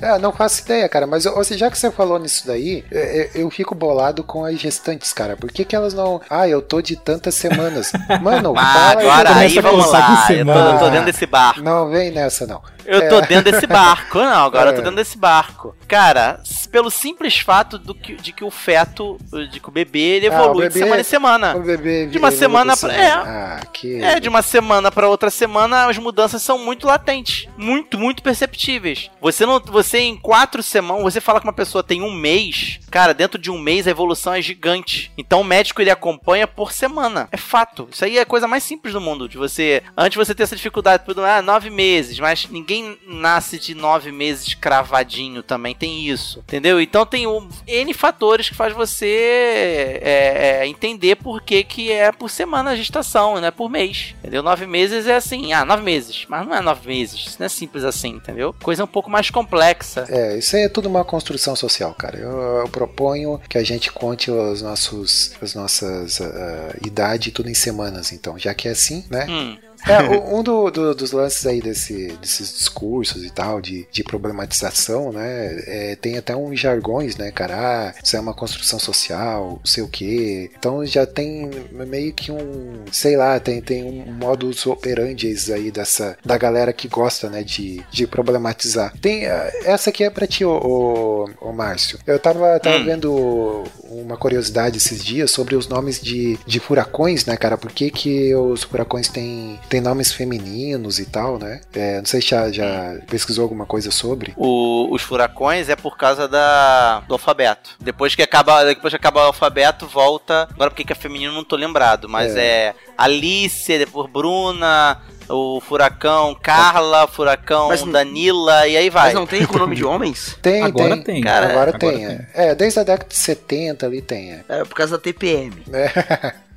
é, 0.00 0.18
não 0.18 0.32
faço 0.32 0.62
ideia, 0.62 0.88
cara, 0.88 1.06
mas 1.06 1.26
ou 1.26 1.44
seja, 1.44 1.66
já 1.66 1.70
que 1.70 1.78
você 1.78 1.90
falou 1.90 2.18
nisso 2.18 2.46
daí, 2.46 2.84
é, 2.90 3.22
é, 3.22 3.30
eu 3.34 3.50
fico 3.50 3.74
bolado 3.74 4.24
com 4.24 4.44
as 4.44 4.58
gestantes, 4.58 5.12
cara. 5.12 5.36
Por 5.36 5.50
que, 5.72 5.76
elas 5.76 5.94
não. 5.94 6.20
Ah, 6.28 6.46
eu 6.46 6.60
tô 6.60 6.82
de 6.82 6.96
tantas 6.96 7.34
semanas. 7.34 7.92
Mano, 8.20 8.52
Ah, 8.58 8.90
agora 8.90 9.34
aí 9.36 9.58
vamos 9.58 9.90
lá. 9.90 10.26
Eu 10.30 10.44
tô, 10.44 10.78
tô 10.78 10.90
dentro 10.90 11.06
desse 11.06 11.24
barco. 11.24 11.62
Não 11.62 11.88
vem 11.88 12.10
nessa, 12.10 12.46
não. 12.46 12.60
Eu 12.86 13.08
tô 13.08 13.20
dentro 13.22 13.50
desse 13.52 13.66
barco. 13.66 14.18
Não, 14.18 14.44
agora 14.44 14.70
eu 14.70 14.74
tô 14.74 14.80
É. 14.80 14.84
dentro 14.84 14.96
desse 14.96 15.16
barco. 15.18 15.74
Cara, 15.88 16.40
pelo 16.70 16.90
simples 16.90 17.38
fato 17.38 17.78
do 17.78 17.94
que, 17.94 18.14
de 18.14 18.32
que 18.32 18.42
o 18.44 18.50
feto, 18.50 19.18
de 19.50 19.60
que 19.60 19.68
o 19.68 19.72
bebê, 19.72 19.98
ele 19.98 20.28
Ah, 20.28 20.34
evolui 20.34 20.68
de 20.68 20.74
bebê- 20.74 20.78
semana 20.84 21.00
em 21.00 21.04
semana. 21.04 21.56
O 21.56 21.60
bebê 21.62 22.06
De 22.06 22.18
uma 22.18 22.30
semana 22.30 22.76
pra- 22.76 22.90
semana. 22.90 23.22
Ah, 23.60 23.66
que. 23.72 24.02
É, 24.02 24.18
de 24.18 24.28
uma 24.28 24.40
semana 24.42 24.90
pra 24.90 25.08
outra 25.08 25.28
semana, 25.30 25.86
as 25.86 25.98
mudanças 25.98 26.40
são 26.42 26.58
muito 26.58 26.86
latentes. 26.86 27.46
Muito, 27.58 27.98
muito 27.98 28.22
perceptíveis. 28.22 29.10
Você 29.20 29.44
não. 29.44 29.60
Você 29.60 29.98
em 29.98 30.16
quatro 30.16 30.62
semanas. 30.62 31.02
Você 31.04 31.20
fala 31.20 31.40
que 31.40 31.46
uma 31.46 31.52
pessoa 31.52 31.82
tem 31.84 32.00
um 32.02 32.12
mês. 32.12 32.80
Cara, 32.90 33.12
dentro 33.12 33.38
de 33.40 33.50
um 33.50 33.58
mês 33.58 33.86
a 33.86 33.90
evolução 33.90 34.32
é 34.34 34.40
gigante. 34.42 35.12
Então 35.18 35.40
o 35.42 35.44
médico 35.44 35.80
ele 35.82 35.90
acompanha 35.90 36.46
por 36.46 36.72
semana. 36.72 37.28
É 37.30 37.36
fato. 37.36 37.88
Isso 37.92 38.04
aí 38.04 38.16
é 38.18 38.22
a 38.22 38.26
coisa 38.26 38.48
mais 38.48 38.62
simples 38.62 38.94
do 38.94 39.00
mundo. 39.00 39.28
De 39.28 39.36
você. 39.36 39.82
Antes 39.96 40.16
você 40.16 40.34
ter 40.34 40.44
essa 40.44 40.56
dificuldade 40.56 41.04
por 41.04 41.18
ah, 41.20 41.42
nove 41.42 41.68
meses. 41.68 42.18
Mas 42.18 42.48
ninguém 42.48 42.71
nasce 43.06 43.58
de 43.58 43.74
nove 43.74 44.12
meses 44.12 44.54
cravadinho 44.54 45.42
também. 45.42 45.74
Tem 45.74 46.08
isso. 46.08 46.40
Entendeu? 46.40 46.80
Então 46.80 47.04
tem 47.04 47.26
um, 47.26 47.48
N 47.66 47.92
fatores 47.94 48.48
que 48.48 48.54
faz 48.54 48.72
você 48.72 50.00
é, 50.02 50.60
é, 50.60 50.66
entender 50.66 51.16
por 51.16 51.42
que, 51.42 51.64
que 51.64 51.90
é 51.90 52.12
por 52.12 52.30
semana 52.30 52.70
a 52.70 52.76
gestação, 52.76 53.40
não 53.40 53.46
é 53.46 53.50
por 53.50 53.70
mês. 53.70 54.14
Entendeu? 54.18 54.42
Nove 54.42 54.66
meses 54.66 55.06
é 55.06 55.16
assim, 55.16 55.52
ah, 55.52 55.64
nove 55.64 55.82
meses. 55.82 56.26
Mas 56.28 56.46
não 56.46 56.54
é 56.54 56.60
nove 56.60 56.86
meses. 56.88 57.26
Isso 57.26 57.36
não 57.38 57.46
é 57.46 57.48
simples 57.48 57.84
assim, 57.84 58.10
entendeu? 58.10 58.54
Coisa 58.62 58.84
um 58.84 58.88
pouco 58.88 59.10
mais 59.10 59.30
complexa. 59.30 60.06
É, 60.08 60.38
isso 60.38 60.56
aí 60.56 60.62
é 60.62 60.68
tudo 60.68 60.88
uma 60.88 61.04
construção 61.04 61.56
social, 61.56 61.94
cara. 61.94 62.18
Eu, 62.18 62.30
eu 62.60 62.68
proponho 62.68 63.40
que 63.48 63.58
a 63.58 63.64
gente 63.64 63.90
conte 63.90 64.30
os 64.30 64.62
nossos, 64.62 65.32
as 65.40 65.54
nossas 65.54 66.20
ah, 66.20 66.76
idade 66.84 67.30
tudo 67.30 67.48
em 67.48 67.54
semanas, 67.54 68.12
então, 68.12 68.38
já 68.38 68.54
que 68.54 68.68
é 68.68 68.72
assim, 68.72 69.04
né? 69.10 69.26
Hum. 69.28 69.56
É, 69.88 70.00
um 70.34 70.42
do- 70.42 70.70
do- 70.70 70.94
dos 70.94 71.12
lances 71.12 71.46
aí 71.46 71.60
desse, 71.60 72.08
desses 72.20 72.52
discursos 72.52 73.24
e 73.24 73.30
tal, 73.30 73.60
de, 73.60 73.86
de 73.90 74.02
problematização, 74.04 75.12
né? 75.12 75.62
é, 75.66 75.96
tem 75.96 76.16
até 76.16 76.34
uns 76.36 76.58
jargões, 76.60 77.16
né, 77.16 77.30
cara? 77.30 77.54
Ah, 77.56 77.94
isso 78.02 78.16
é 78.16 78.20
uma 78.20 78.34
construção 78.34 78.78
social, 78.78 79.58
não 79.58 79.60
sei 79.66 79.82
o 79.82 79.88
quê. 79.88 80.50
Então 80.58 80.84
já 80.86 81.06
tem 81.06 81.50
meio 81.70 82.12
que 82.12 82.30
um, 82.30 82.84
sei 82.92 83.16
lá, 83.16 83.38
tem, 83.40 83.60
tem 83.60 83.84
um 84.06 84.12
modus 84.12 84.66
operandi 84.66 85.34
aí 85.52 85.70
dessa, 85.70 86.16
da 86.24 86.36
galera 86.38 86.72
que 86.72 86.88
gosta, 86.88 87.28
né, 87.28 87.42
de, 87.42 87.82
de 87.90 88.06
problematizar. 88.06 88.92
Tem, 89.00 89.26
ah, 89.26 89.50
essa 89.64 89.90
aqui 89.90 90.04
é 90.04 90.10
pra 90.10 90.26
ti, 90.26 90.44
ô, 90.44 91.26
ô, 91.40 91.48
ô 91.48 91.52
Márcio. 91.52 91.98
Eu 92.06 92.18
tava, 92.18 92.58
tava 92.60 92.72
Hum. 92.72 92.84
vendo 92.84 93.64
uma 93.90 94.16
curiosidade 94.16 94.78
esses 94.78 95.04
dias 95.04 95.30
sobre 95.30 95.54
os 95.54 95.68
nomes 95.68 96.00
de, 96.00 96.38
de 96.46 96.58
furacões, 96.58 97.26
né, 97.26 97.36
cara? 97.36 97.56
Por 97.58 97.70
que, 97.70 97.90
que 97.90 98.34
os 98.34 98.62
furacões 98.62 99.08
têm, 99.08 99.58
têm 99.72 99.80
nomes 99.80 100.12
femininos 100.12 100.98
e 100.98 101.06
tal, 101.06 101.38
né? 101.38 101.62
É, 101.74 101.96
não 101.96 102.04
sei 102.04 102.20
se 102.20 102.28
já, 102.28 102.52
já 102.52 102.94
pesquisou 103.08 103.42
alguma 103.44 103.64
coisa 103.64 103.90
sobre. 103.90 104.34
O- 104.36 104.92
os 104.94 105.00
furacões 105.00 105.70
é 105.70 105.74
por 105.76 105.96
causa 105.96 106.28
da, 106.28 107.00
do 107.08 107.14
alfabeto. 107.14 107.70
Depois 107.80 108.14
que 108.14 108.20
acaba, 108.22 108.64
depois 108.66 108.92
que 108.92 108.96
acaba 108.98 109.20
o 109.22 109.26
alfabeto, 109.28 109.86
volta. 109.86 110.46
Agora 110.52 110.68
porque 110.70 110.84
que 110.84 110.92
é 110.92 110.94
feminino 110.96 111.32
não 111.32 111.42
tô 111.42 111.56
lembrado, 111.56 112.06
mas 112.06 112.36
é, 112.36 112.74
Alice, 112.98 113.78
depois 113.78 114.10
Bruna, 114.10 115.00
o 115.26 115.58
furacão 115.62 116.34
Carla, 116.34 117.06
furacão 117.06 117.68
Mas 117.68 117.82
Danila 117.82 118.68
e 118.68 118.76
aí 118.76 118.90
vai. 118.90 119.04
Mas 119.06 119.14
não 119.14 119.26
tem 119.26 119.46
com 119.46 119.56
nome 119.56 119.74
de 119.74 119.84
homens? 119.86 120.36
Tem, 120.42 120.62
Agora 120.62 120.96
tem. 120.96 121.02
tem. 121.02 121.20
Cara, 121.22 121.46
agora, 121.46 121.70
agora 121.74 121.78
tem, 121.78 122.06
é. 122.06 122.26
É, 122.34 122.54
desde 122.54 122.78
a 122.80 122.82
década 122.84 123.08
de 123.08 123.16
70 123.16 123.86
ali 123.86 124.02
tem, 124.02 124.32
é. 124.32 124.44
É 124.50 124.64
por 124.64 124.74
causa 124.74 124.98
da 124.98 125.02
TPM. 125.02 125.62
É. 125.72 126.34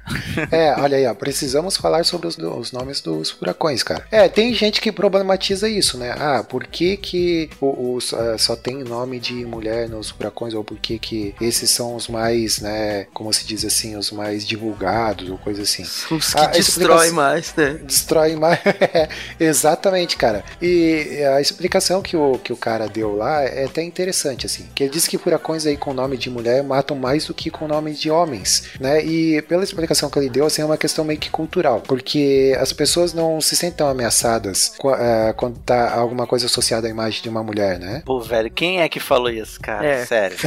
É, 0.52 0.76
olha 0.80 0.98
aí, 0.98 1.08
ó, 1.08 1.14
precisamos 1.14 1.78
falar 1.78 2.06
sobre 2.06 2.28
os, 2.28 2.38
os 2.38 2.72
nomes 2.72 3.02
dos 3.02 3.32
furacões, 3.32 3.82
cara. 3.84 4.06
É, 4.12 4.28
tem 4.28 4.54
gente 4.54 4.82
que 4.82 4.92
problematiza 4.92 5.68
isso, 5.68 5.98
né? 5.98 6.16
Ah, 6.18 6.44
por 6.48 6.66
que 6.68 6.98
que 6.98 7.50
o, 7.60 7.96
os, 7.96 8.14
ah, 8.14 8.38
só 8.38 8.56
tem 8.56 8.84
nome 8.84 9.20
de 9.20 9.34
mulher 9.46 9.90
nos 9.90 10.12
furacões, 10.12 10.54
ou 10.54 10.64
por 10.64 10.78
que 10.78 11.00
que 11.00 11.36
esses 11.42 11.70
são 11.72 11.96
os 11.96 12.08
mais, 12.08 12.60
né, 12.60 13.08
como 13.14 13.34
se 13.34 13.46
diz 13.46 13.66
assim, 13.66 13.96
os 13.96 14.12
mais 14.12 14.46
divulgados, 14.46 15.30
ou 15.30 15.38
coisa 15.38 15.64
assim. 15.64 15.84
Os 15.84 16.34
que 16.34 16.40
A 16.40 16.48
destrói 16.48 17.12
mais, 17.12 17.54
né? 17.56 17.80
Destrói 17.84 18.36
mais. 18.36 18.60
Exatamente, 19.40 20.18
cara. 20.18 20.44
E 20.62 21.24
a 21.36 21.42
explicação 21.42 22.02
que 22.02 22.16
o, 22.16 22.38
que 22.38 22.54
o 22.54 22.58
cara 22.58 22.88
deu 22.88 23.16
lá 23.16 23.42
é 23.42 23.66
até 23.66 23.82
interessante, 23.82 24.46
assim. 24.46 24.68
Que 24.76 24.84
ele 24.84 24.92
disse 24.92 25.10
que 25.10 25.18
furacões 25.18 25.66
aí 25.66 25.78
com 25.78 25.94
nome 25.94 26.18
de 26.18 26.30
mulher 26.30 26.64
matam 26.64 26.98
mais 26.98 27.26
do 27.26 27.34
que 27.34 27.50
com 27.50 27.68
nome 27.68 27.94
de 27.94 28.10
homens, 28.10 28.64
né? 28.80 29.04
E 29.04 29.42
pela 29.44 29.64
explicação 29.64 29.95
que 30.10 30.20
ele 30.20 30.30
deu, 30.30 30.46
assim, 30.46 30.62
é 30.62 30.66
uma 30.66 30.78
questão 30.78 31.04
meio 31.06 31.20
que 31.20 31.30
cultural. 31.30 31.82
Porque 31.82 32.56
as 32.60 32.72
pessoas 32.74 33.14
não 33.14 33.40
se 33.42 33.56
sentem 33.56 33.78
tão 33.78 33.88
ameaçadas 33.90 34.74
eh, 35.00 35.34
quando 35.36 35.58
tá 35.60 35.94
alguma 35.94 36.26
coisa 36.28 36.46
associada 36.46 36.88
à 36.88 36.90
imagem 36.90 37.22
de 37.22 37.30
uma 37.30 37.44
mulher, 37.44 37.80
né? 37.80 38.02
Pô, 38.06 38.20
velho, 38.22 38.50
quem 38.52 38.82
é 38.82 38.88
que 38.90 39.00
falou 39.00 39.30
isso, 39.30 39.60
cara? 39.60 39.86
É. 39.86 40.06
Sério. 40.06 40.38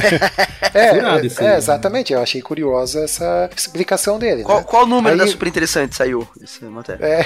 É, 0.73 1.19
isso 1.25 1.41
é, 1.41 1.45
é, 1.45 1.49
né? 1.51 1.57
exatamente. 1.57 2.13
Eu 2.13 2.21
achei 2.21 2.41
curiosa 2.41 3.03
essa 3.03 3.49
explicação 3.55 4.17
dele, 4.19 4.43
Qual, 4.43 4.59
né? 4.59 4.63
qual 4.67 4.83
o 4.83 4.87
número 4.87 5.13
Aí- 5.15 5.19
da 5.19 5.27
Super 5.27 5.47
Interessante 5.47 5.95
saiu? 5.95 6.27
Essa 6.41 6.65
matéria? 6.69 7.05
É, 7.05 7.25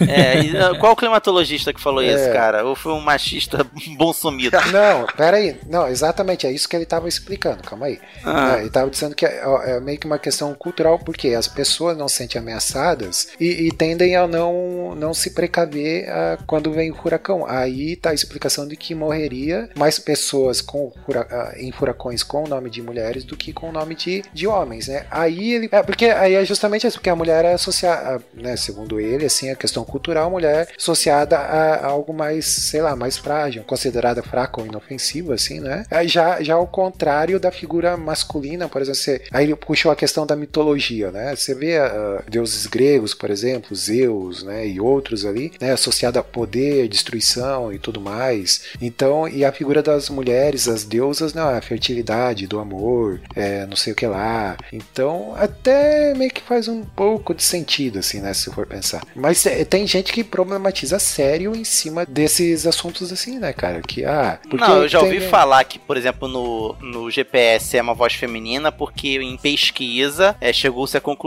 É, 0.00 0.42
e, 0.42 0.56
ah, 0.56 0.78
qual 0.78 0.92
o 0.92 0.96
climatologista 0.96 1.72
que 1.72 1.80
falou 1.80 2.02
É. 2.02 2.06
isso, 2.06 2.32
cara? 2.32 2.64
Ou 2.64 2.74
foi 2.74 2.92
um 2.92 3.00
machista 3.00 3.66
bom 3.96 4.12
sumido? 4.12 4.56
Não, 4.72 5.06
peraí. 5.16 5.56
Não, 5.68 5.86
exatamente, 5.88 6.46
é 6.46 6.52
isso 6.52 6.68
que 6.68 6.76
ele 6.76 6.84
estava 6.84 7.08
explicando, 7.08 7.62
calma 7.62 7.86
aí. 7.86 7.98
Ah. 8.24 8.54
É, 8.56 8.58
ele 8.58 8.66
estava 8.68 8.90
dizendo 8.90 9.14
que 9.14 9.24
é, 9.26 9.42
é 9.66 9.80
meio 9.80 9.98
que 9.98 10.06
uma 10.06 10.18
questão 10.18 10.54
cultural, 10.54 10.98
porque 10.98 11.28
as 11.38 11.48
pessoas 11.48 11.96
não 11.96 12.08
se 12.08 12.16
sentem 12.18 12.40
ameaçadas 12.40 13.28
e, 13.38 13.66
e 13.68 13.72
tendem 13.72 14.16
a 14.16 14.26
não, 14.26 14.94
não 14.94 15.14
se 15.14 15.30
precaver 15.30 16.08
ah, 16.10 16.38
quando 16.46 16.72
vem 16.72 16.90
o 16.90 16.94
furacão. 16.96 17.46
Aí 17.46 17.96
tá 17.96 18.10
a 18.10 18.14
explicação 18.14 18.66
de 18.66 18.76
que 18.76 18.94
morreria 18.94 19.70
mais 19.76 19.98
pessoas 19.98 20.60
com 20.60 20.92
fura- 21.06 21.26
ah, 21.30 21.54
em 21.56 21.70
furacões 21.72 22.22
com 22.22 22.44
o 22.44 22.48
nome 22.48 22.70
de 22.70 22.82
mulheres 22.82 23.24
do 23.24 23.36
que 23.36 23.52
com 23.52 23.68
o 23.68 23.72
nome 23.72 23.94
de, 23.94 24.22
de 24.32 24.46
homens, 24.46 24.88
né? 24.88 25.06
Aí 25.10 25.54
ele. 25.54 25.68
É, 25.70 25.82
porque 25.82 26.06
aí 26.06 26.34
é 26.34 26.44
justamente 26.44 26.86
isso, 26.86 26.98
porque 26.98 27.10
a 27.10 27.16
mulher 27.16 27.44
é 27.44 27.52
associada, 27.54 28.22
né, 28.34 28.56
segundo 28.56 29.00
ele, 29.00 29.24
assim, 29.26 29.50
a 29.50 29.56
questão 29.56 29.84
cultural, 29.84 30.26
a 30.26 30.30
mulher 30.30 30.68
associada 30.76 31.38
a, 31.38 31.74
a 31.74 31.86
algo 31.86 32.12
mais, 32.12 32.44
sei 32.46 32.82
lá, 32.82 32.94
mais 32.96 33.16
frágil, 33.16 33.62
considerada 33.64 34.22
fraca 34.22 34.60
ou 34.60 34.66
inofensiva, 34.66 35.34
assim, 35.34 35.60
né? 35.60 35.84
Já, 36.06 36.42
já 36.42 36.54
ao 36.54 36.66
contrário 36.66 37.38
da 37.38 37.50
figura 37.50 37.96
masculina, 37.96 38.68
por 38.68 38.82
exemplo, 38.82 38.98
você, 39.00 39.22
aí 39.32 39.44
ele 39.44 39.56
puxou 39.56 39.90
a 39.92 39.96
questão 39.96 40.26
da 40.26 40.36
mitologia, 40.36 41.10
né? 41.10 41.27
Você 41.34 41.54
vê 41.54 41.76
ah, 41.78 42.22
deuses 42.28 42.66
gregos, 42.66 43.14
por 43.14 43.30
exemplo, 43.30 43.74
Zeus, 43.74 44.42
né, 44.42 44.66
e 44.66 44.80
outros 44.80 45.24
ali, 45.24 45.52
né, 45.60 45.72
associada 45.72 46.20
a 46.20 46.22
poder, 46.22 46.88
destruição 46.88 47.72
e 47.72 47.78
tudo 47.78 48.00
mais. 48.00 48.62
Então, 48.80 49.28
e 49.28 49.44
a 49.44 49.52
figura 49.52 49.82
das 49.82 50.08
mulheres, 50.10 50.68
as 50.68 50.84
deusas, 50.84 51.34
não, 51.34 51.48
a 51.48 51.60
fertilidade, 51.60 52.46
do 52.46 52.58
amor, 52.58 53.20
é, 53.34 53.66
não 53.66 53.76
sei 53.76 53.92
o 53.92 53.96
que 53.96 54.06
lá. 54.06 54.56
Então, 54.72 55.34
até 55.36 56.14
meio 56.14 56.30
que 56.30 56.42
faz 56.42 56.68
um 56.68 56.82
pouco 56.84 57.34
de 57.34 57.42
sentido, 57.42 57.98
assim, 57.98 58.20
né, 58.20 58.32
se 58.34 58.50
for 58.50 58.66
pensar. 58.66 59.02
Mas 59.14 59.44
é, 59.46 59.64
tem 59.64 59.86
gente 59.86 60.12
que 60.12 60.22
problematiza 60.24 60.98
sério 60.98 61.54
em 61.54 61.64
cima 61.64 62.04
desses 62.06 62.66
assuntos 62.66 63.12
assim, 63.12 63.38
né, 63.38 63.52
cara? 63.52 63.80
Que, 63.80 64.04
ah, 64.04 64.38
porque 64.48 64.64
Não, 64.64 64.82
eu 64.82 64.88
já 64.88 65.00
ouvi 65.00 65.20
tem- 65.20 65.28
falar 65.28 65.64
que, 65.64 65.78
por 65.78 65.96
exemplo, 65.96 66.28
no, 66.28 66.74
no 66.80 67.10
GPS 67.10 67.76
é 67.76 67.82
uma 67.82 67.94
voz 67.94 68.14
feminina, 68.14 68.70
porque 68.70 69.18
em 69.20 69.36
pesquisa 69.36 70.36
é, 70.40 70.52
chegou-se 70.52 70.96
à 70.96 71.00
conclusão 71.00 71.17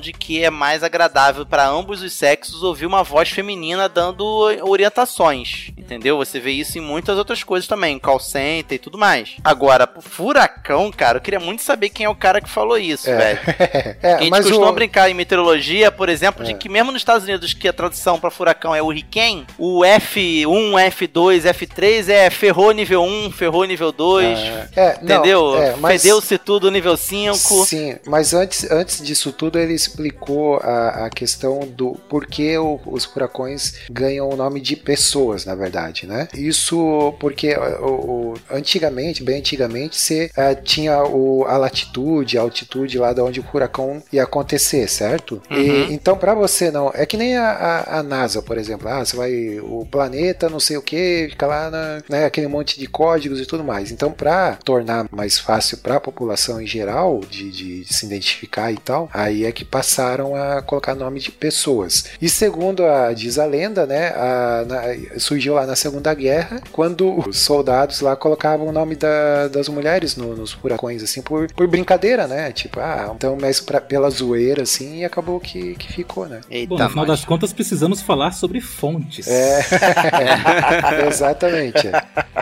de 0.00 0.12
que 0.12 0.42
é 0.44 0.50
mais 0.50 0.82
agradável 0.84 1.44
para 1.46 1.66
ambos 1.68 2.02
os 2.02 2.12
sexos 2.12 2.62
ouvir 2.62 2.86
uma 2.86 3.02
voz 3.02 3.30
feminina 3.30 3.88
dando 3.88 4.24
orientações. 4.62 5.70
Entendeu? 5.76 6.16
Você 6.18 6.38
vê 6.38 6.50
isso 6.52 6.76
em 6.78 6.80
muitas 6.80 7.16
outras 7.16 7.42
coisas 7.42 7.66
também, 7.66 7.98
call 7.98 8.20
center 8.20 8.76
e 8.76 8.78
tudo 8.78 8.98
mais. 8.98 9.36
Agora, 9.42 9.86
pro 9.86 10.02
furacão, 10.02 10.90
cara, 10.92 11.18
eu 11.18 11.22
queria 11.22 11.40
muito 11.40 11.62
saber 11.62 11.88
quem 11.88 12.04
é 12.04 12.08
o 12.08 12.14
cara 12.14 12.40
que 12.40 12.48
falou 12.48 12.76
isso, 12.78 13.08
É. 13.08 13.16
velho. 13.16 13.40
é, 14.02 14.14
a 14.14 14.18
gente 14.22 14.30
costuma 14.30 14.68
o... 14.70 14.72
brincar 14.72 15.10
em 15.10 15.14
meteorologia, 15.14 15.90
por 15.90 16.08
exemplo, 16.08 16.44
de 16.44 16.52
É. 16.52 16.54
que 16.54 16.68
mesmo 16.68 16.92
nos 16.92 17.00
Estados 17.00 17.24
Unidos, 17.24 17.54
que 17.54 17.66
a 17.68 17.72
tradução 17.72 18.18
para 18.20 18.30
furacão 18.30 18.74
é 18.74 18.82
hurricane, 18.82 19.46
o 19.56 19.80
F1, 19.82 20.46
F2, 20.90 21.42
F3 21.54 22.08
é 22.08 22.30
ferrou 22.30 22.70
nível 22.72 23.02
1, 23.02 23.30
ferrou 23.30 23.64
nível 23.64 23.90
2, 23.92 24.38
é, 24.76 24.94
não, 24.96 25.02
entendeu? 25.02 25.56
é, 25.62 25.76
mas- 25.76 26.02
Fedeu-se 26.02 26.36
tudo 26.38 26.70
nível 26.70 26.96
5. 26.96 27.64
Sim, 27.64 27.96
mas 28.06 28.34
antes, 28.34 28.70
antes 28.70 29.02
disso 29.02 29.32
tudo 29.38 29.58
ele 29.58 29.72
explicou 29.72 30.56
a, 30.58 31.06
a 31.06 31.10
questão 31.10 31.60
do 31.60 31.92
porquê 32.08 32.58
o- 32.58 32.80
os 32.86 33.04
furacões 33.04 33.74
ganham 33.90 34.28
o 34.28 34.36
nome 34.36 34.60
de 34.60 34.76
pessoas, 34.76 35.44
na 35.44 35.54
verdade, 35.54 36.06
né? 36.06 36.28
Isso 36.34 37.14
porque 37.20 37.54
o, 37.56 38.32
o- 38.32 38.34
antigamente, 38.50 39.22
bem 39.22 39.38
antigamente, 39.38 39.96
você 39.96 40.30
eh, 40.36 40.54
tinha 40.54 41.02
o, 41.04 41.44
a 41.46 41.56
latitude, 41.56 42.36
a 42.36 42.42
altitude 42.42 42.98
lá 42.98 43.12
de 43.12 43.20
onde 43.20 43.40
o 43.40 43.42
furacão 43.44 44.02
ia 44.12 44.24
acontecer, 44.24 44.88
certo? 44.88 45.40
Uhum. 45.50 45.56
E, 45.56 45.92
então, 45.92 46.16
para 46.18 46.34
você 46.34 46.70
não. 46.70 46.90
É 46.94 47.06
que 47.06 47.16
nem 47.16 47.36
a, 47.36 47.50
a- 47.50 47.98
a 47.98 48.02
NASA, 48.02 48.42
por 48.42 48.58
exemplo. 48.58 48.88
Ah, 48.88 49.04
você 49.04 49.16
vai. 49.16 49.58
O 49.60 49.86
planeta, 49.90 50.48
não 50.48 50.60
sei 50.60 50.76
o 50.76 50.82
que, 50.82 51.28
fica 51.30 51.46
lá 51.46 51.70
na, 51.70 52.02
né, 52.08 52.24
aquele 52.24 52.48
monte 52.48 52.78
de 52.78 52.86
códigos 52.86 53.40
e 53.40 53.46
tudo 53.46 53.62
mais. 53.64 53.90
Então, 53.92 54.10
para 54.10 54.56
tornar 54.64 55.06
mais 55.10 55.38
fácil 55.38 55.78
para 55.78 55.96
a 55.96 56.00
população 56.00 56.60
em 56.60 56.66
geral 56.66 57.20
de, 57.28 57.50
de 57.50 57.84
se 57.94 58.04
identificar 58.06 58.72
e 58.72 58.76
tal, 58.78 59.08
aí 59.28 59.44
é 59.44 59.52
que 59.52 59.64
passaram 59.64 60.34
a 60.34 60.60
colocar 60.62 60.94
nome 60.94 61.20
de 61.20 61.30
pessoas. 61.30 62.04
E 62.20 62.28
segundo 62.28 62.84
a, 62.84 63.12
diz 63.12 63.38
a 63.38 63.44
lenda, 63.46 63.86
né, 63.86 64.08
a- 64.16 64.64
na- 64.66 65.18
surgiu 65.20 65.54
lá 65.54 65.66
na 65.66 65.76
Segunda 65.76 66.12
Guerra, 66.14 66.60
quando 66.72 67.18
os 67.28 67.38
soldados 67.38 68.00
lá 68.00 68.16
colocavam 68.16 68.66
o 68.68 68.72
nome 68.72 68.96
da- 68.96 69.48
das 69.48 69.68
mulheres 69.68 70.16
no- 70.16 70.34
nos 70.36 70.52
furacões, 70.52 71.02
assim, 71.02 71.22
por, 71.22 71.50
por 71.52 71.66
brincadeira, 71.68 72.26
né? 72.26 72.50
Tipo, 72.52 72.80
ah, 72.80 73.12
então, 73.14 73.36
mas 73.40 73.60
pra, 73.60 73.80
pela 73.80 74.10
zoeira, 74.10 74.62
assim, 74.62 74.98
e 75.00 75.04
acabou 75.04 75.38
que, 75.40 75.74
que 75.76 75.92
ficou, 75.92 76.26
né? 76.26 76.40
Eita, 76.50 76.68
Bom, 76.74 76.78
no 76.82 76.88
final 76.90 77.06
das 77.06 77.24
contas, 77.24 77.52
precisamos 77.52 78.00
falar 78.02 78.32
sobre 78.32 78.60
fontes. 78.60 79.26
É, 79.28 79.60
exatamente. 81.08 81.88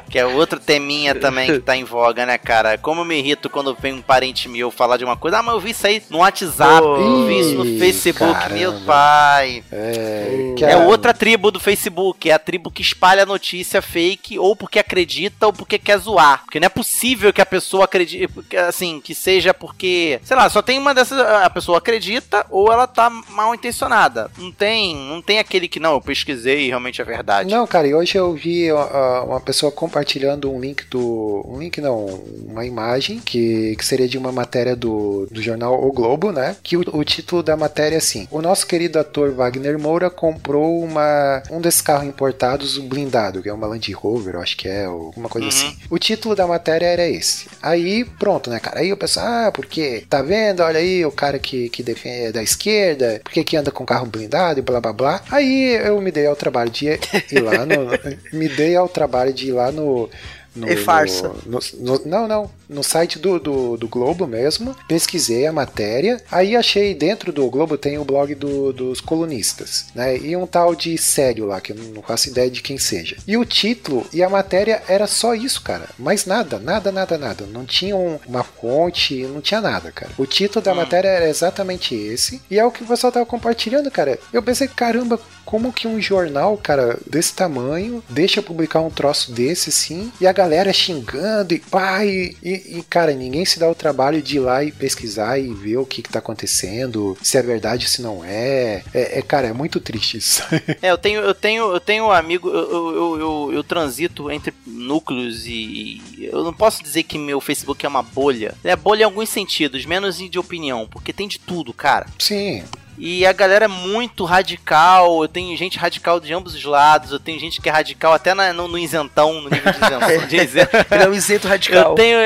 Que 0.09 0.19
é 0.19 0.27
outro 0.27 0.59
teminha 0.61 1.15
também 1.15 1.53
que 1.53 1.59
tá 1.61 1.77
em 1.77 1.85
voga, 1.85 2.25
né, 2.25 2.39
cara? 2.39 2.79
Como 2.79 3.01
eu 3.01 3.05
me 3.05 3.19
irrito 3.19 3.51
quando 3.51 3.75
vem 3.81 3.93
um 3.95 4.03
parente 4.03 4.49
meu 4.49 4.71
falar 4.71 4.97
de 4.97 5.05
uma 5.05 5.17
coisa. 5.17 5.39
Ah, 5.39 5.43
mas 5.43 5.55
eu 5.55 5.61
vi 5.61 5.71
isso 5.71 5.87
aí 5.87 6.03
no 6.11 6.19
WhatsApp, 6.19 6.76
eu 6.85 7.27
vi 7.27 7.41
isso 7.41 7.55
no 7.55 7.67
Ih, 7.67 7.79
Facebook, 7.79 8.33
caramba. 8.33 8.55
meu 8.55 8.73
pai. 8.81 9.65
É, 9.71 10.55
É 10.63 10.77
outra 10.77 11.13
tribo 11.13 11.51
do 11.51 11.61
Facebook, 11.61 12.29
é 12.31 12.33
a 12.33 12.39
tribo 12.39 12.71
que 12.71 12.83
espalha 12.83 13.27
notícia 13.27 13.81
fake 13.83 14.39
ou 14.39 14.55
porque 14.57 14.79
acredita 14.79 15.47
ou 15.47 15.53
porque 15.53 15.79
quer 15.79 15.99
zoar. 15.99 16.43
Porque 16.45 16.61
não 16.61 16.67
é 16.67 16.71
possível 16.71 17.33
que 17.33 17.41
a 17.41 17.47
pessoa 17.47 17.85
acredite, 17.85 18.29
assim, 18.69 19.01
que 19.01 19.15
seja 19.15 19.53
porque, 19.53 20.21
sei 20.23 20.37
lá, 20.37 20.49
só 20.49 20.63
tem 20.63 20.79
uma 20.79 20.95
dessas, 20.95 21.19
a 21.19 21.51
pessoa 21.51 21.79
acredita 21.79 22.47
ou 22.51 22.73
ela 22.73 22.87
tá 22.87 23.11
mal 23.11 23.55
intencionada. 23.55 24.31
Não 24.39 24.51
tem, 24.53 24.95
não 24.97 25.21
tem 25.23 25.39
aquele 25.39 25.69
que 25.69 25.81
não, 25.81 25.95
eu 25.95 26.01
pesquisei 26.01 26.67
e 26.67 26.69
realmente 26.69 27.01
é 27.01 27.05
verdade. 27.05 27.51
Não, 27.51 27.67
cara, 27.67 27.87
e 27.87 27.95
hoje 27.95 28.17
eu 28.17 28.33
vi 28.35 28.71
ó, 28.73 29.25
uma 29.25 29.41
pessoa 29.41 29.71
compartilhando 29.73 30.51
um 30.51 30.61
link 30.61 30.85
do. 30.87 31.45
Um 31.49 31.59
link 31.59 31.81
não, 31.81 32.07
uma 32.49 32.65
imagem 32.65 33.21
que, 33.21 33.75
que 33.77 33.85
seria 33.85 34.09
de 34.09 34.19
uma 34.19 34.33
matéria 34.33 34.75
do, 34.77 35.27
do 35.31 35.43
jornal 35.43 35.75
O 35.83 35.93
Globo, 35.93 36.33
né? 36.33 36.56
Que 36.63 36.77
o, 36.77 36.83
o 36.93 37.05
título 37.05 37.43
da 37.43 37.57
matéria 37.57 37.97
é 37.97 37.99
assim: 37.99 38.27
O 38.31 38.41
nosso 38.43 38.67
querido 38.67 38.99
ator 38.99 39.33
Wagner 39.33 39.79
Moura 39.79 40.11
comprou 40.11 40.83
uma, 40.83 41.43
um 41.51 41.61
desses 41.61 41.81
carros 41.81 42.07
importados 42.07 42.79
blindado, 42.79 43.43
que 43.43 43.49
é 43.49 43.53
uma 43.53 43.67
Land 43.67 43.93
Rover, 43.93 44.35
eu 44.35 44.41
acho 44.43 44.57
que 44.57 44.69
é, 44.69 44.89
ou 44.89 45.07
alguma 45.07 45.29
coisa 45.29 45.47
Uhum. 45.47 45.53
assim. 45.53 45.77
O 45.91 45.99
título 45.99 46.35
da 46.35 46.47
matéria 46.47 46.87
era 46.87 47.07
esse. 47.09 47.47
Aí, 47.63 48.05
pronto, 48.05 48.51
né, 48.51 48.59
cara? 48.59 48.81
Aí 48.81 48.93
o 48.93 48.97
pessoal, 48.97 49.27
ah, 49.27 49.53
porque 49.53 50.05
tá 50.09 50.23
vendo? 50.23 50.61
Olha 50.63 50.79
aí 50.79 51.05
o 51.05 51.13
cara 51.13 51.39
que, 51.39 51.69
que 51.69 51.83
defende 51.83 52.27
é 52.27 52.33
da 52.33 52.43
esquerda, 52.43 53.21
por 53.23 53.33
que 53.33 53.45
que 53.45 53.57
anda 53.57 53.71
com 53.71 53.85
carro 53.87 54.07
blindado 54.07 54.59
e 54.59 54.63
blá 54.63 54.81
blá 54.81 54.93
blá. 54.93 55.21
Aí 55.31 55.75
eu 55.85 56.01
me 56.01 56.11
dei 56.11 56.27
ao 56.27 56.37
trabalho 56.37 56.71
de 56.71 56.87
ir 56.87 57.41
lá 57.43 57.65
no. 57.67 57.87
me 58.33 58.49
dei 58.49 58.75
ao 58.77 58.89
trabalho 58.89 59.33
de 59.33 59.49
ir 59.49 59.53
lá 59.53 59.71
no. 59.71 60.09
No, 60.57 60.69
É 60.69 60.75
farsa. 60.77 61.33
no- 61.47 61.61
no- 61.79 62.03
não, 62.07 62.27
não. 62.27 62.51
No 62.69 62.83
site 62.83 63.19
do, 63.19 63.39
do, 63.39 63.77
do 63.77 63.87
Globo 63.87 64.27
mesmo. 64.27 64.75
Pesquisei 64.89 65.47
a 65.47 65.53
matéria. 65.53 66.21
Aí 66.33 66.57
achei 66.57 66.95
dentro 66.95 67.33
do 67.33 67.49
Globo 67.49 67.79
tem 67.79 67.99
o 67.99 68.05
blog 68.05 68.35
do- 68.35 68.73
dos 68.73 69.01
colunistas. 69.01 69.87
Né? 69.95 70.17
E 70.19 70.37
um 70.37 70.47
tal 70.47 70.75
de 70.75 70.97
sério 70.99 71.47
lá, 71.47 71.61
que 71.61 71.73
eu 71.73 71.77
não 71.77 72.03
faço 72.03 72.29
ideia 72.29 72.51
de 72.51 72.63
quem 72.63 72.79
seja. 72.79 73.17
E 73.27 73.37
o 73.37 73.45
título 73.45 74.07
e 74.13 74.23
a 74.23 74.29
matéria 74.29 74.83
era 74.89 75.07
só 75.07 75.35
isso, 75.35 75.63
cara. 75.63 75.89
Mais 75.99 76.27
nada, 76.27 76.59
nada, 76.59 76.91
nada, 76.91 77.17
nada. 77.19 77.47
Não 77.47 77.65
tinha 77.65 77.95
um- 77.97 78.19
uma 78.27 78.43
fonte, 78.43 79.23
não 79.27 79.41
tinha 79.41 79.61
nada, 79.61 79.93
cara. 79.93 80.13
O 80.19 80.27
título 80.27 80.65
da 80.65 80.75
matéria 80.75 81.09
era 81.09 81.29
exatamente 81.29 81.95
esse. 81.95 82.41
E 82.51 82.59
é 82.59 82.65
o 82.65 82.71
que 82.71 82.83
o 82.83 82.87
pessoal 82.87 83.13
tava 83.13 83.27
compartilhando, 83.27 83.91
cara. 83.91 84.19
Eu 84.33 84.43
pensei, 84.43 84.67
caramba, 84.69 85.21
como 85.47 85.73
que 85.73 85.87
um 85.87 86.01
jornal, 86.01 86.59
cara, 86.59 86.99
desse 87.09 87.33
tamanho, 87.33 88.03
deixa 88.11 88.43
publicar 88.43 88.81
um 88.81 88.91
troço 88.91 89.33
desse, 89.33 89.71
sim, 89.71 90.13
e 90.21 90.27
a 90.27 90.33
galera 90.33 90.73
xingando 90.73 91.55
e 91.55 91.61
pá, 91.61 92.05
e, 92.05 92.37
e, 92.43 92.79
e, 92.79 92.83
cara, 92.91 93.13
ninguém 93.13 93.45
se 93.45 93.59
dá 93.59 93.71
o 93.71 93.75
trabalho 93.75 94.21
de 94.21 94.37
ir 94.37 94.41
lá 94.41 94.65
e 94.65 94.73
pesquisar 94.73 95.39
e 95.39 95.55
ver 95.55 95.77
o 95.77 95.87
que, 95.87 96.03
que 96.03 96.11
tá 96.11 96.19
acontecendo, 96.19 97.17
se 97.23 97.39
é 97.39 97.43
verdade 97.43 97.89
se 97.89 98.03
não 98.03 98.25
é. 98.25 98.83
É, 98.93 99.19
é, 99.19 99.23
cara, 99.23 99.47
é 99.47 99.53
muito 99.53 99.81
triste 99.81 100.19
isso. 100.19 100.43
É, 100.83 100.91
eu 100.91 100.99
tenho, 100.99 101.21
eu 101.21 101.35
tenho, 101.35 101.73
eu 101.73 101.81
tenho 101.81 102.07
um 102.07 102.11
amigo, 102.11 102.49
eu, 102.49 102.71
eu, 102.71 103.19
eu, 103.19 103.51
eu 103.55 103.65
transito 103.65 104.31
entre 104.31 104.53
núcleos 104.67 105.47
e. 105.47 106.03
Eu 106.19 106.43
não 106.43 106.53
posso 106.53 106.83
dizer 106.83 107.05
que 107.05 107.19
meu 107.19 107.41
Facebook 107.41 107.85
é 107.85 107.89
uma 107.89 108.03
bolha. 108.03 108.55
É 108.65 108.75
bolha 108.75 109.03
em 109.03 109.05
alguns 109.05 109.29
sentidos, 109.29 109.87
menos 109.87 110.19
de 110.19 110.39
opinião, 110.39 110.89
porque 110.91 111.13
tem 111.13 111.29
de 111.29 111.39
tudo, 111.39 111.73
cara. 111.73 112.07
Sim. 112.19 112.65
E 112.99 113.27
a 113.27 113.33
galera 113.33 113.67
é 113.67 113.69
muito 113.69 114.25
radical. 114.25 115.23
Eu 115.23 115.29
tenho 115.29 115.57
gente 115.57 115.79
radical 115.79 116.19
de 116.21 116.33
ambos 116.33 116.55
os 116.55 116.65
lados. 116.65 117.13
Eu 117.13 117.19
tenho 117.21 117.39
gente 117.39 117.61
que 117.61 117.69
é 117.69 117.73
radical 117.73 118.13
até 118.13 118.33
na- 118.35 118.53
no, 118.53 118.69
no 118.69 118.79
isentão, 118.79 119.35
no 119.43 119.51
nível 119.51 119.73
de 119.73 119.79
isentão. 119.79 120.01
de 120.27 120.37
isento. 120.37 120.77
Ele 120.91 121.05
é 121.05 121.09
um 121.09 121.15
isento 121.15 121.47
radical. 121.49 121.91
Eu 121.91 121.95
tenho. 121.95 122.19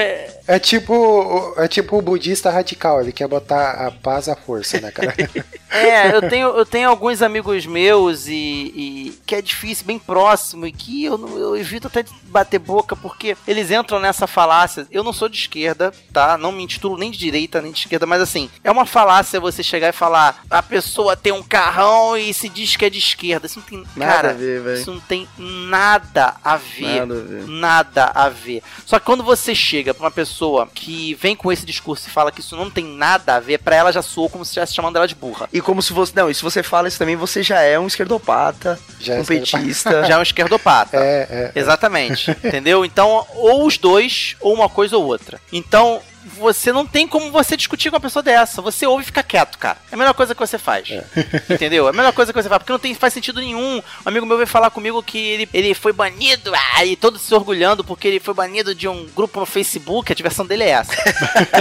É, 0.51 0.59
tipo, 0.59 1.55
é 1.57 1.69
tipo 1.69 1.97
o 1.99 2.03
budista 2.03 2.51
radical, 2.51 3.01
ele 3.01 3.13
quer 3.13 3.29
botar 3.29 3.87
a 3.87 3.91
paz 3.91 4.29
à 4.29 4.35
força, 4.35 4.81
né, 4.81 4.91
cara? 4.91 5.15
É, 5.73 6.13
eu 6.13 6.29
tenho, 6.29 6.49
eu 6.49 6.67
tenho 6.67 6.89
alguns 6.89 7.23
amigos 7.23 7.65
meus 7.65 8.27
e, 8.27 8.33
e 8.35 9.19
que 9.25 9.37
é 9.37 9.41
difícil, 9.41 9.87
bem 9.87 10.01
próximo, 10.01 10.67
e 10.67 10.73
que 10.73 11.05
eu, 11.05 11.17
não- 11.17 11.39
eu 11.39 11.57
evito 11.57 11.87
até 11.87 12.03
de 12.03 12.11
bater 12.25 12.59
boca, 12.59 12.97
porque 12.97 13.37
eles 13.47 13.71
entram 13.71 14.01
nessa 14.01 14.27
falácia. 14.27 14.85
Eu 14.91 15.05
não 15.05 15.13
sou 15.13 15.29
de 15.29 15.39
esquerda, 15.39 15.93
tá? 16.13 16.37
Não 16.37 16.51
me 16.51 16.65
intitulo 16.65 16.99
nem 16.99 17.09
de 17.09 17.19
direita, 17.19 17.63
nem 17.63 17.71
de 17.71 17.79
esquerda, 17.79 18.05
mas 18.05 18.21
assim, 18.21 18.51
é 18.65 18.71
uma 18.71 18.85
falácia 18.85 19.39
você 19.39 19.63
chegar 19.63 19.89
e 19.91 19.93
falar 19.93 20.43
a 20.51 20.61
pessoa 20.61 21.17
tem 21.17 21.33
um 21.33 21.41
carrão 21.43 22.17
e 22.17 22.35
se 22.35 22.49
diz 22.49 22.75
que 22.75 22.87
é 22.87 22.91
de 22.91 22.99
esquerda. 22.99 23.47
Isso 23.47 23.61
não 23.61 23.67
tem. 23.67 23.87
Nada 23.95 24.13
cara, 24.13 24.31
a 24.31 24.33
ver, 24.33 24.61
velho. 24.63 24.81
isso 24.81 24.93
não 24.93 25.01
tem 25.01 25.29
nada 25.39 26.35
a 26.43 26.57
ver. 26.57 27.07
Nada 27.07 27.15
a 27.15 27.23
ver. 27.25 27.47
Nada 27.47 28.05
a 28.13 28.29
ver. 28.29 28.63
Só 28.85 28.99
que 28.99 29.07
quando 29.07 29.23
você 29.23 29.55
chega 29.55 29.95
pra 29.95 30.03
uma 30.07 30.11
pessoa 30.11 30.40
que 30.75 31.15
vem 31.15 31.37
com 31.37 31.53
esse 31.53 31.65
discurso 31.65 32.09
e 32.09 32.11
fala 32.11 32.33
que 32.33 32.41
isso 32.41 32.57
não 32.57 32.71
tem 32.71 32.85
nada 32.85 33.37
a 33.37 33.41
ver, 33.41 33.59
pra 33.59 33.77
ela 33.77 33.93
já 33.93 34.03
soou 34.03 34.29
como 34.29 34.45
se 34.45 34.51
estivesse 34.51 34.75
chamando 34.75 34.97
ela 34.97 35.07
de 35.07 35.15
burra. 35.15 35.49
E 35.53 35.61
como 35.61 35.83
se 35.83 35.93
você. 35.93 36.13
Não, 36.15 36.31
e 36.31 36.35
se 36.35 36.43
você 36.43 36.63
fala 36.63 36.89
isso 36.89 36.99
também, 36.99 37.17
você 37.17 37.43
já 37.43 37.61
é 37.61 37.79
um 37.79 37.87
esquerdopata, 37.87 38.79
Já 39.01 39.15
é 39.15 39.21
um 39.21 39.25
petista. 39.25 40.05
Já 40.07 40.15
é 40.15 40.19
um 40.19 40.23
esquerdopata. 40.23 40.97
É, 40.97 41.53
é. 41.55 41.59
Exatamente. 41.59 42.31
entendeu? 42.31 42.85
Então, 42.85 43.27
ou 43.35 43.67
os 43.67 43.79
dois, 43.79 44.37
ou 44.41 44.55
uma 44.55 44.69
coisa 44.69 44.97
ou 44.97 45.05
outra. 45.05 45.41
Então, 45.53 46.01
você 46.37 46.73
não 46.73 46.87
tem 46.87 47.07
como 47.07 47.31
você 47.31 47.57
discutir 47.57 47.91
com 47.91 47.97
uma 47.97 48.01
pessoa 48.01 48.23
dessa. 48.23 48.61
Você 48.63 48.87
ouve 48.87 49.03
e 49.03 49.07
fica 49.07 49.23
quieto, 49.23 49.59
cara. 49.59 49.79
É 49.91 49.95
a 49.95 49.99
melhor 49.99 50.15
coisa 50.15 50.35
que 50.35 50.41
você 50.41 50.59
faz. 50.59 50.89
Entendeu? 51.49 51.87
É 51.87 51.91
a 51.91 51.93
melhor 51.93 52.13
coisa 52.13 52.33
que 52.33 52.43
você 52.43 52.49
faz, 52.49 52.59
porque 52.59 52.73
não 52.73 52.79
tem, 52.79 52.95
faz 52.95 53.13
sentido 53.13 53.41
nenhum. 53.41 53.79
Um 53.79 53.83
amigo 54.05 54.27
meu 54.27 54.37
veio 54.37 54.47
falar 54.47 54.71
comigo 54.71 55.03
que 55.03 55.19
ele, 55.19 55.49
ele 55.53 55.75
foi 55.75 55.93
banido, 55.93 56.53
ah, 56.77 56.85
e 56.85 56.97
todos 56.97 57.21
se 57.23 57.35
orgulhando 57.35 57.83
porque 57.85 58.09
ele 58.09 58.21
foi 58.21 58.35
banido 58.35 58.75
de 58.75 58.87
um 58.89 59.07
grupo 59.15 59.41
no 59.41 59.47
Facebook. 59.47 60.13
A 60.13 60.15
diversão 60.15 60.45
dele 60.47 60.65
é 60.65 60.71
essa. 60.71 60.93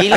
E 0.02 0.10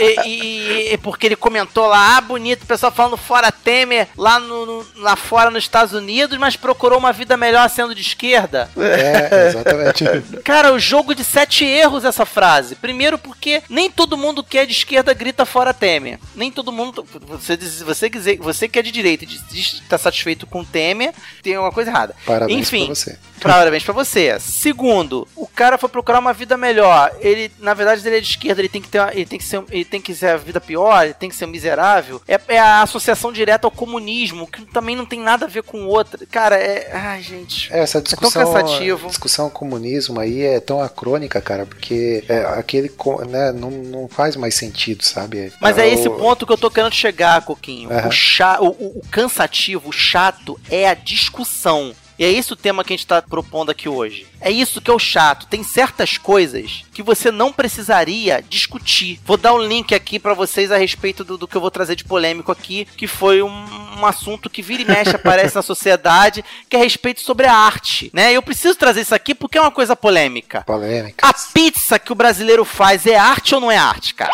e, 0.00 0.28
e- 0.28 0.92
e- 0.94 0.98
porque 0.98 1.26
ele 1.26 1.36
comentou 1.36 1.86
lá, 1.86 2.16
ah, 2.16 2.20
bonito, 2.20 2.62
o 2.62 2.66
pessoal 2.66 2.92
falando 2.92 3.16
fora 3.16 3.50
Temer 3.52 4.08
lá, 4.16 4.38
no, 4.38 4.66
no- 4.66 4.86
lá 4.96 5.16
fora 5.16 5.50
nos 5.50 5.64
Estados 5.64 5.92
Unidos, 5.94 6.38
mas 6.38 6.56
procurou 6.56 6.98
uma 6.98 7.12
vida 7.12 7.36
melhor 7.36 7.68
sendo 7.70 7.94
de 7.94 8.00
esquerda. 8.02 8.68
É, 8.76 9.48
exatamente. 9.48 10.04
Cara, 10.42 10.72
o 10.72 10.78
jogo 10.78 11.14
de 11.14 11.24
sete 11.24 11.64
erros 11.64 12.04
essa 12.04 12.24
frase. 12.26 12.74
Primeiro 12.76 13.18
porque 13.18 13.62
nem 13.76 13.90
todo 13.90 14.16
mundo 14.16 14.42
que 14.42 14.56
é 14.56 14.64
de 14.64 14.72
esquerda 14.72 15.12
grita 15.12 15.44
fora 15.44 15.74
Temer. 15.74 16.18
Nem 16.34 16.50
todo 16.50 16.72
mundo. 16.72 17.06
Você, 17.28 17.56
você, 17.84 18.08
quiser, 18.08 18.38
você 18.38 18.66
que 18.68 18.78
é 18.78 18.82
de 18.82 18.90
direita 18.90 19.24
e 19.24 19.26
diz 19.26 19.44
diz 19.50 19.68
que 19.74 19.82
tá 19.82 19.98
satisfeito 19.98 20.46
com 20.46 20.64
Temer, 20.64 21.12
tem 21.42 21.54
alguma 21.54 21.70
coisa 21.72 21.90
errada. 21.90 22.14
Parabéns 22.24 22.58
Enfim, 22.58 22.86
pra 22.86 22.94
você. 22.94 23.18
Parabéns 23.40 23.84
pra 23.84 23.92
você. 23.92 24.40
Segundo, 24.40 25.28
o 25.36 25.46
cara 25.46 25.76
foi 25.76 25.90
procurar 25.90 26.18
uma 26.20 26.32
vida 26.32 26.56
melhor. 26.56 27.12
Ele, 27.20 27.52
na 27.58 27.74
verdade, 27.74 28.06
ele 28.08 28.16
é 28.16 28.20
de 28.20 28.26
esquerda, 28.30 28.60
ele 28.62 28.68
tem 28.70 28.80
que 28.80 28.88
ter, 28.88 28.98
uma- 28.98 29.12
ele 29.12 29.26
tem 29.26 29.38
que 29.38 29.44
ser, 29.44 29.62
ele 29.70 29.84
tem 29.84 30.00
que 30.00 30.14
ser 30.14 30.28
a 30.28 30.36
vida 30.38 30.60
pior, 30.60 31.04
ele 31.04 31.14
tem 31.14 31.28
que 31.28 31.36
ser 31.36 31.46
miserável. 31.46 32.20
É, 32.26 32.40
é 32.48 32.58
a 32.58 32.80
associação 32.82 33.30
direta 33.30 33.66
ao 33.66 33.70
comunismo, 33.70 34.46
que 34.46 34.64
também 34.64 34.96
não 34.96 35.04
tem 35.04 35.20
nada 35.20 35.44
a 35.44 35.48
ver 35.48 35.62
com 35.62 35.84
outra. 35.84 36.26
Cara, 36.30 36.56
é, 36.56 36.90
ai, 36.92 37.20
gente. 37.22 37.70
É, 37.72 37.80
Essa 37.80 38.00
discussão, 38.00 38.42
cansativo. 38.52 39.08
discussão 39.08 39.50
comunismo 39.50 40.18
aí 40.18 40.40
é 40.42 40.58
tão 40.58 40.80
acrônica, 40.80 41.38
cara, 41.40 41.66
porque 41.66 42.24
é, 42.28 42.38
aquele 42.58 42.90
né, 43.28 43.52
não, 43.70 43.82
não 44.02 44.08
faz 44.08 44.36
mais 44.36 44.54
sentido, 44.54 45.02
sabe? 45.04 45.52
Mas 45.60 45.78
é 45.78 45.84
o- 45.84 45.86
esse 45.86 46.08
ponto 46.10 46.46
que 46.46 46.52
eu 46.52 46.58
tô 46.58 46.70
querendo 46.70 46.94
chegar, 46.94 47.42
Coquinho. 47.42 47.90
Aham. 47.92 48.08
O, 48.08 48.12
cha 48.12 48.60
o- 48.60 48.68
o 48.98 49.02
cansativo, 49.10 49.88
o 49.88 49.92
chato 49.92 50.58
é 50.70 50.88
a 50.88 50.94
discussão. 50.94 51.94
E 52.18 52.24
é 52.24 52.30
esse 52.30 52.52
o 52.52 52.56
tema 52.56 52.82
que 52.82 52.92
a 52.92 52.96
gente 52.96 53.06
tá 53.06 53.20
propondo 53.20 53.70
aqui 53.70 53.88
hoje. 53.88 54.26
É 54.40 54.50
isso 54.50 54.80
que 54.80 54.90
é 54.90 54.94
o 54.94 54.98
chato. 54.98 55.46
Tem 55.46 55.62
certas 55.62 56.16
coisas 56.16 56.84
que 56.92 57.02
você 57.02 57.30
não 57.30 57.52
precisaria 57.52 58.42
discutir. 58.48 59.20
Vou 59.24 59.36
dar 59.36 59.52
um 59.52 59.62
link 59.62 59.94
aqui 59.94 60.18
pra 60.18 60.32
vocês 60.32 60.72
a 60.72 60.78
respeito 60.78 61.24
do, 61.24 61.36
do 61.36 61.46
que 61.46 61.56
eu 61.56 61.60
vou 61.60 61.70
trazer 61.70 61.94
de 61.94 62.04
polêmico 62.04 62.50
aqui, 62.50 62.86
que 62.96 63.06
foi 63.06 63.42
um, 63.42 63.66
um 63.98 64.06
assunto 64.06 64.48
que 64.48 64.62
vira 64.62 64.82
e 64.82 64.86
mexe 64.86 65.14
aparece 65.16 65.54
na 65.54 65.62
sociedade, 65.62 66.44
que 66.68 66.76
é 66.76 66.80
a 66.80 66.82
respeito 66.82 67.20
sobre 67.20 67.46
a 67.46 67.54
arte, 67.54 68.10
né? 68.14 68.32
Eu 68.32 68.42
preciso 68.42 68.76
trazer 68.76 69.02
isso 69.02 69.14
aqui 69.14 69.34
porque 69.34 69.58
é 69.58 69.60
uma 69.60 69.70
coisa 69.70 69.94
polêmica. 69.94 70.62
Polêmica. 70.62 71.26
A 71.26 71.34
pizza 71.52 71.98
que 71.98 72.12
o 72.12 72.16
brasileiro 72.16 72.64
faz 72.64 73.06
é 73.06 73.16
arte 73.16 73.54
ou 73.54 73.60
não 73.60 73.70
é 73.70 73.76
arte, 73.76 74.14
cara? 74.14 74.32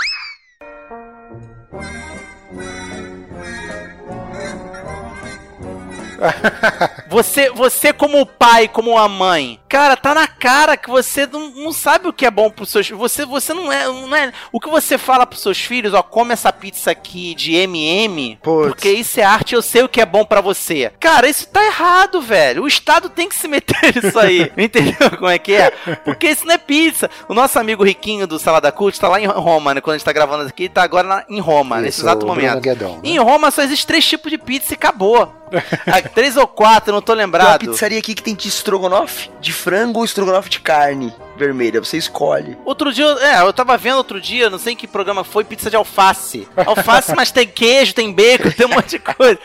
Você, 7.08 7.50
você 7.50 7.92
como 7.92 8.24
pai, 8.24 8.68
como 8.68 8.96
a 8.96 9.08
mãe, 9.08 9.60
cara, 9.72 9.96
tá 9.96 10.14
na 10.14 10.26
cara 10.26 10.76
que 10.76 10.90
você 10.90 11.26
não, 11.26 11.48
não 11.48 11.72
sabe 11.72 12.06
o 12.06 12.12
que 12.12 12.26
é 12.26 12.30
bom 12.30 12.50
pros 12.50 12.68
seus 12.68 12.90
Você, 12.90 13.24
você 13.24 13.54
não 13.54 13.72
é, 13.72 13.86
não 13.86 14.14
é. 14.14 14.30
O 14.52 14.60
que 14.60 14.68
você 14.68 14.98
fala 14.98 15.24
pros 15.26 15.40
seus 15.40 15.58
filhos, 15.58 15.94
ó, 15.94 16.02
come 16.02 16.34
essa 16.34 16.52
pizza 16.52 16.90
aqui 16.90 17.34
de 17.34 17.54
MM, 17.54 18.38
Putz. 18.42 18.68
porque 18.68 18.90
isso 18.92 19.18
é 19.18 19.22
arte, 19.22 19.54
eu 19.54 19.62
sei 19.62 19.82
o 19.82 19.88
que 19.88 20.00
é 20.00 20.04
bom 20.04 20.26
pra 20.26 20.42
você. 20.42 20.92
Cara, 21.00 21.26
isso 21.26 21.48
tá 21.48 21.64
errado, 21.64 22.20
velho. 22.20 22.64
O 22.64 22.68
Estado 22.68 23.08
tem 23.08 23.28
que 23.30 23.34
se 23.34 23.48
meter 23.48 23.76
nisso 23.96 24.18
aí. 24.18 24.52
Entendeu 24.58 25.10
como 25.16 25.30
é 25.30 25.38
que 25.38 25.54
é? 25.54 25.70
Porque 26.04 26.28
isso 26.28 26.44
não 26.46 26.52
é 26.54 26.58
pizza. 26.58 27.08
O 27.26 27.32
nosso 27.32 27.58
amigo 27.58 27.82
riquinho 27.82 28.26
do 28.26 28.38
Salada 28.38 28.70
Cult 28.70 29.00
tá 29.00 29.08
lá 29.08 29.18
em 29.18 29.26
Roma, 29.26 29.72
né? 29.72 29.80
Quando 29.80 29.94
a 29.94 29.98
gente 29.98 30.04
tá 30.04 30.12
gravando 30.12 30.46
aqui, 30.46 30.68
tá 30.68 30.82
agora 30.82 31.08
na- 31.08 31.24
em 31.30 31.40
Roma, 31.40 31.80
nesse 31.80 31.98
Isso, 31.98 32.02
exato 32.06 32.26
o 32.26 32.28
Bruno 32.30 32.42
momento. 32.42 32.60
Guedon, 32.62 32.94
né? 32.96 33.00
Em 33.04 33.18
Roma 33.18 33.50
só 33.50 33.62
existe 33.62 33.86
três 33.86 34.04
tipos 34.04 34.30
de 34.30 34.36
pizza 34.36 34.72
e 34.72 34.76
acabou. 34.76 35.32
Ah, 35.86 36.00
três 36.00 36.34
ou 36.38 36.46
quatro, 36.46 36.92
não 36.94 37.02
tô 37.02 37.12
Tem 37.14 37.16
uma 37.16 37.26
lembrado. 37.26 37.58
pizzaria 37.60 37.98
aqui 37.98 38.14
que 38.14 38.22
tem 38.22 38.34
de 38.34 38.48
estrogonofe 38.48 39.30
de 39.38 39.52
frango 39.62 40.00
ou 40.00 40.04
estrogonofe 40.04 40.50
de 40.50 40.60
carne 40.60 41.14
vermelha. 41.36 41.80
Você 41.80 41.96
escolhe. 41.96 42.58
Outro 42.64 42.92
dia, 42.92 43.06
é, 43.20 43.40
eu 43.40 43.52
tava 43.52 43.76
vendo 43.76 43.96
outro 43.96 44.20
dia, 44.20 44.50
não 44.50 44.58
sei 44.58 44.72
em 44.72 44.76
que 44.76 44.86
programa 44.86 45.22
foi, 45.22 45.44
pizza 45.44 45.70
de 45.70 45.76
alface. 45.76 46.48
Alface, 46.56 47.14
mas 47.16 47.30
tem 47.30 47.46
queijo, 47.46 47.94
tem 47.94 48.12
bacon, 48.12 48.50
tem 48.50 48.66
um 48.66 48.70
monte 48.70 48.90
de 48.90 48.98
coisa. 48.98 49.38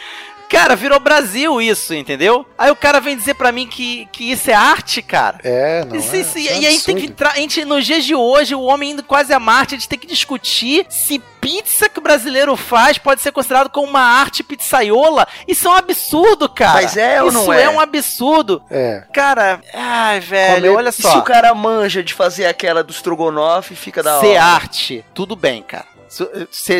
Cara, 0.49 0.75
virou 0.75 0.99
Brasil 0.99 1.61
isso, 1.61 1.93
entendeu? 1.93 2.45
Aí 2.57 2.71
o 2.71 2.75
cara 2.75 2.99
vem 3.01 3.17
dizer 3.17 3.33
pra 3.33 3.51
mim 3.51 3.67
que, 3.67 4.07
que 4.11 4.31
isso 4.31 4.49
é 4.49 4.53
arte, 4.53 5.01
cara. 5.01 5.39
É, 5.43 5.83
não 5.85 5.95
Isso- 5.95 6.15
é, 6.15 6.19
isso- 6.19 6.37
isso 6.37 6.49
é 6.53 6.59
e 6.59 6.65
a 6.67 6.71
gente 6.71 6.85
tem 6.85 6.95
que 6.95 7.05
entrar. 7.05 7.31
A 7.31 7.35
gente, 7.35 7.65
nos 7.65 7.85
dias 7.85 8.05
de 8.05 8.15
hoje, 8.15 8.55
o 8.55 8.61
homem 8.61 8.91
indo 8.91 9.03
quase 9.03 9.33
a 9.33 9.39
Marte, 9.39 9.75
a 9.75 9.77
gente 9.77 9.89
tem 9.89 9.99
que 9.99 10.07
discutir 10.07 10.85
se 10.89 11.19
pizza 11.41 11.87
que 11.89 11.99
o 11.99 12.01
brasileiro 12.01 12.55
faz 12.55 12.97
pode 12.97 13.21
ser 13.21 13.31
considerado 13.31 13.69
como 13.69 13.87
uma 13.87 14.01
arte 14.01 14.41
pizzaiola. 14.43 15.27
Isso 15.47 15.67
é 15.67 15.71
um 15.71 15.75
absurdo, 15.75 16.47
cara. 16.49 16.73
Mas 16.81 16.97
é 16.97 17.21
ou 17.21 17.29
Isso 17.29 17.37
não 17.37 17.53
é? 17.53 17.69
um 17.69 17.79
absurdo. 17.79 18.61
É, 18.71 19.03
Cara, 19.13 19.59
ai, 19.73 20.19
velho, 20.19 20.75
olha 20.75 20.89
E 20.89 20.93
se 20.93 21.01
só. 21.01 21.19
o 21.19 21.23
cara 21.23 21.53
manja 21.53 22.01
de 22.03 22.13
fazer 22.13 22.45
aquela 22.45 22.83
do 22.83 22.91
estrogonofe, 22.91 23.75
fica 23.75 24.01
da 24.01 24.19
Ser 24.19 24.27
hora. 24.37 24.43
arte, 24.43 25.03
tudo 25.13 25.35
bem, 25.35 25.61
cara. 25.61 25.85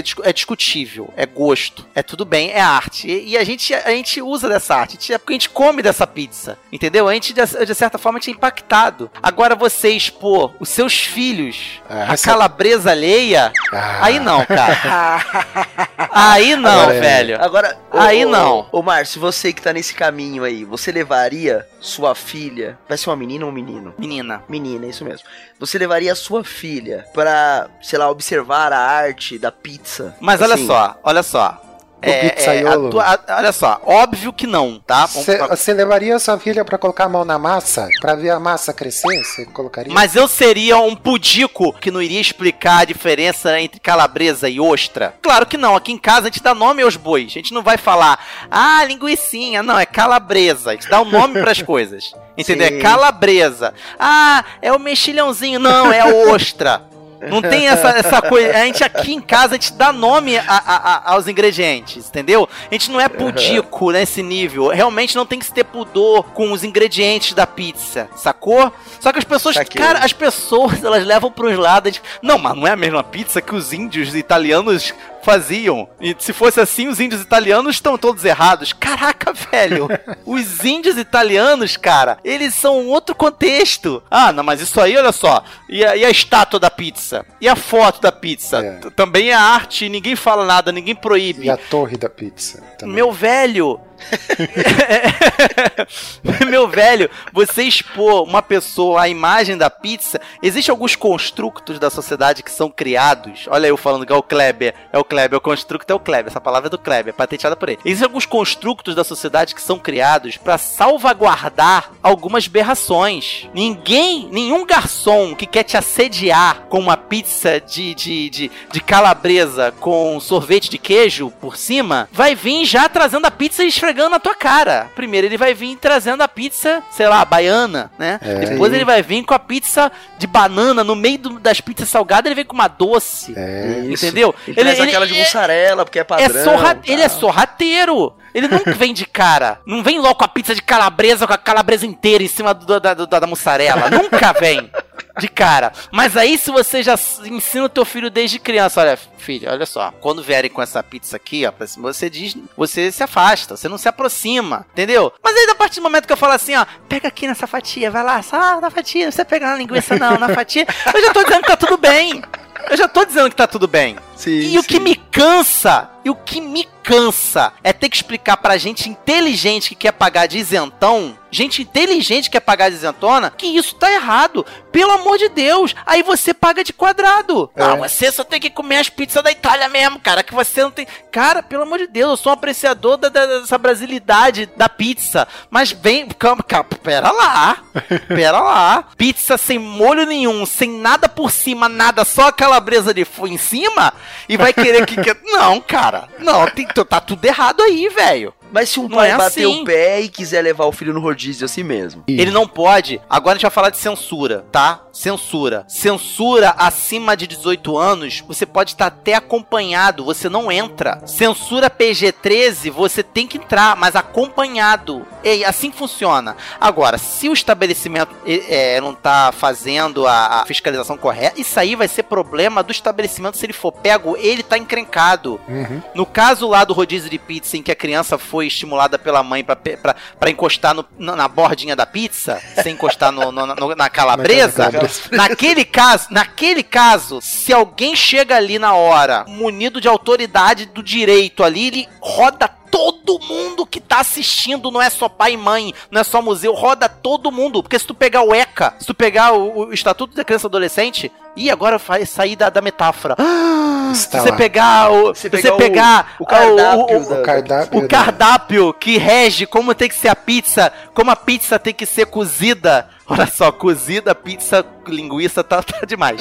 Discu- 0.02 0.22
é 0.24 0.32
discutível, 0.34 1.14
é 1.16 1.26
gosto, 1.26 1.86
é 1.94 2.02
tudo 2.02 2.24
bem, 2.26 2.52
é 2.52 2.62
arte. 2.62 3.08
E, 3.10 3.30
e 3.30 3.38
a, 3.38 3.44
gente, 3.44 3.74
a 3.74 3.90
gente 3.92 4.22
usa 4.22 4.48
dessa 4.48 4.76
arte, 4.76 4.92
a 4.92 4.94
gente- 4.94 5.14
é 5.14 5.18
porque 5.18 5.34
a 5.34 5.36
gente 5.36 5.50
come 5.50 5.82
dessa 5.82 6.08
pizza, 6.08 6.58
entendeu? 6.72 7.08
A 7.08 7.14
gente, 7.14 7.34
de, 7.34 7.76
certa 7.76 7.98
forma, 7.98 8.18
a 8.18 8.22
gente 8.22 8.32
é 8.32 8.34
impactado. 8.38 9.12
Agora 9.22 9.56
você 9.56 9.90
expor 9.90 10.54
os 10.60 10.70
seus 10.70 10.98
filhos 10.98 11.82
Ah, 11.90 12.12
a 12.12 12.14
essa- 12.14 12.26
calabresa 12.32 12.92
alheia, 12.92 13.52
Ah. 13.74 14.06
aí 14.06 14.20
não, 14.20 14.46
cara. 14.46 15.20
aí 16.12 16.56
não, 16.56 16.70
Agora 16.82 16.94
é- 16.96 17.00
velho. 17.00 17.42
Agora, 17.44 17.78
ô, 17.92 17.98
Aí 18.00 18.26
ô, 18.26 18.30
não. 18.30 18.68
Ô, 18.72 18.82
Márcio, 18.82 19.20
você 19.20 19.52
que 19.54 19.62
tá 19.62 19.74
nesse 19.74 19.94
caminho 19.94 20.44
aí, 20.44 20.64
você 20.64 20.92
levaria 20.92 21.66
sua 21.80 22.16
filha. 22.16 22.78
Vai 22.88 22.98
ser 22.98 23.10
uma 23.10 23.16
menina 23.16 23.46
ou 23.46 23.52
um 23.52 23.54
menino? 23.54 23.94
Menina, 23.98 24.44
Menina, 24.48 24.86
é 24.86 24.90
isso 24.90 25.04
mesmo. 25.04 25.26
Você 25.60 25.78
levaria 25.78 26.12
a 26.12 26.16
sua 26.16 26.44
filha 26.44 27.06
pra, 27.14 27.68
sei 27.82 27.98
lá, 27.98 28.10
observar 28.10 28.72
a 28.72 28.80
arte 28.80 29.40
da 29.40 29.52
pizza? 29.52 30.16
mas 30.22 30.42
olha 30.42 30.54
Assim, 30.54 30.68
só, 30.68 31.00
olha 31.04 31.24
só. 31.24 31.62
É, 32.10 32.26
é, 32.28 32.30
pizzaiolo. 32.30 33.00
a- 33.00 33.20
olha 33.38 33.52
só, 33.52 33.80
óbvio 33.86 34.32
que 34.34 34.48
não, 34.48 34.80
tá? 34.86 35.06
Você 35.08 35.74
levaria 35.74 36.18
sua 36.20 36.38
filha 36.40 36.64
pra 36.66 36.78
colocar 36.78 37.06
a 37.06 37.10
mão 37.10 37.26
na 37.26 37.38
massa? 37.38 37.88
Pra 38.02 38.16
ver 38.16 38.30
a 38.32 38.40
massa 38.40 38.74
crescer? 38.74 39.24
Você 39.24 39.46
colocaria? 39.46 39.94
Mas 39.94 40.16
eu 40.16 40.28
seria 40.28 40.78
um 40.78 40.96
pudico 40.96 41.74
que 41.74 41.92
não 41.92 42.02
iria 42.02 42.20
explicar 42.22 42.80
a 42.80 42.86
diferença 42.86 43.60
entre 43.60 43.80
calabresa 43.80 44.50
e 44.50 44.60
ostra? 44.60 45.14
Claro 45.22 45.46
que 45.46 45.58
não. 45.58 45.76
Aqui 45.76 45.92
em 45.92 45.98
casa 45.98 46.28
a 46.28 46.30
gente 46.30 46.42
dá 46.44 46.54
nome 46.54 46.82
aos 46.82 46.96
bois. 46.96 47.26
A 47.28 47.34
gente 47.34 47.54
não 47.54 47.62
vai 47.64 47.78
falar, 47.78 48.20
ah, 48.50 48.84
linguicinha. 48.86 49.62
Não, 49.64 49.78
é 49.78 49.86
calabresa. 49.86 50.72
A 50.72 50.74
gente 50.74 50.90
dá 50.90 51.02
um 51.02 51.10
nome 51.10 51.40
pras 51.42 51.62
coisas. 51.62 52.14
Entendeu? 52.38 52.68
Sim. 52.68 52.78
É 52.78 52.82
calabresa. 52.82 53.74
Ah, 54.00 54.44
é 54.62 54.72
o 54.72 54.80
mexilhãozinho. 54.80 55.60
Não, 55.60 55.92
é 55.92 56.04
ostra. 56.32 56.84
Não 57.22 57.42
tem 57.42 57.68
essa, 57.68 57.90
essa 57.90 58.22
coisa. 58.22 58.52
A 58.58 58.66
gente 58.66 58.84
aqui 58.84 59.14
em 59.14 59.22
casa, 59.22 59.54
a 59.56 59.58
gente 59.58 59.74
dá 59.74 59.92
nome 59.92 60.38
a- 60.38 60.44
a- 60.48 60.76
a- 61.08 61.12
aos 61.14 61.28
ingredientes, 61.28 62.08
entendeu? 62.08 62.48
A 62.70 62.74
gente 62.74 62.92
não 62.92 63.00
é 63.02 63.08
pudico 63.10 63.92
nesse 63.92 64.22
nível. 64.22 64.68
Realmente 64.68 65.16
não 65.16 65.26
tem 65.26 65.40
que 65.40 65.46
se 65.46 65.54
ter 65.54 65.64
pudor 65.64 66.24
com 66.34 66.52
os 66.52 66.64
ingredientes 66.64 67.34
da 67.34 67.48
pizza, 67.48 68.10
sacou? 68.16 68.72
Só 69.00 69.12
que 69.12 69.20
as 69.20 69.26
pessoas, 69.26 69.56
Saquei. 69.56 69.82
cara, 69.82 70.00
as 70.00 70.14
pessoas, 70.14 70.84
elas 70.84 71.06
levam 71.06 71.32
pros 71.32 71.58
lados. 71.58 71.94
tipo, 71.94 72.08
Não, 72.22 72.38
mas 72.38 72.56
não 72.56 72.68
é 72.68 72.72
a 72.72 72.76
mesma 72.78 73.04
pizza 73.04 73.42
que 73.42 73.56
os 73.56 73.74
índios 73.74 74.16
italianos 74.16 74.94
faziam. 75.22 75.88
E 76.00 76.16
se 76.20 76.34
fosse 76.34 76.60
assim, 76.60 76.88
os 76.88 77.00
índios 77.00 77.22
italianos 77.22 77.76
estão 77.76 77.98
todos 77.98 78.24
errados. 78.24 78.74
Caraca, 78.74 79.34
velho. 79.34 79.88
os 80.26 80.64
índios 80.64 80.98
italianos, 80.98 81.78
cara, 81.78 82.18
eles 82.24 82.54
são 82.54 82.80
um 82.80 82.88
outro 82.88 83.16
contexto. 83.16 84.02
Ah, 84.10 84.32
não, 84.32 84.44
mas 84.44 84.62
isso 84.62 84.80
aí, 84.80 84.98
olha 84.98 85.12
só. 85.12 85.44
E 85.70 85.84
a, 85.86 85.96
e 85.96 86.06
a 86.06 86.10
estátua 86.10 86.60
da 86.60 86.70
pizza? 86.70 87.26
E 87.42 87.48
a 87.48 87.56
foto 87.56 88.02
da 88.02 88.12
pizza? 88.12 88.60
É. 88.60 88.90
Também 88.92 89.30
é 89.30 89.34
arte, 89.34 89.90
ninguém 89.90 90.16
fala 90.16 90.46
nada, 90.46 90.72
ninguém 90.72 90.96
proíbe. 90.96 91.46
E 91.46 91.50
a 91.50 91.58
torre 91.58 91.98
da 91.98 92.10
pizza. 92.10 92.62
também. 92.78 92.96
Meu 92.96 93.12
velho. 93.12 93.80
Meu 96.48 96.68
velho, 96.68 97.10
você 97.34 97.64
expor 97.64 98.24
uma 98.24 98.42
pessoa 98.42 99.04
à 99.04 99.10
imagem 99.10 99.58
da 99.58 99.70
pizza, 99.70 100.20
existem 100.42 100.72
alguns 100.72 100.96
construtos 100.96 101.80
da 101.80 101.90
sociedade 101.90 102.44
que 102.44 102.52
são 102.52 102.70
criados. 102.70 103.46
Olha 103.48 103.68
eu 103.68 103.78
falando 103.78 104.06
que 104.06 104.14
é 104.14 104.16
o 104.16 104.24
Kleber, 104.24 104.74
é 104.92 104.98
o 104.98 105.04
Kleber, 105.04 105.38
o 105.38 105.42
construto 105.42 105.92
é 105.92 105.96
o 105.96 106.00
Kleber, 106.00 106.28
essa 106.28 106.42
palavra 106.42 106.68
é 106.68 106.70
do 106.70 106.78
Kleber, 106.78 107.14
patenteada 107.14 107.56
por 107.56 107.70
ele. 107.70 107.80
Existem 107.84 108.06
alguns 108.06 108.26
construtos 108.26 108.96
da 108.96 109.04
sociedade 109.04 109.56
que 109.56 109.62
são 109.62 109.80
criados 109.80 110.38
para 110.38 110.58
salvaguardar 110.58 111.92
algumas 112.02 112.48
berrações. 112.48 113.48
Ninguém, 113.54 114.30
nenhum 114.32 114.66
garçom 114.66 115.36
que 115.36 115.46
quer 115.46 115.64
te 115.64 115.78
assediar 115.78 116.64
com 116.70 116.80
uma 116.80 116.98
pizza 116.98 117.60
de, 117.60 117.94
de, 117.94 118.30
de, 118.30 118.52
de 118.72 118.82
calabresa 118.82 119.74
com 119.80 120.20
sorvete 120.20 120.70
de 120.70 120.78
queijo 120.78 121.32
por 121.42 121.58
cima, 121.58 122.08
vai 122.12 122.36
vir 122.36 122.66
já 122.66 122.88
trazendo 122.90 123.26
a 123.26 123.32
pizza 123.32 123.64
e 123.64 123.72
esfregando 123.88 124.10
na 124.10 124.20
tua 124.20 124.36
cara. 124.36 124.90
Primeiro 124.96 125.28
ele 125.28 125.38
vai 125.38 125.54
vir 125.54 125.78
trazendo 125.78 126.22
a 126.22 126.28
pizza, 126.28 126.84
sei 126.92 127.08
lá, 127.08 127.24
baiana, 127.24 127.90
né? 127.98 128.20
É. 128.22 128.36
Depois 128.46 128.74
ele 128.74 128.84
vai 128.84 129.02
vir 129.02 129.24
com 129.24 129.34
a 129.34 129.40
pizza 129.40 129.90
de 130.18 130.28
banana 130.28 130.84
no 130.84 130.96
meio 130.96 131.18
do- 131.18 131.40
das 131.40 131.62
pizzas 131.62 131.88
salgadas, 131.90 132.26
ele 132.26 132.36
vem 132.36 132.46
com 132.46 132.54
uma 132.54 132.68
doce. 132.68 133.34
É. 133.38 133.86
Isso. 133.90 134.06
Entendeu? 134.06 134.36
Ele, 134.46 134.56
traz 134.56 134.80
aquela 134.80 135.08
de 135.08 135.14
mussarela, 135.14 135.86
porque 135.86 136.00
é 136.00 136.04
padrão. 136.04 136.26
É 136.26 136.44
sorra... 136.44 136.76
tá? 136.76 136.82
Ele 136.86 137.02
é 137.02 137.10
sorrateiro. 137.10 138.14
Ele 138.34 138.48
não 138.48 138.60
vem 138.76 138.94
de 138.94 139.06
cara. 139.06 139.60
Não 139.66 139.82
vem 139.82 140.00
logo 140.00 140.16
com 140.16 140.26
a 140.26 140.28
pizza 140.28 140.54
de 140.54 140.62
calabresa, 140.62 141.26
com 141.26 141.34
a 141.34 141.38
calabresa 141.38 141.86
inteira 141.86 142.24
em 142.24 142.28
cima 142.28 142.54
do- 142.54 142.80
da, 142.80 142.94
do- 142.94 143.08
da, 143.08 143.20
da 143.20 143.28
mussarela. 143.28 143.90
Nunca 143.90 144.34
vem 144.34 144.70
de 145.18 145.28
cara. 145.28 145.72
Mas 145.92 146.16
aí, 146.16 146.38
se 146.38 146.52
você 146.52 146.84
já 146.84 146.96
ensina 147.26 147.66
o 147.66 147.70
teu 147.70 147.86
filho 147.86 148.10
desde 148.10 148.40
criança, 148.40 148.82
olha, 148.82 148.98
filho, 149.18 149.50
olha 149.50 149.66
só, 149.66 149.92
quando 150.00 150.24
vierem 150.24 150.50
com 150.50 150.62
essa 150.62 150.82
pizza 150.84 151.16
aqui, 151.16 151.46
ó, 151.46 151.54
você 151.78 152.10
diz, 152.10 152.36
você 152.56 152.92
se 152.92 153.04
afasta, 153.04 153.58
você 153.58 153.68
não 153.68 153.78
se 153.78 153.88
aproxima, 153.88 154.66
entendeu? 154.72 155.12
Mas 155.24 155.36
aí, 155.36 155.50
a 155.50 155.56
partir 155.56 155.80
do 155.80 155.84
momento 155.84 156.08
que 156.08 156.14
eu 156.14 156.18
falo 156.18 156.34
assim, 156.34 156.56
ó, 156.56 156.66
pega 156.88 157.08
aqui 157.08 157.28
nessa 157.28 157.48
fatia, 157.48 157.92
vai 157.92 158.04
lá, 158.04 158.22
só 158.22 158.60
na 158.62 158.70
fatia, 158.70 159.02
não 159.02 159.08
precisa 159.08 159.26
pegar 159.26 159.52
na 159.52 159.58
linguiça, 159.58 159.96
não, 159.96 160.18
na 160.18 160.30
fatia, 160.30 160.66
eu 160.94 161.02
já 161.02 161.14
tô 161.14 161.24
dizendo 161.24 161.42
que 161.42 161.48
tá 161.48 161.58
tudo 161.58 161.78
bem. 161.78 162.24
Eu 162.70 162.76
já 162.76 162.88
tô 162.88 163.06
dizendo 163.06 163.30
que 163.30 163.36
tá 163.36 163.48
tudo 163.48 163.68
bem. 163.68 163.98
Sim, 164.18 164.54
E 164.54 164.58
o 164.58 164.62
sim. 164.64 164.68
que 164.68 164.80
me 164.80 164.96
cansa, 164.96 165.90
e 166.04 166.10
o 166.10 166.16
que 166.16 166.42
me 166.42 166.68
cansa 166.84 167.52
é 167.64 167.72
ter 167.74 167.90
que 167.90 167.96
explicar 167.98 168.38
pra 168.38 168.58
gente 168.58 168.90
inteligente 168.90 169.70
que 169.70 169.76
quer 169.76 169.92
pagar 169.92 170.26
de 170.28 170.38
isentão, 170.38 171.18
gente 171.30 171.62
inteligente 171.62 172.26
que 172.26 172.32
quer 172.32 172.40
pagar 172.40 172.70
de 172.70 172.76
isentona, 172.76 173.30
que 173.36 173.46
isso 173.46 173.76
tá 173.76 173.92
errado. 173.92 174.46
Pelo 174.72 174.92
amor 174.92 175.18
de 175.18 175.28
Deus, 175.30 175.76
aí 175.86 176.02
você 176.04 176.34
paga 176.34 176.64
de 176.64 176.72
quadrado. 176.72 177.50
É. 177.56 177.64
Ah, 177.64 177.76
você 177.76 178.12
só 178.12 178.24
tem 178.24 178.40
que 178.40 178.50
comer 178.50 178.78
as 178.78 178.90
pizzas 178.90 179.24
da 179.24 179.32
Itália 179.32 179.68
mesmo, 179.70 180.00
cara, 180.00 180.24
que 180.24 180.34
você 180.34 180.62
não 180.64 180.72
tem... 180.72 180.88
Cara, 181.12 181.42
pelo 181.44 181.64
amor 181.64 181.80
de 181.80 181.88
Deus, 181.88 182.12
eu 182.12 182.18
sou 182.18 182.32
um 182.32 182.34
apreciador 182.34 182.96
da, 182.98 183.10
da- 183.10 183.26
dessa 183.40 183.58
brasilidade 183.58 184.46
da 184.56 184.70
pizza, 184.70 185.28
mas 185.50 185.72
vem... 185.72 186.08
Calma, 186.08 186.44
calma, 186.44 186.70
pera 186.82 187.12
lá, 187.12 187.58
pera 188.08 188.40
lá. 188.40 188.86
Pizza 188.98 189.38
sem 189.38 189.58
molho 189.60 190.06
nenhum, 190.06 190.46
sem 190.46 190.70
nada 190.70 191.10
por 191.10 191.32
cima, 191.32 191.68
nada, 191.68 192.06
só 192.06 192.28
a 192.28 192.32
calabresa 192.32 192.94
de 192.94 193.06
em 193.26 193.38
cima, 193.38 193.94
e 194.28 194.38
vai 194.38 194.54
querer 194.54 194.86
que... 194.86 194.98
Não, 195.26 195.60
cara, 195.62 196.08
não, 196.20 196.46
tem, 196.48 196.68
tá 196.68 197.00
tudo 197.00 197.24
errado 197.26 197.62
aí, 197.62 197.90
velho. 197.90 198.34
Mas 198.52 198.70
se 198.70 198.80
um 198.80 198.88
Não 198.88 198.98
pai 198.98 199.12
é 199.12 199.18
bater 199.18 199.46
assim. 199.46 199.62
o 199.62 199.66
pé 199.66 200.02
e 200.02 200.10
quiser 200.10 200.42
levar 200.42 200.66
o 200.66 200.72
filho 200.72 200.94
no 200.94 201.00
rodízio 201.00 201.46
assim 201.46 201.64
mesmo. 201.64 202.04
Ele 202.08 202.32
não 202.32 202.48
pode. 202.48 203.02
Agora 203.10 203.34
a 203.34 203.36
gente 203.36 203.44
vai 203.44 203.52
falar 203.52 203.70
de 203.70 203.78
censura, 203.78 204.46
tá? 204.52 204.82
Censura. 204.92 205.66
Censura 205.68 206.56
acima 206.58 207.16
de 207.16 207.28
18 207.28 207.78
anos, 207.78 208.24
você 208.28 208.46
pode 208.46 208.72
estar 208.72 208.88
até 208.88 209.14
acompanhado, 209.16 210.04
você 210.04 210.28
não 210.30 210.52
entra. 210.52 211.02
Censura 211.06 211.70
PG-13, 211.70 212.72
você 212.72 213.04
tem 213.04 213.28
que 213.28 213.38
entrar, 213.38 213.76
mas 213.76 213.96
acompanhado. 213.96 215.06
E 215.24 215.44
assim 215.44 215.72
funciona. 215.72 216.36
Agora, 216.60 216.98
se 216.98 217.30
o 217.30 217.34
estabelecimento 217.34 218.16
eh, 218.26 218.80
não 218.82 218.94
tá 218.94 219.32
fazendo 219.32 220.08
a, 220.08 220.42
a 220.42 220.46
fiscalização 220.46 220.98
correta, 220.98 221.40
isso 221.40 221.60
aí 221.60 221.76
vai 221.76 221.88
ser 221.88 222.04
problema 222.04 222.64
do 222.64 222.72
estabelecimento. 222.72 223.38
Se 223.38 223.46
ele 223.46 223.54
for 223.54 223.72
pego, 223.72 224.16
ele 224.18 224.44
tá 224.44 224.58
encrencado. 224.58 225.40
Uhum. 225.48 225.82
No 225.94 226.06
caso 226.06 226.48
lá 226.48 226.64
do 226.64 226.74
rodízio 226.74 227.10
de 227.10 227.18
pizza, 227.20 227.58
em 227.58 227.62
que 227.64 227.72
a 227.72 227.76
criança 227.76 228.18
foi 228.18 228.37
estimulada 228.46 229.00
pela 229.00 229.24
mãe 229.24 229.44
pra 229.44 230.30
encostar 230.30 230.74
no- 230.76 230.86
na, 231.00 231.16
na 231.16 231.28
bordinha 231.28 231.76
da 231.76 231.86
pizza, 231.86 232.40
sem 232.62 232.74
encostar 232.74 233.12
no, 233.12 233.32
no- 233.32 233.48
no- 233.48 233.76
na 233.76 233.90
calabresa, 233.90 234.66
Na 234.66 234.72
calabresa. 234.72 235.02
naquele 235.12 235.66
caso, 235.66 236.08
naquele 236.12 236.62
caso, 236.64 237.20
se 237.22 237.52
alguém 237.52 237.96
chega 237.96 238.36
ali 238.36 238.60
na 238.60 238.74
hora, 238.74 239.26
munido 239.28 239.80
de 239.82 239.88
autoridade 239.88 240.66
do 240.68 240.84
direito 240.84 241.44
ali, 241.44 241.68
ele 241.68 241.90
roda 242.02 242.48
todo 242.70 243.18
mundo 243.20 243.66
que 243.66 243.80
tá 243.80 244.02
assistindo, 244.02 244.70
não 244.70 244.82
é 244.82 244.90
só 244.90 245.08
pai 245.08 245.34
e 245.34 245.38
mãe, 245.38 245.74
não 245.90 246.02
é 246.02 246.04
só 246.04 246.22
museu, 246.22 246.54
roda 246.54 246.90
todo 246.90 247.32
mundo. 247.32 247.64
Porque 247.64 247.80
se 247.80 247.88
tu 247.88 247.96
pegar 247.96 248.24
o 248.24 248.36
ECA, 248.36 248.76
se 248.78 248.86
tu 248.86 248.94
pegar 248.94 249.32
o, 249.34 249.68
o 249.70 249.74
Estatuto 249.74 250.14
da 250.16 250.24
Criança 250.26 250.46
e 250.46 250.50
Adolescente, 250.50 251.12
e 251.38 251.50
agora 251.52 251.78
vai 251.78 252.06
sair 252.06 252.36
da, 252.36 252.50
da 252.50 252.62
metáfora. 252.62 253.16
Se 253.96 254.10
você 254.20 254.34
pegar 254.34 254.92
o. 254.92 255.16
Se 255.16 255.22
Se 255.22 255.30
pegar 255.30 255.42
você 255.42 255.50
o- 255.54 255.58
pegar 255.58 256.16
o 256.20 256.26
cardápio 256.26 256.98
o- 256.98 257.10
da- 257.10 257.20
O 257.20 257.24
cardápio. 257.24 257.80
o 257.80 257.88
cardápio 257.88 258.74
que 258.74 258.98
rege 258.98 259.46
como 259.46 259.74
tem 259.74 259.88
que 259.88 259.96
ser 259.96 260.10
a 260.10 260.16
pizza, 260.16 260.72
como 260.94 261.10
a 261.10 261.16
pizza 261.16 261.58
tem 261.58 261.74
que 261.74 261.86
ser 261.86 262.06
cozida. 262.08 262.90
Olha 263.10 263.26
só, 263.28 263.52
cozida, 263.52 264.14
pizza, 264.14 264.66
linguiça, 264.88 265.44
tá, 265.44 265.62
tá 265.64 265.86
demais. 265.86 266.20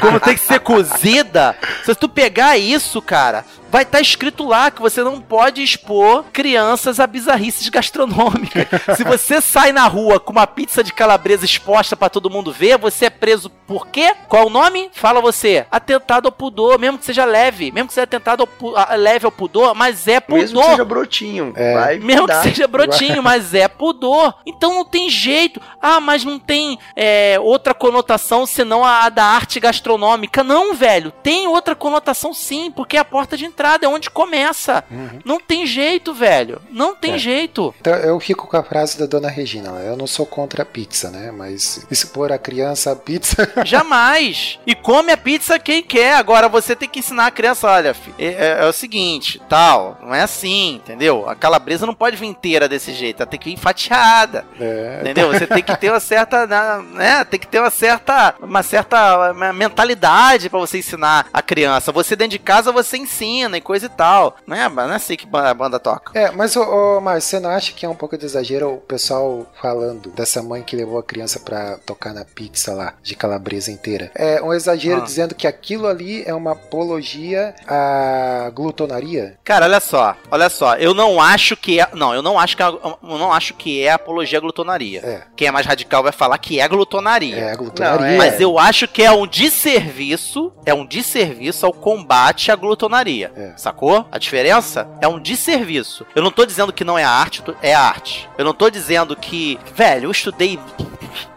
Como 0.00 0.18
tem 0.20 0.34
que 0.34 0.40
ser 0.40 0.60
cozida. 0.60 1.56
Se 1.84 1.94
tu 1.94 2.08
pegar 2.08 2.56
isso, 2.58 3.00
cara, 3.02 3.44
vai 3.70 3.82
estar 3.82 4.00
escrito 4.00 4.46
lá 4.46 4.70
que 4.70 4.80
você 4.80 5.02
não 5.02 5.20
pode 5.20 5.62
expor 5.62 6.24
crianças 6.32 6.98
a 7.00 7.06
bizarrices 7.06 7.68
gastronômicas. 7.68 8.66
Se 8.96 9.04
você 9.04 9.40
sai 9.40 9.72
na 9.72 9.86
rua 9.86 10.18
com 10.20 10.32
uma 10.32 10.46
pizza 10.46 10.82
de 10.82 10.92
calabresa 10.92 11.44
exposta 11.44 11.96
pra 11.96 12.08
todo 12.08 12.30
mundo 12.30 12.52
ver, 12.52 12.78
você 12.78 13.06
é 13.06 13.10
preso 13.10 13.50
por 13.66 13.86
quê? 13.88 14.14
Qual 14.28 14.42
é 14.44 14.46
o 14.46 14.50
nome? 14.50 14.90
Fala 14.94 15.20
você. 15.20 15.66
Atentado 15.70 16.26
ao 16.26 16.32
pudor, 16.32 16.78
mesmo 16.78 16.98
que 16.98 17.04
seja 17.04 17.24
leve, 17.24 17.70
mesmo 17.72 17.88
que 17.88 17.94
seja 17.94 18.04
atentado 18.04 18.42
ao 18.62 18.76
a- 18.76 18.94
leve 18.94 19.24
ao 19.26 19.32
pudor, 19.32 19.74
mas 19.74 20.06
é 20.08 20.20
pudor. 20.20 20.38
Mesmo 20.40 20.60
que 20.60 20.66
seja 20.70 20.84
brotinho. 20.84 21.52
É. 21.56 21.74
Vai 21.74 21.98
Mesmo 21.98 22.22
que 22.26 22.32
dar. 22.32 22.42
seja 22.42 22.66
brotinho, 22.66 23.22
mas 23.22 23.54
é 23.54 23.68
pudor. 23.68 24.34
Então 24.46 24.74
não 24.74 24.84
tem 24.84 25.08
jeito. 25.08 25.60
Ah, 25.80 26.00
mas 26.00 26.21
não 26.24 26.38
tem 26.38 26.78
é, 26.96 27.36
outra 27.40 27.74
conotação 27.74 28.46
senão 28.46 28.84
a, 28.84 29.04
a 29.04 29.08
da 29.08 29.24
arte 29.24 29.58
gastronômica. 29.60 30.42
Não, 30.44 30.74
velho. 30.74 31.12
Tem 31.22 31.46
outra 31.48 31.74
conotação 31.74 32.32
sim, 32.34 32.70
porque 32.70 32.96
é 32.96 33.00
a 33.00 33.04
porta 33.04 33.36
de 33.36 33.44
entrada, 33.44 33.86
é 33.86 33.88
onde 33.88 34.10
começa. 34.10 34.84
Uhum. 34.90 35.20
Não 35.24 35.40
tem 35.40 35.66
jeito, 35.66 36.12
velho. 36.14 36.60
Não 36.70 36.94
tem 36.94 37.14
É. 37.14 37.18
jeito. 37.18 37.74
Então 37.80 37.94
eu 37.94 38.18
fico 38.20 38.46
com 38.46 38.56
a 38.56 38.62
frase 38.62 38.98
da 38.98 39.06
dona 39.06 39.28
Regina. 39.28 39.70
Eu 39.80 39.96
não 39.96 40.06
sou 40.06 40.26
contra 40.26 40.62
a 40.62 40.66
pizza, 40.66 41.10
né? 41.10 41.30
Mas 41.30 41.86
expor 41.90 42.32
a 42.32 42.38
criança 42.38 42.92
a 42.92 42.96
pizza. 42.96 43.50
Jamais. 43.64 44.58
E 44.66 44.74
come 44.74 45.12
a 45.12 45.16
pizza 45.16 45.58
quem 45.58 45.82
quer. 45.82 46.14
Agora 46.14 46.48
você 46.48 46.74
tem 46.76 46.88
que 46.88 46.98
ensinar 47.00 47.26
a 47.26 47.30
criança, 47.30 47.68
olha, 47.68 47.94
é, 48.18 48.24
é- 48.26 48.58
é 48.62 48.66
o 48.66 48.72
seguinte, 48.72 49.40
tal, 49.48 49.98
não 50.02 50.14
é 50.14 50.22
assim, 50.22 50.74
entendeu? 50.76 51.28
A 51.28 51.34
calabresa 51.34 51.86
não 51.86 51.94
pode 51.94 52.16
vir 52.16 52.26
inteira 52.26 52.68
desse 52.68 52.92
jeito, 52.92 53.22
ela 53.22 53.30
tem 53.30 53.38
que 53.40 53.50
vir 53.50 53.56
fatiada. 53.58 54.44
É, 54.60 54.98
Entendeu? 55.00 55.32
Você 55.32 55.46
tem 55.46 55.62
que 55.62 55.76
ter 55.76 55.90
uma 55.90 56.00
certa, 56.12 56.46
né, 56.46 56.84
né, 56.92 57.24
tem 57.24 57.40
que 57.40 57.46
ter 57.46 57.58
uma 57.58 57.70
certa, 57.70 58.34
uma 58.38 58.62
certa 58.62 59.32
mentalidade 59.54 60.50
pra 60.50 60.58
você 60.58 60.78
ensinar 60.78 61.26
a 61.32 61.40
criança. 61.40 61.90
Você 61.90 62.14
dentro 62.14 62.32
de 62.32 62.38
casa 62.38 62.70
você 62.70 62.98
ensina 62.98 63.56
e 63.56 63.62
coisa 63.62 63.86
e 63.86 63.88
tal, 63.88 64.36
né? 64.46 64.68
Mas 64.68 64.86
não 64.86 64.92
é 64.92 64.96
assim 64.96 65.16
que 65.16 65.26
a 65.32 65.54
banda 65.54 65.78
toca. 65.80 66.12
É, 66.18 66.30
mas, 66.30 66.54
ô 66.54 67.00
Márcio, 67.00 67.30
você 67.30 67.40
não 67.40 67.48
acha 67.48 67.72
que 67.72 67.86
é 67.86 67.88
um 67.88 67.94
pouco 67.94 68.18
de 68.18 68.26
exagero 68.26 68.74
o 68.74 68.76
pessoal 68.78 69.46
falando 69.60 70.10
dessa 70.10 70.42
mãe 70.42 70.62
que 70.62 70.76
levou 70.76 70.98
a 70.98 71.02
criança 71.02 71.40
pra 71.40 71.78
tocar 71.86 72.12
na 72.12 72.26
pizza 72.26 72.74
lá, 72.74 72.92
de 73.02 73.14
calabresa 73.16 73.70
inteira? 73.72 74.10
É 74.14 74.42
um 74.42 74.52
exagero 74.52 75.00
Ah. 75.00 75.04
dizendo 75.04 75.34
que 75.34 75.46
aquilo 75.46 75.86
ali 75.86 76.22
é 76.26 76.34
uma 76.34 76.52
apologia 76.52 77.54
à 77.66 78.50
glutonaria? 78.54 79.38
Cara, 79.42 79.64
olha 79.64 79.80
só, 79.80 80.14
olha 80.30 80.50
só, 80.50 80.76
eu 80.76 80.92
não 80.92 81.20
acho 81.22 81.56
que 81.56 81.80
é, 81.80 81.88
não, 81.94 82.12
eu 82.14 82.20
não 82.20 82.38
acho 82.38 82.54
que 82.56 82.62
é, 82.62 82.66
eu 82.66 82.98
não 83.02 83.32
acho 83.32 83.54
que 83.54 83.82
é 83.82 83.92
apologia 83.92 84.38
à 84.38 84.40
glutonaria. 84.42 85.00
É. 85.02 85.22
Quem 85.34 85.48
é 85.48 85.50
mais 85.50 85.64
radical 85.66 86.01
vai 86.02 86.12
falar 86.12 86.38
que 86.38 86.60
é 86.60 86.68
glutonaria. 86.68 87.36
É 87.36 87.56
glutonaria. 87.56 88.16
Mas 88.18 88.40
eu 88.40 88.58
acho 88.58 88.86
que 88.88 89.02
é 89.02 89.10
um 89.12 89.26
desserviço, 89.26 90.52
é 90.66 90.72
um 90.74 90.84
desserviço 90.86 91.64
ao 91.66 91.72
combate 91.72 92.50
à 92.50 92.56
glutonaria. 92.56 93.32
É. 93.36 93.52
Sacou? 93.56 94.06
A 94.10 94.18
diferença 94.18 94.88
é 95.00 95.08
um 95.08 95.18
desserviço. 95.20 96.06
Eu 96.14 96.22
não 96.22 96.30
tô 96.30 96.44
dizendo 96.46 96.72
que 96.72 96.84
não 96.84 96.98
é 96.98 97.04
arte, 97.04 97.42
é 97.62 97.74
arte. 97.74 98.28
Eu 98.38 98.44
não 98.44 98.52
tô 98.54 98.68
dizendo 98.70 99.14
que, 99.16 99.58
velho, 99.74 100.06
eu 100.06 100.10
estudei 100.10 100.58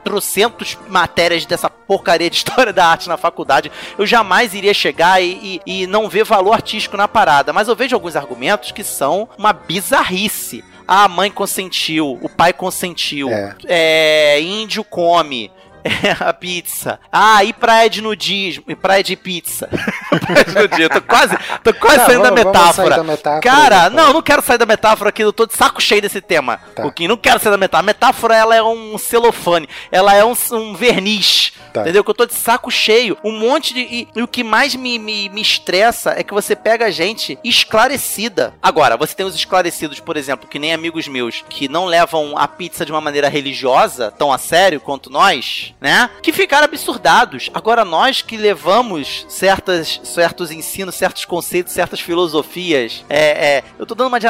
trocentos 0.03 0.77
matérias 0.87 1.45
dessa 1.45 1.69
porcaria 1.69 2.29
de 2.29 2.35
história 2.37 2.71
da 2.71 2.85
arte 2.87 3.07
na 3.09 3.17
faculdade, 3.17 3.71
eu 3.97 4.05
jamais 4.05 4.53
iria 4.53 4.73
chegar 4.73 5.21
e, 5.21 5.59
e- 5.65 5.81
e 5.83 5.87
não 5.87 6.07
ver 6.07 6.23
valor 6.23 6.53
artístico 6.53 6.95
na 6.97 7.07
parada. 7.07 7.51
Mas 7.51 7.67
eu 7.67 7.75
vejo 7.75 7.95
alguns 7.95 8.15
argumentos 8.15 8.71
que 8.71 8.83
são 8.83 9.27
uma 9.37 9.51
bizarrice. 9.53 10.63
Ah, 10.87 11.05
a 11.05 11.07
mãe 11.07 11.31
consentiu, 11.31 12.19
o 12.21 12.29
pai 12.29 12.53
consentiu, 12.53 13.29
É. 13.29 13.55
é, 13.67 14.41
índio 14.41 14.83
come. 14.83 15.51
a 16.19 16.33
pizza. 16.33 16.99
Ah, 17.11 17.43
e 17.43 17.53
praia 17.53 17.89
de 17.89 18.01
nudismo. 18.01 18.63
E 18.67 18.75
praia 18.75 19.03
de 19.03 19.15
pizza. 19.15 19.67
praia 20.25 20.43
de 20.45 20.53
nudismo. 20.55 20.89
Tô 20.89 21.01
quase, 21.01 21.37
tô 21.63 21.73
quase 21.73 21.97
Tá, 21.97 22.05
saindo 22.05 22.23
da 22.23 22.29
vamos- 22.29 22.43
vamos 22.43 22.57
metáfora. 22.59 22.95
da 22.97 23.03
metáfora, 23.03 23.41
Cara, 23.41 23.89
né, 23.89 23.95
não, 23.95 24.13
não 24.13 24.21
quero 24.21 24.41
sair 24.41 24.57
da 24.57 24.65
metáfora 24.65 25.09
aqui. 25.09 25.23
Eu 25.23 25.33
tô 25.33 25.45
de 25.45 25.53
saco 25.55 25.81
cheio 25.81 26.01
desse 26.01 26.21
tema. 26.21 26.57
Tá. 26.75 26.81
Pouquinho, 26.83 27.09
não 27.09 27.17
quero 27.17 27.39
sair 27.39 27.51
da 27.51 27.57
metáfora. 27.57 27.79
A 27.79 27.85
metáfora, 27.85 28.35
ela 28.35 28.55
é 28.55 28.63
um 28.63 28.97
celofane. 28.97 29.67
Ela 29.91 30.15
é 30.15 30.23
um, 30.25 30.33
um 30.51 30.73
verniz. 30.75 31.53
Tá. 31.73 31.81
Entendeu? 31.81 32.03
Que 32.03 32.09
eu 32.09 32.15
tô 32.15 32.25
de 32.25 32.33
saco 32.33 32.71
cheio. 32.71 33.17
Um 33.23 33.37
monte 33.37 33.73
de. 33.73 33.81
E, 33.81 34.07
e 34.15 34.21
o 34.23 34.27
que 34.27 34.43
mais 34.43 34.75
me, 34.75 34.97
me, 34.97 35.29
me 35.29 35.41
estressa 35.41 36.11
é 36.17 36.23
que 36.23 36.33
você 36.33 36.55
pega 36.55 36.85
a 36.85 36.91
gente 36.91 37.37
esclarecida. 37.43 38.53
Agora, 38.63 38.95
você 38.97 39.13
tem 39.13 39.25
os 39.25 39.35
esclarecidos, 39.35 39.99
por 39.99 40.15
exemplo, 40.17 40.47
que 40.47 40.57
nem 40.57 40.73
amigos 40.73 41.07
meus, 41.07 41.43
que 41.49 41.67
não 41.67 41.85
levam 41.85 42.37
a 42.37 42.47
pizza 42.47 42.85
de 42.85 42.91
uma 42.91 43.01
maneira 43.01 43.27
religiosa, 43.27 44.11
tão 44.11 44.31
a 44.31 44.37
sério 44.37 44.79
quanto 44.79 45.09
nós, 45.09 45.73
né? 45.79 46.09
Que 46.21 46.31
ficaram 46.31 46.65
absurdados. 46.65 47.49
Agora, 47.53 47.83
nós 47.85 48.21
que 48.21 48.37
levamos 48.37 49.25
certas, 49.29 49.99
certos 50.03 50.51
ensinos, 50.51 50.95
certos 50.95 51.25
conceitos, 51.25 51.73
certas 51.73 51.99
filosofias. 51.99 53.03
É, 53.09 53.57
é, 53.57 53.63
eu 53.77 53.85
tô 53.85 53.93
dando 53.95 54.07
uma 54.07 54.19
de 54.19 54.27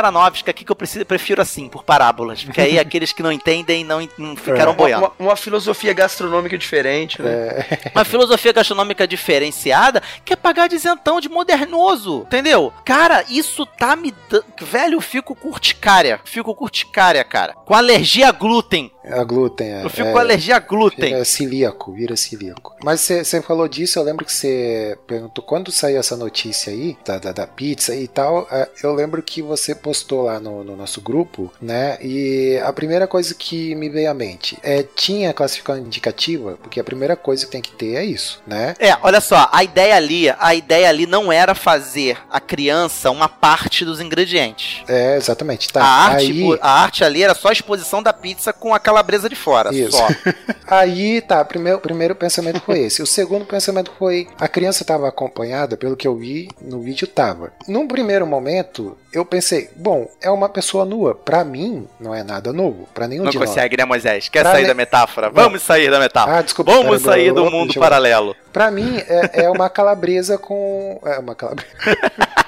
aqui 0.51 0.65
que 0.65 0.71
eu 0.71 0.75
preciso, 0.75 1.05
prefiro 1.05 1.41
assim, 1.41 1.67
por 1.69 1.83
parábolas. 1.83 2.43
Porque 2.43 2.61
aí 2.61 2.77
aqueles 2.79 3.11
que 3.13 3.23
não 3.23 3.31
entendem 3.31 3.83
não, 3.83 4.07
não 4.17 4.35
ficaram 4.35 4.71
Uma, 4.71 4.77
boiando. 4.77 5.05
uma- 5.05 5.13
uma 5.19 5.35
filosofia 5.35 5.93
gastronômica 5.93 6.57
diferente, 6.57 7.21
né? 7.21 7.65
Uma 7.93 8.05
filosofia 8.05 8.51
gastronômica 8.53 9.07
diferenciada 9.07 10.01
que 10.23 10.33
é 10.33 10.35
pagar 10.35 10.67
de 10.67 10.75
isentão, 10.75 11.19
de 11.19 11.29
modernoso, 11.29 12.21
entendeu? 12.27 12.71
Cara, 12.83 13.23
isso 13.29 13.65
tá 13.65 13.95
me 13.95 14.13
dando... 14.29 14.45
Velho, 14.61 14.95
eu 14.97 15.01
fico 15.01 15.35
curticária. 15.35 16.19
Fico 16.25 16.53
curticária, 16.53 17.23
cara. 17.23 17.53
Com 17.53 17.73
alergia 17.73 18.29
a 18.29 18.31
glúten. 18.31 18.91
A 19.11 19.23
glúten. 19.23 19.71
É, 19.71 19.83
Eu 19.83 19.89
fico 19.89 20.07
é, 20.07 20.11
com 20.11 20.17
alergia 20.17 20.55
a 20.55 20.59
glúten. 20.59 21.13
É 21.13 21.23
celíaco, 21.23 21.91
vira 21.91 22.15
celíaco. 22.15 22.75
Mas 22.83 23.01
você 23.01 23.41
falou 23.41 23.67
disso, 23.67 23.99
eu 23.99 24.03
lembro 24.03 24.25
que 24.25 24.33
você 24.33 24.97
perguntou 25.07 25.43
quando 25.43 25.71
saiu 25.71 25.99
essa 25.99 26.15
notícia 26.15 26.71
aí, 26.71 26.97
da, 27.05 27.17
da, 27.19 27.31
da 27.31 27.47
pizza 27.47 27.95
e 27.95 28.07
tal. 28.07 28.47
é, 28.51 28.67
Eu 28.83 28.93
lembro 28.93 29.21
que 29.21 29.41
você 29.41 29.73
postou 29.75 30.23
lá 30.23 30.39
no, 30.39 30.63
no 30.63 30.75
nosso 30.75 31.01
grupo, 31.01 31.51
né? 31.61 31.97
E 32.01 32.59
a 32.63 32.71
primeira 32.73 33.07
coisa 33.07 33.33
que 33.33 33.75
me 33.75 33.89
veio 33.89 34.09
à 34.09 34.13
mente 34.13 34.57
é: 34.63 34.83
tinha 34.83 35.33
classificação 35.33 35.83
indicativa? 35.83 36.57
Porque 36.61 36.79
a 36.79 36.83
primeira 36.83 37.15
coisa 37.15 37.45
que 37.45 37.51
tem 37.51 37.61
que 37.61 37.71
ter 37.71 37.95
é 37.95 38.03
isso, 38.03 38.41
né? 38.45 38.75
É, 38.79 38.95
olha 39.01 39.21
só, 39.21 39.49
a 39.51 39.63
ideia 39.63 39.95
ali, 39.95 40.29
a 40.37 40.55
ideia 40.55 40.89
ali 40.89 41.05
não 41.05 41.31
era 41.31 41.53
fazer 41.55 42.17
a 42.29 42.39
criança 42.39 43.11
uma 43.11 43.27
parte 43.29 43.83
dos 43.85 43.99
ingredientes. 43.99 44.83
É, 44.87 45.15
exatamente. 45.15 45.71
Tá. 45.71 45.81
a, 45.83 46.05
arte, 46.05 46.25
aí, 46.31 46.59
a 46.61 46.71
arte 46.83 47.03
ali 47.03 47.23
era 47.23 47.33
só 47.33 47.49
a 47.49 47.53
exposição 47.53 48.01
da 48.01 48.13
pizza 48.13 48.51
com 48.53 48.73
a 48.73 48.79
calabresa 48.95 49.27
de 49.29 49.35
fora, 49.35 49.73
Isso. 49.73 49.97
só. 49.97 50.07
Aí 50.67 51.21
tá, 51.21 51.43
primeiro, 51.45 51.77
o 51.77 51.81
primeiro 51.81 52.15
pensamento 52.15 52.59
foi 52.61 52.79
esse. 52.79 53.01
O 53.01 53.05
segundo 53.05 53.45
pensamento 53.45 53.91
foi: 53.99 54.27
a 54.39 54.47
criança 54.47 54.83
estava 54.83 55.07
acompanhada, 55.07 55.77
pelo 55.77 55.95
que 55.95 56.07
eu 56.07 56.15
vi 56.15 56.49
no 56.61 56.81
vídeo, 56.81 57.07
tava. 57.07 57.51
Num 57.67 57.87
primeiro 57.87 58.25
momento, 58.25 58.97
eu 59.13 59.23
pensei: 59.25 59.69
bom, 59.75 60.09
é 60.21 60.29
uma 60.31 60.49
pessoa 60.49 60.85
nua. 60.85 61.13
Pra 61.13 61.43
mim, 61.43 61.87
não 61.99 62.15
é 62.15 62.23
nada 62.23 62.51
novo. 62.51 62.87
Pra 62.93 63.07
nenhum 63.07 63.23
Não 63.23 63.31
de 63.31 63.37
nós. 63.37 63.49
consegue, 63.49 63.77
né, 63.77 63.85
Moisés? 63.85 64.27
Quer 64.29 64.41
Pra 64.41 64.53
sair 64.53 64.63
ne- 64.63 64.67
da 64.69 64.73
metáfora? 64.73 65.27
Não. 65.27 65.33
Vamos 65.33 65.61
sair 65.61 65.91
da 65.91 65.99
metáfora. 65.99 66.37
Ah, 66.37 66.41
desculpa. 66.41 66.71
Vamos 66.71 67.01
pera, 67.03 67.13
sair 67.13 67.31
do 67.31 67.49
mundo 67.51 67.73
eu- 67.75 67.79
paralelo. 67.81 68.35
Pra 68.51 68.71
mim, 68.71 68.97
é, 69.07 69.43
é 69.45 69.49
uma 69.49 69.69
calabresa 69.69 70.37
com. 70.37 70.99
É 71.05 71.19
uma 71.19 71.35
calabresa. 71.35 71.69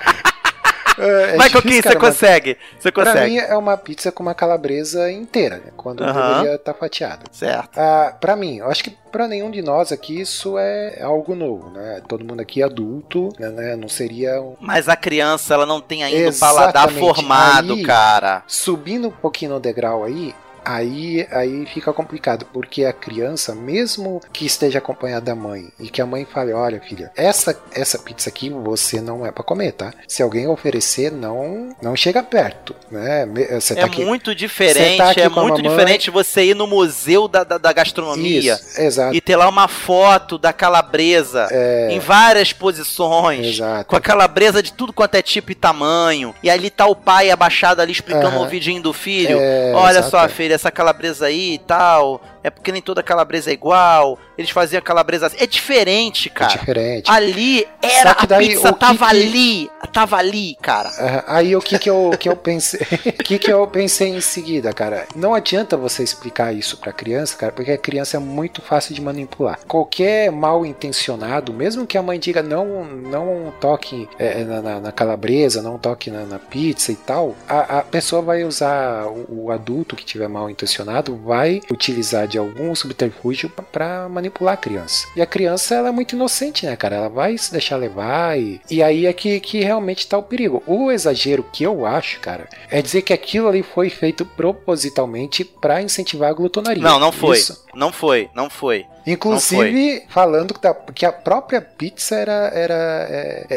É, 0.98 1.36
é 1.36 1.38
Michael 1.38 1.62
King, 1.62 1.82
você 1.82 1.96
consegue. 1.96 2.58
Você 2.80 2.92
Pra 2.92 3.06
consegue. 3.06 3.32
mim, 3.32 3.38
é 3.38 3.56
uma 3.56 3.78
pizza 3.78 4.12
com 4.12 4.24
uma 4.24 4.34
calabresa 4.34 5.12
inteira, 5.12 5.58
né, 5.58 5.72
quando 5.78 6.04
Aham. 6.04 6.30
deveria 6.40 6.56
estar 6.56 6.74
fatiada. 6.74 7.24
Certo. 7.32 7.78
Ah, 7.78 8.16
pra 8.20 8.36
mim, 8.36 8.58
eu 8.58 8.68
acho 8.70 8.84
que 8.84 8.90
pra 9.12 9.28
nenhum 9.28 9.50
de 9.52 9.62
nós 9.62 9.92
aqui 9.92 10.20
isso 10.22 10.58
é 10.58 11.02
algo 11.02 11.36
novo, 11.36 11.70
né? 11.72 12.02
Todo 12.08 12.26
mundo 12.26 12.42
aqui 12.42 12.62
é 12.62 12.66
adulto, 12.66 13.30
né, 13.40 13.50
né? 13.50 13.76
Não 13.76 13.88
seria 13.88 14.42
um... 14.42 14.56
Mas 14.60 14.88
a 14.90 14.96
criança, 14.96 15.54
ela 15.54 15.66
não 15.66 15.80
tem 15.82 16.04
ainda 16.04 16.30
o 16.30 16.40
paladar 16.40 16.90
formado, 16.92 17.74
Aí- 17.74 17.84
cara. 17.84 18.44
Subindo 18.48 19.08
um 19.08 19.12
pouquinho 19.12 19.52
no 19.54 19.60
degrau 19.60 20.04
aí, 20.04 20.34
aí, 20.76 21.28
aí 21.32 21.66
fica 21.66 21.94
complicado, 21.94 22.46
porque 22.52 22.84
a 22.86 22.94
criança, 22.94 23.56
mesmo 23.56 24.22
que 24.34 24.46
esteja 24.46 24.80
acompanhada 24.80 25.26
da 25.28 25.36
mãe 25.36 25.70
e 25.80 25.90
que 25.90 26.02
a 26.02 26.06
mãe 26.06 26.26
fale, 26.26 26.52
olha 26.54 26.82
filha, 26.82 27.12
essa, 27.16 27.58
essa 27.74 27.98
pizza 28.00 28.30
aqui 28.30 28.50
você 28.50 29.02
não 29.02 29.26
é 29.26 29.32
pra 29.32 29.44
comer, 29.44 29.72
tá? 29.72 29.94
Se 30.08 30.22
alguém 30.22 30.48
oferecer, 30.48 31.12
não, 31.12 31.76
não 31.82 31.96
chega 31.96 32.22
perto, 32.22 32.76
né? 32.92 33.26
Você 33.60 33.76
tá 33.76 33.82
É 33.82 33.84
aqui... 33.86 34.04
muito 34.06 34.36
diferente, 34.36 34.98
Você 34.98 35.14
tá 35.16 35.22
é 35.22 35.30
muito 35.30 35.62
diferente 35.62 36.10
você 36.12 36.44
ir 36.44 36.56
no 36.56 36.68
museu 36.68 37.28
da, 37.28 37.44
da, 37.44 37.58
da 37.58 37.74
gastronomia 37.74 38.54
Isso, 38.56 38.80
exato. 38.82 39.16
e 39.16 39.22
ter 39.22 39.36
lá 39.36 39.48
uma 39.48 39.68
foto 39.68 40.38
da 40.38 40.52
calabresa 40.54 41.48
É, 41.52 41.90
em 41.92 42.00
várias 42.00 42.54
posições. 42.54 43.46
exato. 43.48 43.86
Com 43.86 43.96
a 43.96 44.02
calabresa 44.02 44.62
de 44.62 44.74
tudo 44.74 44.94
quanto 44.94 45.16
é 45.16 45.22
tipo 45.22 45.52
e 45.52 45.56
tamanho. 45.56 46.34
E 46.44 46.50
ali 46.50 46.70
tá 46.70 46.86
o 46.86 46.96
pai 46.96 47.30
abaixado 47.32 47.82
ali 47.82 47.92
explicando 47.92 48.28
Aham. 48.38 48.46
o 48.46 48.48
vidinho 48.48 48.82
do 48.82 48.94
filho. 48.94 49.38
É, 49.40 49.72
Olha 49.76 50.00
exato. 50.00 50.10
só, 50.12 50.28
filha, 50.30 50.57
essa 50.58 50.72
calabresa 50.72 51.28
aí 51.28 51.54
e 51.54 51.58
tal. 51.60 52.22
É 52.44 52.50
porque 52.50 52.72
nem 52.72 52.82
toda 52.82 53.02
calabresa 53.04 53.50
é 53.50 53.54
igual. 53.54 54.18
Eles 54.38 54.52
faziam 54.52 54.82
calabresa 54.82 55.28
assim. 55.28 55.38
É 55.40 55.48
diferente, 55.48 56.30
É 56.30 56.32
cara. 56.32 56.58
diferente. 56.58 57.10
Ali 57.12 57.68
era 57.82 58.14
que 58.16 58.24
a 58.26 58.28
daí, 58.28 58.48
pizza 58.50 58.72
tava 58.74 58.98
que- 58.98 59.04
ali, 59.06 59.70
tava 59.92 60.16
ali, 60.18 60.56
cara. 60.62 60.90
Aham, 61.00 61.24
Aí 61.28 61.56
o 61.56 61.62
que 61.62 61.78
que 61.80 61.90
eu, 61.90 62.12
que 62.20 62.30
eu 62.30 62.36
pensei, 62.36 62.80
o 62.80 63.24
que 63.24 63.40
que 63.40 63.52
eu 63.52 63.66
pensei 63.68 64.10
em 64.10 64.22
seguida, 64.22 64.72
cara? 64.74 65.06
Não 65.16 65.34
adianta 65.34 65.76
você 65.76 66.04
explicar 66.04 66.54
isso 66.54 66.78
pra 66.78 66.92
criança, 66.94 67.36
cara, 67.36 67.52
porque 67.52 67.72
a 67.72 67.78
criança 67.78 68.18
é 68.18 68.20
muito 68.20 68.62
fácil 68.62 68.94
de 68.94 69.02
manipular. 69.02 69.60
Qualquer 69.68 70.32
mal 70.32 70.66
intencionado, 70.66 71.54
mesmo 71.54 71.86
que 71.88 71.98
a 71.98 72.02
mãe 72.04 72.20
diga 72.20 72.42
não, 72.44 72.86
não 72.86 73.54
toque 73.60 74.08
é, 74.20 74.44
na, 74.44 74.62
na- 74.62 74.80
na 74.80 74.92
calabresa, 74.92 75.62
não 75.62 75.78
toque 75.78 76.10
na, 76.12 76.24
na 76.26 76.40
pizza 76.40 76.92
e 76.92 76.96
tal, 76.96 77.36
a, 77.48 77.80
a 77.80 77.82
pessoa 77.84 78.22
vai 78.22 78.44
usar 78.44 79.06
o, 79.08 79.46
o 79.46 79.52
adulto 79.52 79.96
que 79.96 80.06
tiver 80.06 80.28
mal 80.28 80.50
intencionado 80.50 81.16
vai 81.18 81.62
utilizar 81.72 82.27
de 82.28 82.38
algum 82.38 82.74
subterfúgio 82.76 83.50
pra 83.72 84.08
manipular 84.10 84.54
a 84.54 84.58
criança. 84.58 85.08
E 85.16 85.22
a 85.22 85.26
criança 85.26 85.76
ela 85.76 85.90
é 85.90 85.92
muito 85.92 86.16
inocente, 86.16 86.66
né, 86.66 86.76
cara? 86.76 86.96
Ela 86.98 87.10
vai 87.10 87.38
se 87.38 87.52
deixar 87.52 87.78
levar 87.78 88.38
e, 88.40 88.62
e 88.70 88.84
aí 88.84 89.06
é 89.06 89.14
que, 89.14 89.40
que 89.40 89.62
realmente 89.62 90.08
tá 90.08 90.18
o 90.18 90.24
perigo. 90.24 90.62
O 90.66 90.92
exagero 90.92 91.46
que 91.52 91.64
eu 91.64 91.86
acho, 91.86 92.20
cara, 92.20 92.48
é 92.70 92.82
dizer 92.82 93.02
que 93.02 93.14
aquilo 93.14 93.48
ali 93.48 93.64
foi 93.64 93.90
feito 93.90 94.26
propositalmente 94.26 95.44
pra 95.44 95.82
incentivar 95.82 96.30
a 96.30 96.34
glutonaria. 96.34 96.84
Não, 96.84 97.00
não 97.00 97.12
foi. 97.12 97.38
Isso. 97.38 97.66
Não 97.74 97.92
foi, 97.92 98.30
não 98.34 98.50
foi. 98.50 98.86
Inclusive, 99.12 100.04
falando 100.10 100.54
que, 100.54 100.62
da- 100.62 100.74
que 100.74 101.06
a 101.06 101.12
própria 101.12 101.62
pizza 101.62 102.16
era, 102.16 102.52
era, 102.54 102.74
é, 103.10 103.46
é, 103.50 103.56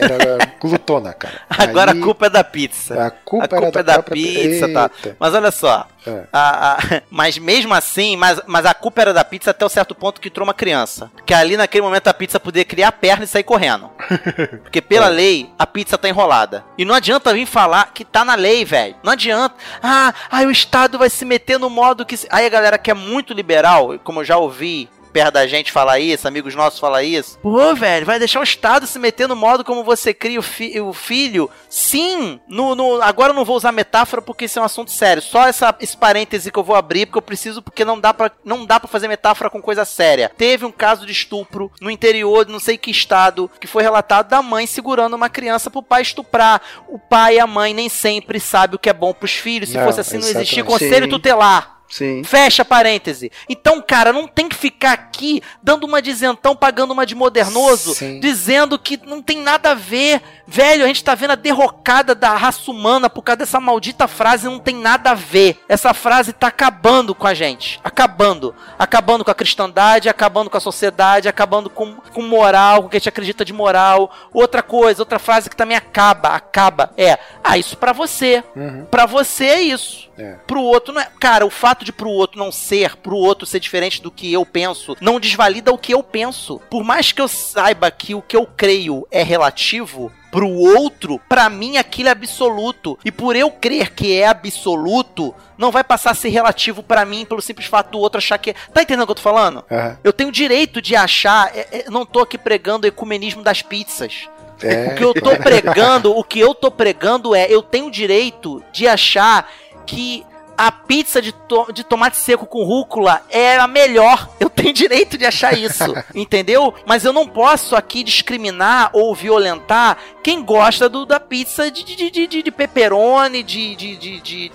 é, 0.00 0.04
era 0.04 0.38
glutona, 0.60 1.12
cara. 1.12 1.40
Agora 1.48 1.92
Aí, 1.92 1.98
a 1.98 2.02
culpa 2.02 2.26
é 2.26 2.30
da 2.30 2.42
pizza. 2.44 3.06
a 3.06 3.10
culpa, 3.10 3.44
a 3.56 3.60
culpa 3.60 3.80
é 3.80 3.82
da 3.82 3.92
própria 3.94 4.14
pizza, 4.14 4.68
tá? 4.72 4.90
Mas 5.18 5.34
olha 5.34 5.50
só. 5.50 5.86
É. 6.06 6.22
a- 6.32 6.72
a- 6.74 7.02
mas 7.10 7.36
mesmo 7.38 7.74
assim, 7.74 8.16
mas, 8.16 8.40
mas 8.46 8.64
a 8.64 8.72
culpa 8.72 9.02
era 9.02 9.12
da 9.12 9.24
pizza 9.24 9.50
até 9.50 9.64
o 9.64 9.68
certo 9.68 9.94
ponto 9.94 10.20
que 10.20 10.28
entrou 10.28 10.46
uma 10.46 10.54
criança. 10.54 11.10
Que 11.26 11.34
ali 11.34 11.56
naquele 11.56 11.82
momento 11.82 12.08
a 12.08 12.14
pizza 12.14 12.40
podia 12.40 12.64
criar 12.64 12.88
a 12.88 12.92
perna 12.92 13.24
e 13.24 13.28
sair 13.28 13.42
correndo. 13.42 13.90
Porque 14.62 14.80
pela 14.80 15.08
lei, 15.08 15.50
a 15.58 15.66
pizza 15.66 15.98
tá 15.98 16.08
enrolada. 16.08 16.64
E 16.78 16.84
não 16.84 16.94
adianta 16.94 17.34
vir 17.34 17.46
falar 17.46 17.92
que 17.92 18.04
tá 18.04 18.24
na 18.24 18.34
lei, 18.36 18.64
velho. 18.64 18.94
Não 19.02 19.12
adianta. 19.12 19.54
Ah, 19.82 20.14
aí 20.30 20.46
o 20.46 20.50
Estado 20.50 20.98
vai 20.98 21.10
se 21.10 21.24
meter 21.24 21.58
no 21.58 21.68
modo 21.68 22.06
que. 22.06 22.16
se- 22.16 22.28
Aí 22.30 22.46
a 22.46 22.50
galera 22.50 22.78
que 22.78 22.90
é 22.90 22.94
muito 22.94 23.34
liberal, 23.34 23.98
como 24.04 24.20
eu 24.20 24.24
já 24.24 24.36
ouvi 24.38 24.77
perto 25.08 25.34
da 25.34 25.46
gente 25.46 25.72
falar 25.72 25.98
isso, 25.98 26.26
amigos 26.28 26.54
nossos 26.54 26.78
falar 26.78 27.02
isso. 27.02 27.38
Pô, 27.38 27.74
velho, 27.74 28.06
vai 28.06 28.18
deixar 28.18 28.40
o 28.40 28.44
Estado 28.44 28.86
se 28.86 28.98
meter 28.98 29.26
no 29.28 29.34
modo 29.36 29.64
como 29.64 29.82
você 29.84 30.12
cria 30.14 30.38
o, 30.38 30.42
fi- 30.42 30.80
o 30.80 30.92
filho? 30.92 31.50
Sim! 31.68 32.40
No, 32.48 32.74
no- 32.74 33.00
agora 33.02 33.30
eu 33.32 33.34
não 33.36 33.44
vou 33.44 33.56
usar 33.56 33.72
metáfora 33.72 34.20
porque 34.22 34.44
isso 34.44 34.58
é 34.58 34.62
um 34.62 34.64
assunto 34.64 34.90
sério. 34.90 35.22
Só 35.22 35.46
essa, 35.46 35.74
esse 35.80 35.96
parêntese 35.96 36.50
que 36.50 36.58
eu 36.58 36.64
vou 36.64 36.76
abrir 36.76 37.06
porque 37.06 37.18
eu 37.18 37.22
preciso, 37.22 37.62
porque 37.62 37.84
não 37.84 37.98
dá 37.98 38.12
pra, 38.12 38.30
não 38.44 38.64
dá 38.66 38.78
pra 38.80 38.88
fazer 38.88 39.08
metáfora 39.08 39.50
com 39.50 39.60
coisa 39.62 39.84
séria. 39.84 40.30
Teve 40.36 40.64
um 40.64 40.72
caso 40.72 41.06
de 41.06 41.12
estupro 41.12 41.70
no 41.80 41.90
interior 41.90 42.44
de 42.44 42.52
não 42.52 42.60
sei 42.60 42.76
que 42.76 42.90
estado 42.90 43.50
que 43.60 43.66
foi 43.66 43.82
relatado 43.82 44.28
da 44.28 44.42
mãe 44.42 44.66
segurando 44.66 45.14
uma 45.14 45.28
criança 45.28 45.70
pro 45.70 45.82
pai 45.82 46.02
estuprar. 46.02 46.60
O 46.88 46.98
pai 46.98 47.36
e 47.36 47.40
a 47.40 47.46
mãe 47.46 47.72
nem 47.74 47.88
sempre 47.88 48.40
sabem 48.40 48.76
o 48.76 48.78
que 48.78 48.88
é 48.88 48.92
bom 48.92 49.12
pros 49.12 49.32
filhos. 49.32 49.68
Se 49.70 49.76
Não, 49.76 49.84
fosse 49.84 50.00
assim, 50.00 50.18
não 50.18 50.28
existia 50.28 50.64
conselho 50.64 51.04
Sim. 51.06 51.10
tutelar. 51.10 51.77
Sim. 51.88 52.22
Fecha 52.22 52.64
parêntese. 52.64 53.32
Então, 53.48 53.80
cara, 53.80 54.12
não 54.12 54.28
tem 54.28 54.48
que 54.48 54.56
ficar 54.56 54.92
aqui 54.92 55.42
dando 55.62 55.84
uma 55.84 56.02
de 56.02 56.10
isentão, 56.10 56.54
pagando 56.54 56.92
uma 56.92 57.06
de 57.06 57.14
modernoso, 57.14 57.94
Sim. 57.94 58.20
dizendo 58.20 58.78
que 58.78 59.00
não 59.06 59.22
tem 59.22 59.38
nada 59.38 59.70
a 59.70 59.74
ver. 59.74 60.20
Velho, 60.46 60.84
a 60.84 60.86
gente 60.86 61.02
tá 61.02 61.14
vendo 61.14 61.32
a 61.32 61.36
derrocada 61.36 62.14
da 62.14 62.34
raça 62.36 62.70
humana 62.70 63.08
por 63.08 63.22
causa 63.22 63.38
dessa 63.38 63.60
maldita 63.60 64.06
frase, 64.06 64.46
não 64.46 64.58
tem 64.58 64.74
nada 64.74 65.12
a 65.12 65.14
ver. 65.14 65.58
Essa 65.68 65.94
frase 65.94 66.32
tá 66.32 66.48
acabando 66.48 67.14
com 67.14 67.26
a 67.26 67.34
gente. 67.34 67.80
Acabando. 67.82 68.54
Acabando 68.78 69.24
com 69.24 69.30
a 69.30 69.34
cristandade, 69.34 70.08
acabando 70.08 70.50
com 70.50 70.56
a 70.56 70.60
sociedade, 70.60 71.28
acabando 71.28 71.70
com, 71.70 71.94
com 72.12 72.22
moral, 72.22 72.82
com 72.82 72.86
o 72.86 72.90
que 72.90 72.96
a 72.96 73.00
gente 73.00 73.08
acredita 73.08 73.44
de 73.44 73.52
moral. 73.52 74.10
Outra 74.32 74.62
coisa, 74.62 75.02
outra 75.02 75.18
frase 75.18 75.48
que 75.48 75.56
também 75.56 75.76
acaba, 75.76 76.30
acaba, 76.30 76.90
é: 76.96 77.18
Ah, 77.42 77.56
isso 77.56 77.76
pra 77.76 77.92
você. 77.92 78.44
Uhum. 78.54 78.86
Pra 78.90 79.06
você 79.06 79.44
é 79.44 79.62
isso. 79.62 80.07
É. 80.18 80.34
Pro 80.46 80.60
outro 80.62 80.92
não 80.92 81.00
é. 81.00 81.08
Cara, 81.20 81.46
o 81.46 81.50
fato 81.50 81.84
de 81.84 81.92
pro 81.92 82.10
outro 82.10 82.38
não 82.38 82.50
ser, 82.50 82.96
pro 82.96 83.16
outro 83.16 83.46
ser 83.46 83.60
diferente 83.60 84.02
do 84.02 84.10
que 84.10 84.32
eu 84.32 84.44
penso, 84.44 84.96
não 85.00 85.20
desvalida 85.20 85.72
o 85.72 85.78
que 85.78 85.94
eu 85.94 86.02
penso. 86.02 86.60
Por 86.68 86.82
mais 86.82 87.12
que 87.12 87.20
eu 87.20 87.28
saiba 87.28 87.90
que 87.90 88.14
o 88.14 88.22
que 88.22 88.36
eu 88.36 88.46
creio 88.56 89.06
é 89.10 89.22
relativo, 89.22 90.12
pro 90.30 90.48
outro, 90.50 91.20
pra 91.28 91.48
mim 91.48 91.76
aquilo 91.76 92.08
é 92.08 92.12
absoluto. 92.12 92.98
E 93.04 93.10
por 93.12 93.36
eu 93.36 93.50
crer 93.50 93.92
que 93.92 94.18
é 94.20 94.26
absoluto, 94.26 95.34
não 95.56 95.70
vai 95.70 95.84
passar 95.84 96.10
a 96.10 96.14
ser 96.14 96.28
relativo 96.28 96.82
pra 96.82 97.04
mim 97.04 97.24
pelo 97.24 97.40
simples 97.40 97.66
fato 97.66 97.92
do 97.92 97.98
outro 97.98 98.18
achar 98.18 98.38
que 98.38 98.50
é. 98.50 98.54
Tá 98.72 98.82
entendendo 98.82 99.02
o 99.02 99.06
que 99.06 99.12
eu 99.12 99.16
tô 99.16 99.22
falando? 99.22 99.64
Aham. 99.70 99.98
Eu 100.02 100.12
tenho 100.12 100.32
direito 100.32 100.82
de 100.82 100.94
achar. 100.96 101.50
é- 101.56 101.68
é- 101.86 101.90
não 101.90 102.04
tô 102.04 102.20
aqui 102.20 102.36
pregando 102.36 102.84
o 102.86 102.88
ecumenismo 102.88 103.42
das 103.42 103.62
pizzas. 103.62 104.28
É. 104.62 104.88
O 104.88 104.94
que 104.96 105.04
eu 105.04 105.14
tô 105.14 105.36
pregando, 105.36 106.16
o 106.16 106.24
que 106.24 106.40
eu 106.40 106.52
tô 106.54 106.70
pregando 106.70 107.34
é, 107.34 107.46
eu 107.48 107.62
tenho 107.62 107.86
o 107.86 107.90
direito 107.90 108.62
de 108.72 108.88
achar 108.88 109.48
que 109.88 110.24
a 110.60 110.72
pizza 110.72 111.22
de, 111.22 111.30
to- 111.32 111.72
de 111.72 111.84
tomate 111.84 112.16
seco 112.16 112.44
com 112.44 112.64
rúcula 112.64 113.22
é 113.30 113.56
a 113.58 113.66
melhor. 113.68 114.28
Eu 114.40 114.50
tenho 114.50 114.72
direito 114.72 115.16
de 115.16 115.24
achar 115.24 115.56
isso, 115.56 115.84
entendeu? 116.12 116.74
Mas 116.84 117.04
eu 117.04 117.12
não 117.12 117.28
posso 117.28 117.76
aqui 117.76 118.02
discriminar 118.02 118.90
ou 118.92 119.14
violentar 119.14 119.96
quem 120.22 120.42
gosta 120.42 120.88
do, 120.88 121.06
da 121.06 121.20
pizza 121.20 121.70
de, 121.70 121.84
de, 121.84 122.10
de, 122.10 122.26
de, 122.26 122.42
de 122.42 122.50
pepperoni, 122.50 123.42
de, 123.44 123.76
de, 123.76 123.96
de, 123.96 124.20
de, 124.20 124.48
de. 124.48 124.52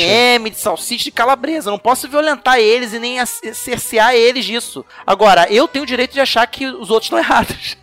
MM, 0.00 0.48
de 0.48 0.56
salsicha, 0.58 1.04
de 1.04 1.10
calabresa. 1.10 1.68
Eu 1.68 1.72
não 1.72 1.78
posso 1.78 2.08
violentar 2.08 2.58
eles 2.58 2.94
e 2.94 2.98
nem 2.98 3.18
cercear 3.26 4.14
eles 4.14 4.44
disso. 4.46 4.84
Agora, 5.06 5.46
eu 5.52 5.68
tenho 5.68 5.82
o 5.82 5.86
direito 5.86 6.14
de 6.14 6.20
achar 6.20 6.46
que 6.46 6.66
os 6.66 6.88
outros 6.90 7.06
estão 7.06 7.18
errados. 7.20 7.76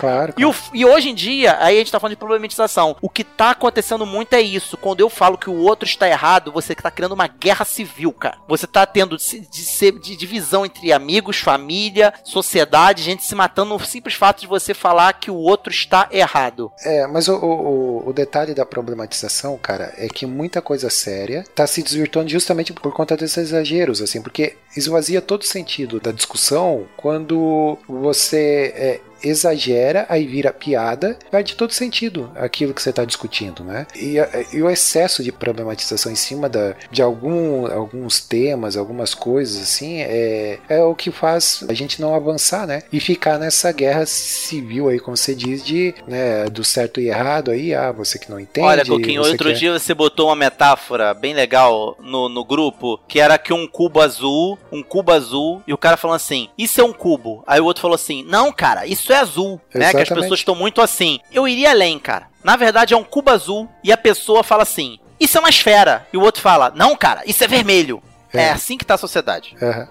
Claro. 0.00 0.32
E, 0.38 0.44
o- 0.44 0.54
e 0.72 0.84
hoje 0.84 1.10
em 1.10 1.14
dia, 1.14 1.56
aí 1.60 1.76
a 1.76 1.78
gente 1.78 1.92
tá 1.92 2.00
falando 2.00 2.12
de 2.14 2.18
problematização. 2.18 2.96
O 3.02 3.08
que 3.08 3.22
tá 3.22 3.50
acontecendo 3.50 4.06
muito 4.06 4.32
é 4.34 4.40
isso. 4.40 4.76
Quando 4.76 5.00
eu 5.00 5.10
falo 5.10 5.36
que 5.38 5.50
o 5.50 5.56
outro 5.60 5.86
está 5.86 6.08
errado, 6.08 6.50
você 6.50 6.74
tá 6.74 6.90
criando 6.90 7.12
uma 7.12 7.26
guerra 7.26 7.64
civil, 7.64 8.12
cara. 8.12 8.38
Você 8.48 8.66
tá 8.66 8.86
tendo 8.86 9.16
de, 9.16 9.40
de, 9.40 9.90
de 10.00 10.16
divisão 10.16 10.64
entre 10.64 10.92
amigos, 10.92 11.36
família, 11.38 12.14
sociedade, 12.24 13.02
gente 13.02 13.22
se 13.24 13.34
matando 13.34 13.70
no 13.70 13.80
simples 13.84 14.14
fato 14.14 14.40
de 14.40 14.46
você 14.46 14.72
falar 14.72 15.12
que 15.12 15.30
o 15.30 15.36
outro 15.36 15.70
está 15.72 16.08
errado. 16.10 16.72
É, 16.84 17.06
mas 17.06 17.28
o, 17.28 17.36
o, 17.36 17.46
o- 17.46 18.08
o 18.08 18.12
detalhe 18.12 18.54
da 18.54 18.64
problematização, 18.64 19.58
cara, 19.58 19.92
é 19.98 20.08
que 20.08 20.24
muita 20.24 20.62
coisa 20.62 20.88
séria 20.88 21.44
tá 21.54 21.66
se 21.66 21.82
desvirtuando 21.82 22.30
justamente 22.30 22.72
por 22.72 22.92
conta 22.92 23.16
desses 23.16 23.36
exageros, 23.38 24.00
assim, 24.00 24.22
porque 24.22 24.56
esvazia 24.76 25.20
todo 25.20 25.42
o 25.42 25.46
sentido 25.46 26.00
da 26.00 26.12
discussão 26.12 26.86
quando 26.96 27.76
você 27.88 28.72
é, 28.76 29.00
exagera, 29.22 30.06
aí 30.08 30.26
vira 30.26 30.52
piada, 30.52 31.18
perde 31.30 31.54
todo 31.54 31.72
sentido 31.72 32.30
aquilo 32.36 32.74
que 32.74 32.82
você 32.82 32.90
está 32.90 33.04
discutindo, 33.04 33.62
né? 33.64 33.86
E, 33.96 34.16
e 34.52 34.62
o 34.62 34.70
excesso 34.70 35.22
de 35.22 35.32
problematização 35.32 36.10
em 36.12 36.16
cima 36.16 36.48
da, 36.48 36.74
de 36.90 37.02
algum, 37.02 37.66
alguns 37.66 38.20
temas, 38.20 38.76
algumas 38.76 39.14
coisas 39.14 39.60
assim, 39.62 40.00
é, 40.00 40.58
é 40.68 40.82
o 40.82 40.94
que 40.94 41.10
faz 41.10 41.64
a 41.68 41.74
gente 41.74 42.00
não 42.00 42.14
avançar, 42.14 42.66
né? 42.66 42.82
E 42.92 43.00
ficar 43.00 43.38
nessa 43.38 43.72
guerra 43.72 44.06
civil 44.06 44.88
aí, 44.88 44.98
como 44.98 45.16
você 45.16 45.34
diz, 45.34 45.64
de 45.64 45.94
né, 46.06 46.44
do 46.46 46.64
certo 46.64 47.00
e 47.00 47.08
errado 47.08 47.50
aí, 47.50 47.74
ah, 47.74 47.92
você 47.92 48.18
que 48.18 48.30
não 48.30 48.38
entende. 48.40 48.66
Olha, 48.66 48.84
Coquinho, 48.84 49.22
outro 49.22 49.48
quer- 49.48 49.54
dia 49.56 49.72
você 49.78 49.94
botou 49.94 50.28
uma 50.28 50.36
metáfora 50.36 51.14
bem 51.14 51.34
legal 51.34 51.96
no, 52.00 52.28
no 52.28 52.44
grupo, 52.44 52.98
que 53.08 53.20
era 53.20 53.38
que 53.38 53.52
um 53.52 53.66
cubo 53.66 54.00
azul, 54.00 54.58
um 54.72 54.82
cubo 54.82 55.12
azul, 55.12 55.62
e 55.66 55.72
o 55.72 55.78
cara 55.78 55.96
falando 55.96 56.16
assim, 56.16 56.48
isso 56.56 56.80
é 56.80 56.84
um 56.84 56.92
cubo. 56.92 57.42
Aí 57.46 57.60
o 57.60 57.64
outro 57.64 57.82
falou 57.82 57.94
assim, 57.94 58.24
não, 58.24 58.52
cara, 58.52 58.86
isso 58.86 59.09
é 59.14 59.18
azul. 59.18 59.60
Né? 59.74 59.80
Que 59.90 59.96
as 59.96 60.02
Exatamente. 60.02 60.22
pessoas 60.22 60.40
estão 60.40 60.54
muito 60.54 60.80
assim. 60.80 61.18
Eu 61.32 61.46
iria 61.48 61.70
além, 61.70 61.98
cara. 61.98 62.28
Na 62.42 62.56
verdade 62.56 62.94
é 62.94 62.96
um 62.96 63.04
cubo 63.04 63.30
azul, 63.30 63.68
e 63.84 63.92
a 63.92 63.96
pessoa 63.96 64.42
fala 64.42 64.62
assim, 64.62 64.98
isso 65.18 65.36
é 65.36 65.40
uma 65.40 65.50
esfera. 65.50 66.06
E 66.12 66.16
o 66.16 66.22
outro 66.22 66.40
fala, 66.40 66.72
não, 66.74 66.96
cara, 66.96 67.22
isso 67.26 67.44
é 67.44 67.46
vermelho. 67.46 68.02
É, 68.32 68.44
É. 68.44 68.50
assim 68.52 68.78
que 68.78 68.84
tá 68.86 68.94
a 68.94 68.98
sociedade. 68.98 69.56
Aham. 69.60 69.88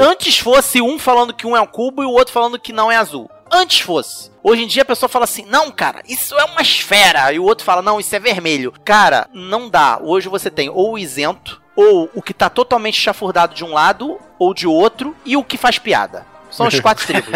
Antes 0.00 0.38
fosse 0.38 0.80
um 0.80 0.98
falando 0.98 1.34
que 1.34 1.46
um 1.46 1.54
é 1.56 1.60
um 1.60 1.66
cubo 1.66 2.02
e 2.02 2.06
o 2.06 2.10
outro 2.10 2.32
falando 2.32 2.58
que 2.58 2.72
não 2.72 2.90
é 2.90 2.96
azul. 2.96 3.30
Antes 3.50 3.80
fosse. 3.80 4.30
Hoje 4.42 4.62
em 4.64 4.66
dia 4.66 4.82
a 4.82 4.84
pessoa 4.86 5.08
fala 5.08 5.24
assim: 5.24 5.44
não, 5.46 5.70
cara, 5.70 6.02
isso 6.08 6.34
é 6.38 6.44
uma 6.44 6.62
esfera. 6.62 7.30
E 7.32 7.38
o 7.38 7.44
outro 7.44 7.64
fala: 7.66 7.82
não, 7.82 8.00
isso 8.00 8.14
é 8.14 8.18
vermelho. 8.18 8.72
Cara, 8.84 9.28
não 9.32 9.68
dá. 9.68 9.98
Hoje 10.02 10.28
você 10.28 10.50
tem 10.50 10.70
ou 10.70 10.92
o 10.94 10.98
isento, 10.98 11.60
ou 11.76 12.10
o 12.14 12.22
que 12.22 12.32
tá 12.32 12.48
totalmente 12.48 12.98
chafurdado 12.98 13.54
de 13.54 13.62
um 13.64 13.72
lado 13.72 14.18
ou 14.38 14.54
de 14.54 14.66
outro, 14.66 15.14
e 15.24 15.36
o 15.36 15.44
que 15.44 15.58
faz 15.58 15.78
piada. 15.78 16.26
São 16.50 16.66
os 16.66 16.78
quatro 16.80 17.06
tribos. 17.06 17.32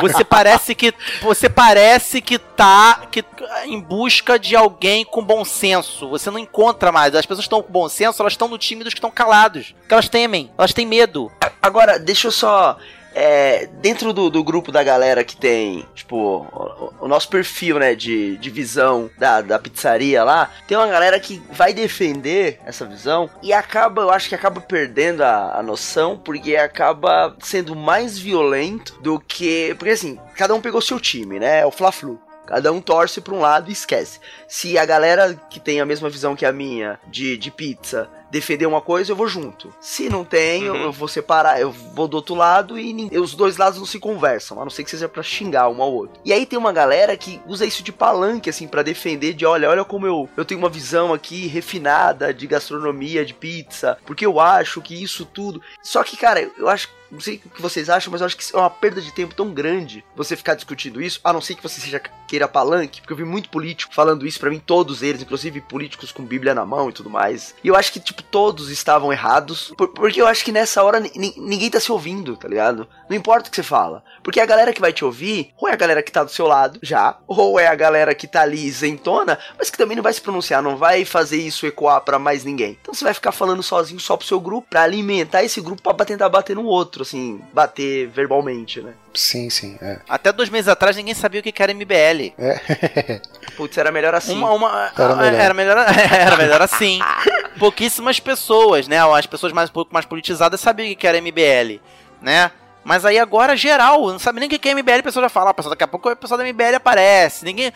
Você 0.00 0.24
parece 0.24 0.74
que 0.74 0.94
você 1.20 1.48
parece 1.48 2.20
que 2.20 2.38
tá 2.38 3.02
que, 3.10 3.24
em 3.64 3.80
busca 3.80 4.38
de 4.38 4.56
alguém 4.56 5.04
com 5.04 5.24
bom 5.24 5.44
senso. 5.44 6.08
Você 6.08 6.30
não 6.30 6.38
encontra 6.38 6.92
mais. 6.92 7.14
As 7.14 7.26
pessoas 7.26 7.46
que 7.46 7.54
estão 7.54 7.62
com 7.62 7.72
bom 7.72 7.88
senso, 7.88 8.22
elas 8.22 8.32
estão 8.32 8.48
no 8.48 8.58
time 8.58 8.84
dos 8.84 8.92
que 8.92 8.98
estão 8.98 9.10
calados. 9.10 9.74
Que 9.86 9.94
elas 9.94 10.08
temem, 10.08 10.50
elas 10.56 10.72
têm 10.72 10.86
medo. 10.86 11.30
Agora, 11.62 11.98
deixa 11.98 12.28
eu 12.28 12.32
só. 12.32 12.78
É, 13.14 13.66
dentro 13.80 14.12
do, 14.12 14.30
do 14.30 14.42
grupo 14.44 14.70
da 14.70 14.82
galera 14.82 15.24
que 15.24 15.36
tem, 15.36 15.86
tipo, 15.94 16.16
o, 16.16 16.92
o 17.00 17.08
nosso 17.08 17.28
perfil, 17.28 17.78
né, 17.78 17.94
de, 17.94 18.36
de 18.38 18.50
visão 18.50 19.10
da, 19.18 19.40
da 19.40 19.58
pizzaria 19.58 20.22
lá, 20.22 20.50
tem 20.66 20.76
uma 20.76 20.86
galera 20.86 21.18
que 21.18 21.42
vai 21.50 21.72
defender 21.72 22.60
essa 22.64 22.84
visão 22.84 23.28
e 23.42 23.52
acaba, 23.52 24.02
eu 24.02 24.10
acho 24.10 24.28
que 24.28 24.34
acaba 24.34 24.60
perdendo 24.60 25.22
a, 25.22 25.58
a 25.58 25.62
noção, 25.62 26.16
porque 26.16 26.56
acaba 26.56 27.36
sendo 27.40 27.74
mais 27.74 28.18
violento 28.18 28.98
do 29.00 29.18
que. 29.18 29.74
Porque 29.78 29.92
assim, 29.92 30.18
cada 30.34 30.54
um 30.54 30.60
pegou 30.60 30.80
seu 30.80 31.00
time, 31.00 31.38
né? 31.38 31.64
O 31.64 31.70
Fla-Flu. 31.70 32.20
Cada 32.50 32.72
um 32.72 32.80
torce 32.80 33.20
pra 33.20 33.32
um 33.32 33.38
lado 33.40 33.70
e 33.70 33.72
esquece. 33.72 34.18
Se 34.48 34.76
a 34.76 34.84
galera 34.84 35.40
que 35.48 35.60
tem 35.60 35.80
a 35.80 35.86
mesma 35.86 36.10
visão 36.10 36.34
que 36.34 36.44
a 36.44 36.50
minha 36.52 36.98
de, 37.06 37.36
de 37.38 37.48
pizza 37.48 38.10
defender 38.28 38.66
uma 38.66 38.80
coisa, 38.80 39.12
eu 39.12 39.16
vou 39.16 39.26
junto. 39.28 39.72
Se 39.80 40.08
não 40.08 40.24
tem, 40.24 40.64
eu- 40.64 40.74
Uhum. 40.74 40.82
eu 40.82 40.92
vou 40.92 41.06
separar, 41.08 41.60
eu 41.60 41.70
vou 41.72 42.06
do 42.08 42.14
outro 42.16 42.34
lado 42.34 42.76
e 42.78 42.92
nin- 42.92 43.10
os 43.18 43.34
dois 43.34 43.56
lados 43.56 43.78
não 43.78 43.86
se 43.86 43.98
conversam, 44.00 44.60
a 44.60 44.64
não 44.64 44.70
ser 44.70 44.82
que 44.84 44.90
seja 44.90 45.08
pra 45.08 45.22
xingar 45.22 45.68
um 45.68 45.80
ao 45.82 45.92
outro. 45.92 46.20
E 46.24 46.32
aí 46.32 46.44
tem 46.44 46.58
uma 46.58 46.72
galera 46.72 47.16
que 47.16 47.40
usa 47.46 47.64
isso 47.66 47.82
de 47.84 47.90
palanque, 47.92 48.50
assim, 48.50 48.66
pra 48.68 48.82
defender 48.82 49.32
de, 49.32 49.46
olha, 49.46 49.68
olha 49.70 49.84
como 49.84 50.06
eu, 50.06 50.28
eu 50.36 50.44
tenho 50.44 50.58
uma 50.60 50.68
visão 50.68 51.12
aqui 51.14 51.46
refinada 51.48 52.32
de 52.34 52.46
gastronomia, 52.46 53.24
de 53.24 53.34
pizza, 53.34 53.96
porque 54.06 54.26
eu 54.26 54.38
acho 54.40 54.80
que 54.80 55.00
isso 55.00 55.24
tudo... 55.24 55.60
Só 55.82 56.02
que, 56.04 56.16
cara, 56.16 56.48
eu 56.58 56.68
acho 56.68 56.88
não 57.10 57.20
sei 57.20 57.40
o 57.44 57.50
que 57.50 57.62
vocês 57.62 57.88
acham, 57.90 58.10
mas 58.10 58.20
eu 58.20 58.26
acho 58.26 58.36
que 58.36 58.44
é 58.54 58.58
uma 58.58 58.70
perda 58.70 59.00
de 59.00 59.12
tempo 59.12 59.34
tão 59.34 59.50
grande 59.52 60.04
você 60.16 60.36
ficar 60.36 60.54
discutindo 60.54 61.00
isso, 61.02 61.20
a 61.24 61.32
não 61.32 61.40
ser 61.40 61.54
que 61.54 61.62
você 61.62 61.80
seja 61.80 62.00
queira 62.28 62.46
palanque, 62.46 63.00
porque 63.00 63.12
eu 63.12 63.16
vi 63.16 63.24
muito 63.24 63.48
político 63.48 63.92
falando 63.94 64.26
isso 64.26 64.38
pra 64.38 64.50
mim, 64.50 64.60
todos 64.64 65.02
eles, 65.02 65.20
inclusive 65.22 65.60
políticos 65.60 66.12
com 66.12 66.22
Bíblia 66.24 66.54
na 66.54 66.64
mão 66.64 66.88
e 66.88 66.92
tudo 66.92 67.10
mais. 67.10 67.54
E 67.64 67.68
eu 67.68 67.74
acho 67.74 67.92
que, 67.92 67.98
tipo, 67.98 68.22
todos 68.22 68.70
estavam 68.70 69.12
errados, 69.12 69.72
por- 69.76 69.88
porque 69.88 70.20
eu 70.22 70.26
acho 70.28 70.44
que 70.44 70.52
nessa 70.52 70.82
hora 70.84 71.00
ni- 71.00 71.10
ni- 71.16 71.34
ninguém 71.36 71.68
tá 71.70 71.80
se 71.80 71.90
ouvindo, 71.90 72.36
tá 72.36 72.46
ligado? 72.46 72.86
Não 73.08 73.16
importa 73.16 73.48
o 73.48 73.50
que 73.50 73.56
você 73.56 73.62
fala. 73.62 74.04
Porque 74.22 74.38
a 74.40 74.46
galera 74.46 74.72
que 74.72 74.80
vai 74.80 74.92
te 74.92 75.04
ouvir, 75.04 75.52
ou 75.58 75.68
é 75.68 75.72
a 75.72 75.76
galera 75.76 76.02
que 76.02 76.12
tá 76.12 76.22
do 76.22 76.30
seu 76.30 76.46
lado 76.46 76.78
já, 76.82 77.18
ou 77.26 77.58
é 77.58 77.66
a 77.66 77.74
galera 77.74 78.14
que 78.14 78.28
tá 78.28 78.42
ali 78.42 78.64
isentona, 78.64 79.38
mas 79.58 79.68
que 79.70 79.78
também 79.78 79.96
não 79.96 80.02
vai 80.02 80.12
se 80.12 80.20
pronunciar, 80.20 80.62
não 80.62 80.76
vai 80.76 81.04
fazer 81.04 81.36
isso 81.40 81.66
ecoar 81.66 82.00
pra 82.02 82.18
mais 82.18 82.44
ninguém. 82.44 82.78
Então 82.80 82.94
você 82.94 83.04
vai 83.04 83.14
ficar 83.14 83.32
falando 83.32 83.62
sozinho 83.62 83.98
só 84.00 84.16
pro 84.16 84.26
seu 84.26 84.38
grupo, 84.40 84.68
pra 84.70 84.82
alimentar 84.82 85.42
esse 85.42 85.60
grupo 85.60 85.82
pra 85.82 86.04
tentar 86.04 86.28
bater 86.28 86.54
no 86.54 86.64
outro, 86.64 86.99
assim, 87.02 87.40
bater 87.52 88.08
verbalmente, 88.08 88.80
né? 88.80 88.92
Sim, 89.14 89.50
sim. 89.50 89.76
É. 89.80 89.98
Até 90.08 90.32
dois 90.32 90.48
meses 90.48 90.68
atrás 90.68 90.96
ninguém 90.96 91.14
sabia 91.14 91.40
o 91.40 91.42
que 91.42 91.62
era 91.62 91.72
MBL. 91.72 92.32
É. 92.38 93.20
Putz, 93.56 93.76
era 93.78 93.90
melhor 93.90 94.14
assim. 94.14 94.36
Uma, 94.36 94.52
uma, 94.52 94.92
Era 94.96 95.16
melhor. 95.16 95.40
era 95.40 95.54
melhor, 95.54 95.76
era 96.10 96.36
melhor 96.36 96.62
assim. 96.62 97.00
Pouquíssimas 97.58 98.20
pessoas, 98.20 98.88
né? 98.88 98.98
As 98.98 99.26
pessoas 99.26 99.52
mais, 99.52 99.68
um 99.70 99.72
pouco 99.72 99.92
mais 99.92 100.06
politizadas 100.06 100.60
sabiam 100.60 100.86
o 100.86 100.88
que 100.90 100.96
que 100.96 101.06
era 101.06 101.20
MBL, 101.20 101.80
né? 102.22 102.50
Mas 102.84 103.04
aí 103.04 103.18
agora, 103.18 103.56
geral, 103.56 104.06
não 104.08 104.18
sabe 104.18 104.40
nem 104.40 104.48
o 104.48 104.50
que 104.58 104.68
é 104.68 104.74
MBL, 104.74 105.00
a 105.00 105.02
pessoa 105.02 105.22
já 105.24 105.28
fala, 105.28 105.50
ah, 105.50 105.54
pessoal, 105.54 105.70
daqui 105.70 105.84
a 105.84 105.88
pouco 105.88 106.10
o 106.10 106.16
pessoal 106.16 106.38
da 106.38 106.44
MBL 106.44 106.76
aparece. 106.76 107.44
Ninguém 107.44 107.72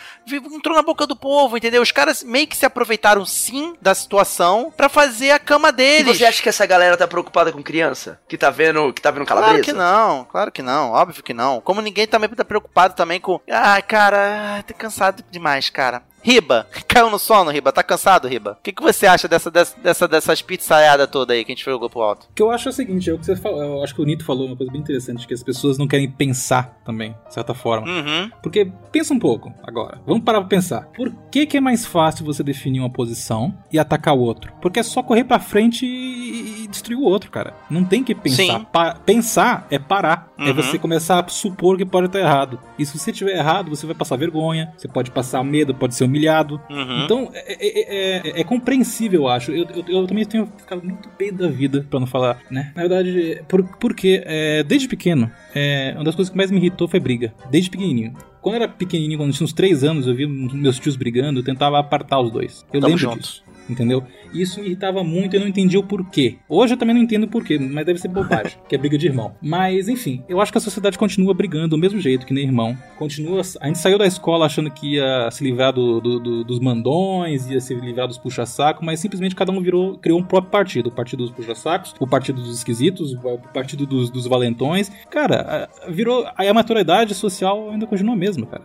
entrou 0.53 0.75
na 0.75 0.83
boca 0.83 1.07
do 1.07 1.15
povo, 1.15 1.57
entendeu? 1.57 1.83
Os 1.83 1.93
caras 1.93 2.23
meio 2.23 2.47
que 2.47 2.57
se 2.57 2.65
aproveitaram 2.67 3.25
sim 3.27 3.75
da 3.81 3.95
situação 3.95 4.73
pra 4.77 4.89
fazer 4.89 5.31
a 5.31 5.39
cama 5.39 5.69
E 5.69 5.73
deles. 5.73 6.17
você 6.19 6.25
acha 6.25 6.43
que 6.43 6.49
essa 6.49 6.65
galera 6.67 6.97
tá 6.97 7.07
preocupada 7.07 7.53
com 7.53 7.63
criança? 7.63 8.19
Que 8.29 8.39
tá 8.39 8.51
vendo, 8.51 8.93
que 8.93 9.03
tá 9.03 9.11
vendo 9.11 9.27
calabresa? 9.27 9.63
Claro 9.63 9.65
que 9.65 9.73
não, 9.73 10.25
claro 10.25 10.53
que 10.53 10.63
não, 10.63 10.93
óbvio 10.93 11.23
que 11.23 11.35
não. 11.35 11.61
Como 11.61 11.81
ninguém 11.81 12.07
também 12.07 12.29
tá 12.31 12.45
preocupado 12.45 12.95
também 12.95 13.21
com. 13.21 13.41
Ai, 13.51 13.83
cara, 13.83 14.63
tô 14.67 14.75
cansado 14.75 15.23
demais, 15.31 15.69
cara. 15.71 16.03
Riba, 16.25 16.66
caiu 16.89 17.11
no 17.11 17.18
sono, 17.18 17.51
Riba? 17.51 17.70
Tá 17.70 17.83
cansado, 17.83 18.27
Riba? 18.27 18.53
O 18.59 18.62
que, 18.62 18.72
que 18.72 18.83
você 18.83 19.07
acha 19.07 19.29
dessa, 19.29 19.51
dessa, 19.51 19.77
dessa, 19.81 20.09
dessas 20.09 20.41
pizzaiadas 20.43 21.09
toda 21.11 21.35
aí 21.35 21.45
que 21.45 21.53
a 21.53 21.55
gente 21.55 21.64
jogou 21.64 21.91
pro 21.91 22.01
alto? 22.01 22.27
O 22.31 22.35
que 22.35 22.43
eu 22.43 22.51
acho 22.51 22.68
é 22.68 22.70
o 22.70 22.75
seguinte, 22.75 23.11
é 23.11 23.12
o 23.12 23.18
que 23.18 23.27
você 23.27 23.37
falou, 23.37 23.62
eu 23.62 23.85
acho 23.85 23.95
que 23.95 24.01
o 24.01 24.05
Nito 24.05 24.25
falou 24.25 24.47
uma 24.47 24.57
coisa 24.57 24.72
bem 24.72 24.81
interessante, 24.81 25.27
que 25.27 25.35
as 25.35 25.43
pessoas 25.43 25.77
não 25.79 25.87
querem 25.87 26.11
pensar 26.11 26.81
também, 26.85 27.14
de 27.29 27.35
certa 27.35 27.53
forma. 27.53 27.87
Uhum. 27.87 28.31
Porque 28.43 28.70
pensa 28.91 29.12
um 29.12 29.18
pouco 29.18 29.53
agora. 29.62 30.01
Vamos 30.07 30.25
parar 30.25 30.41
pra 30.41 30.49
pensar. 30.49 30.87
Por 30.97 31.12
que, 31.31 31.47
que 31.47 31.59
é 31.59 31.61
mais 31.61 31.85
fácil 31.85 32.25
você 32.25 32.43
definir 32.43 32.81
uma 32.81 32.91
posição 32.91 33.55
e 33.70 33.79
atacar 33.79 34.14
o 34.14 34.20
outro? 34.20 34.51
Porque 34.62 34.81
é 34.81 34.83
só 34.83 35.03
correr 35.03 35.25
pra 35.25 35.39
frente 35.39 35.85
e, 35.85 36.64
e 36.64 36.66
destruir 36.68 36.97
o 36.97 37.03
outro, 37.05 37.31
cara. 37.31 37.55
Não 37.68 37.85
tem 37.85 38.03
que 38.03 38.14
pensar. 38.14 38.61
Pa- 38.66 38.95
pensar 39.05 39.66
é 39.70 39.79
parar. 39.79 40.33
É 40.39 40.45
Uhum. 40.49 40.55
você 40.55 40.79
começar 40.79 41.25
a 41.25 41.29
supor 41.29 41.77
que 41.77 41.85
pode 41.85 42.07
estar 42.07 42.18
errado. 42.18 42.59
E 42.79 42.85
se 42.85 42.99
você 42.99 43.11
estiver 43.12 43.37
errado, 43.37 43.70
você 43.70 43.87
vai 43.87 43.95
passar 43.95 44.16
vergonha, 44.16 44.72
você 44.77 44.89
pode 44.89 45.11
passar 45.12 45.43
medo, 45.45 45.75
pode 45.75 45.95
ser 45.95 46.05
humilhado. 46.15 46.61
Uhum. 46.71 47.05
Então, 47.05 47.31
é, 47.35 47.55
é- 47.59 48.29
é- 48.39 48.41
é 48.41 48.45
compreensível, 48.45 49.23
eu 49.23 49.29
acho. 49.29 49.51
Eu, 49.53 49.67
eu- 49.75 49.85
eu 50.01 50.07
também 50.07 50.25
tenho 50.25 50.47
ficado 50.57 50.83
muito 50.85 51.09
pé 51.11 51.31
da 51.33 51.49
vida, 51.49 51.87
pra 51.91 51.99
não 52.01 52.07
falar, 52.07 52.41
né? 52.51 52.73
Na 52.75 52.83
verdade, 52.83 53.43
por, 53.49 53.62
porque 53.79 54.23
é, 54.25 54.62
desde 54.62 54.89
pequeno, 54.89 55.31
é, 55.55 55.93
uma 55.97 56.05
das 56.05 56.15
coisas 56.15 56.31
que 56.31 56.37
mais 56.37 56.51
me 56.51 56.57
irritou 56.59 56.87
foi 56.89 57.01
briga. 57.01 57.35
Desde 57.51 57.69
pequenininho. 57.71 58.15
Quando 58.41 58.57
eu 58.57 58.62
era 58.62 58.71
pequenininho, 58.71 59.19
quando 59.19 59.31
eu 59.31 59.35
tinha 59.35 59.45
uns 59.45 59.53
3 59.53 59.83
anos, 59.85 60.07
eu 60.07 60.15
via 60.15 60.29
meus 60.29 60.79
tios 60.79 60.97
brigando, 60.97 61.41
eu 61.41 61.45
tentava 61.45 61.79
apartar 61.79 62.21
os 62.21 62.31
dois. 62.31 62.65
Eu 62.73 62.81
Tamo 62.81 62.87
lembro 62.95 62.99
junto. 63.01 63.19
disso. 63.21 63.44
Entendeu? 63.69 64.03
Isso 64.33 64.61
me 64.61 64.67
irritava 64.67 65.03
muito 65.05 65.35
e 65.35 65.37
eu 65.37 65.41
não 65.41 65.49
entendia 65.49 65.79
o 65.79 65.83
porquê. 65.83 66.37
Hoje 66.49 66.75
eu 66.75 66.77
também 66.77 66.95
não 66.95 67.03
entendo 67.03 67.25
o 67.25 67.29
porquê, 67.29 67.59
mas 67.59 67.87
deve 67.87 67.99
ser 68.01 68.09
bobagem, 68.09 68.59
que 68.69 68.75
é 68.75 68.79
briga 68.79 68.99
de 68.99 69.07
irmão. 69.07 69.35
Mas, 69.41 69.89
enfim, 69.89 70.23
eu 70.29 70.41
acho 70.41 70.53
que 70.53 70.59
a 70.59 70.61
sociedade 70.61 70.99
continua 70.99 71.33
brigando 71.33 71.69
do 71.69 71.79
mesmo 71.79 71.99
jeito 72.01 72.27
que 72.27 72.35
nem 72.35 72.45
irmão. 72.45 72.77
Continua. 72.99 73.43
A 73.61 73.67
gente 73.67 73.79
saiu 73.79 73.97
da 73.99 74.07
escola 74.07 74.47
achando 74.47 74.71
que 74.71 74.95
ia 74.97 75.29
se 75.31 75.43
livrar 75.45 75.73
do- 75.73 76.01
do- 76.01 76.21
do- 76.21 76.45
dos 76.45 76.59
mandões, 76.61 77.49
ia 77.49 77.61
se 77.61 77.75
livrar 77.75 78.07
dos 78.09 78.19
puxa-saco, 78.19 78.85
mas 78.85 79.01
simplesmente 79.01 79.35
cada 79.35 79.51
um 79.53 79.61
virou, 79.61 79.97
criou 79.99 80.19
um 80.19 80.25
próprio 80.25 80.51
partido. 80.51 80.89
O 80.89 80.93
partido 80.93 81.23
dos 81.25 81.31
puxa-sacos, 81.33 81.95
o 81.99 82.07
partido 82.07 82.41
dos 82.43 82.57
esquisitos, 82.59 83.12
o 83.15 83.39
partido 83.53 83.87
dos, 83.87 84.11
dos 84.11 84.27
valentões. 84.27 84.91
Cara, 85.11 85.69
virou. 85.89 86.27
Aí 86.37 86.49
a 86.49 86.55
maturidade 86.55 87.15
social 87.15 87.71
ainda 87.71 87.87
continua 87.87 88.15
a 88.15 88.17
mesma, 88.19 88.47
cara. 88.47 88.65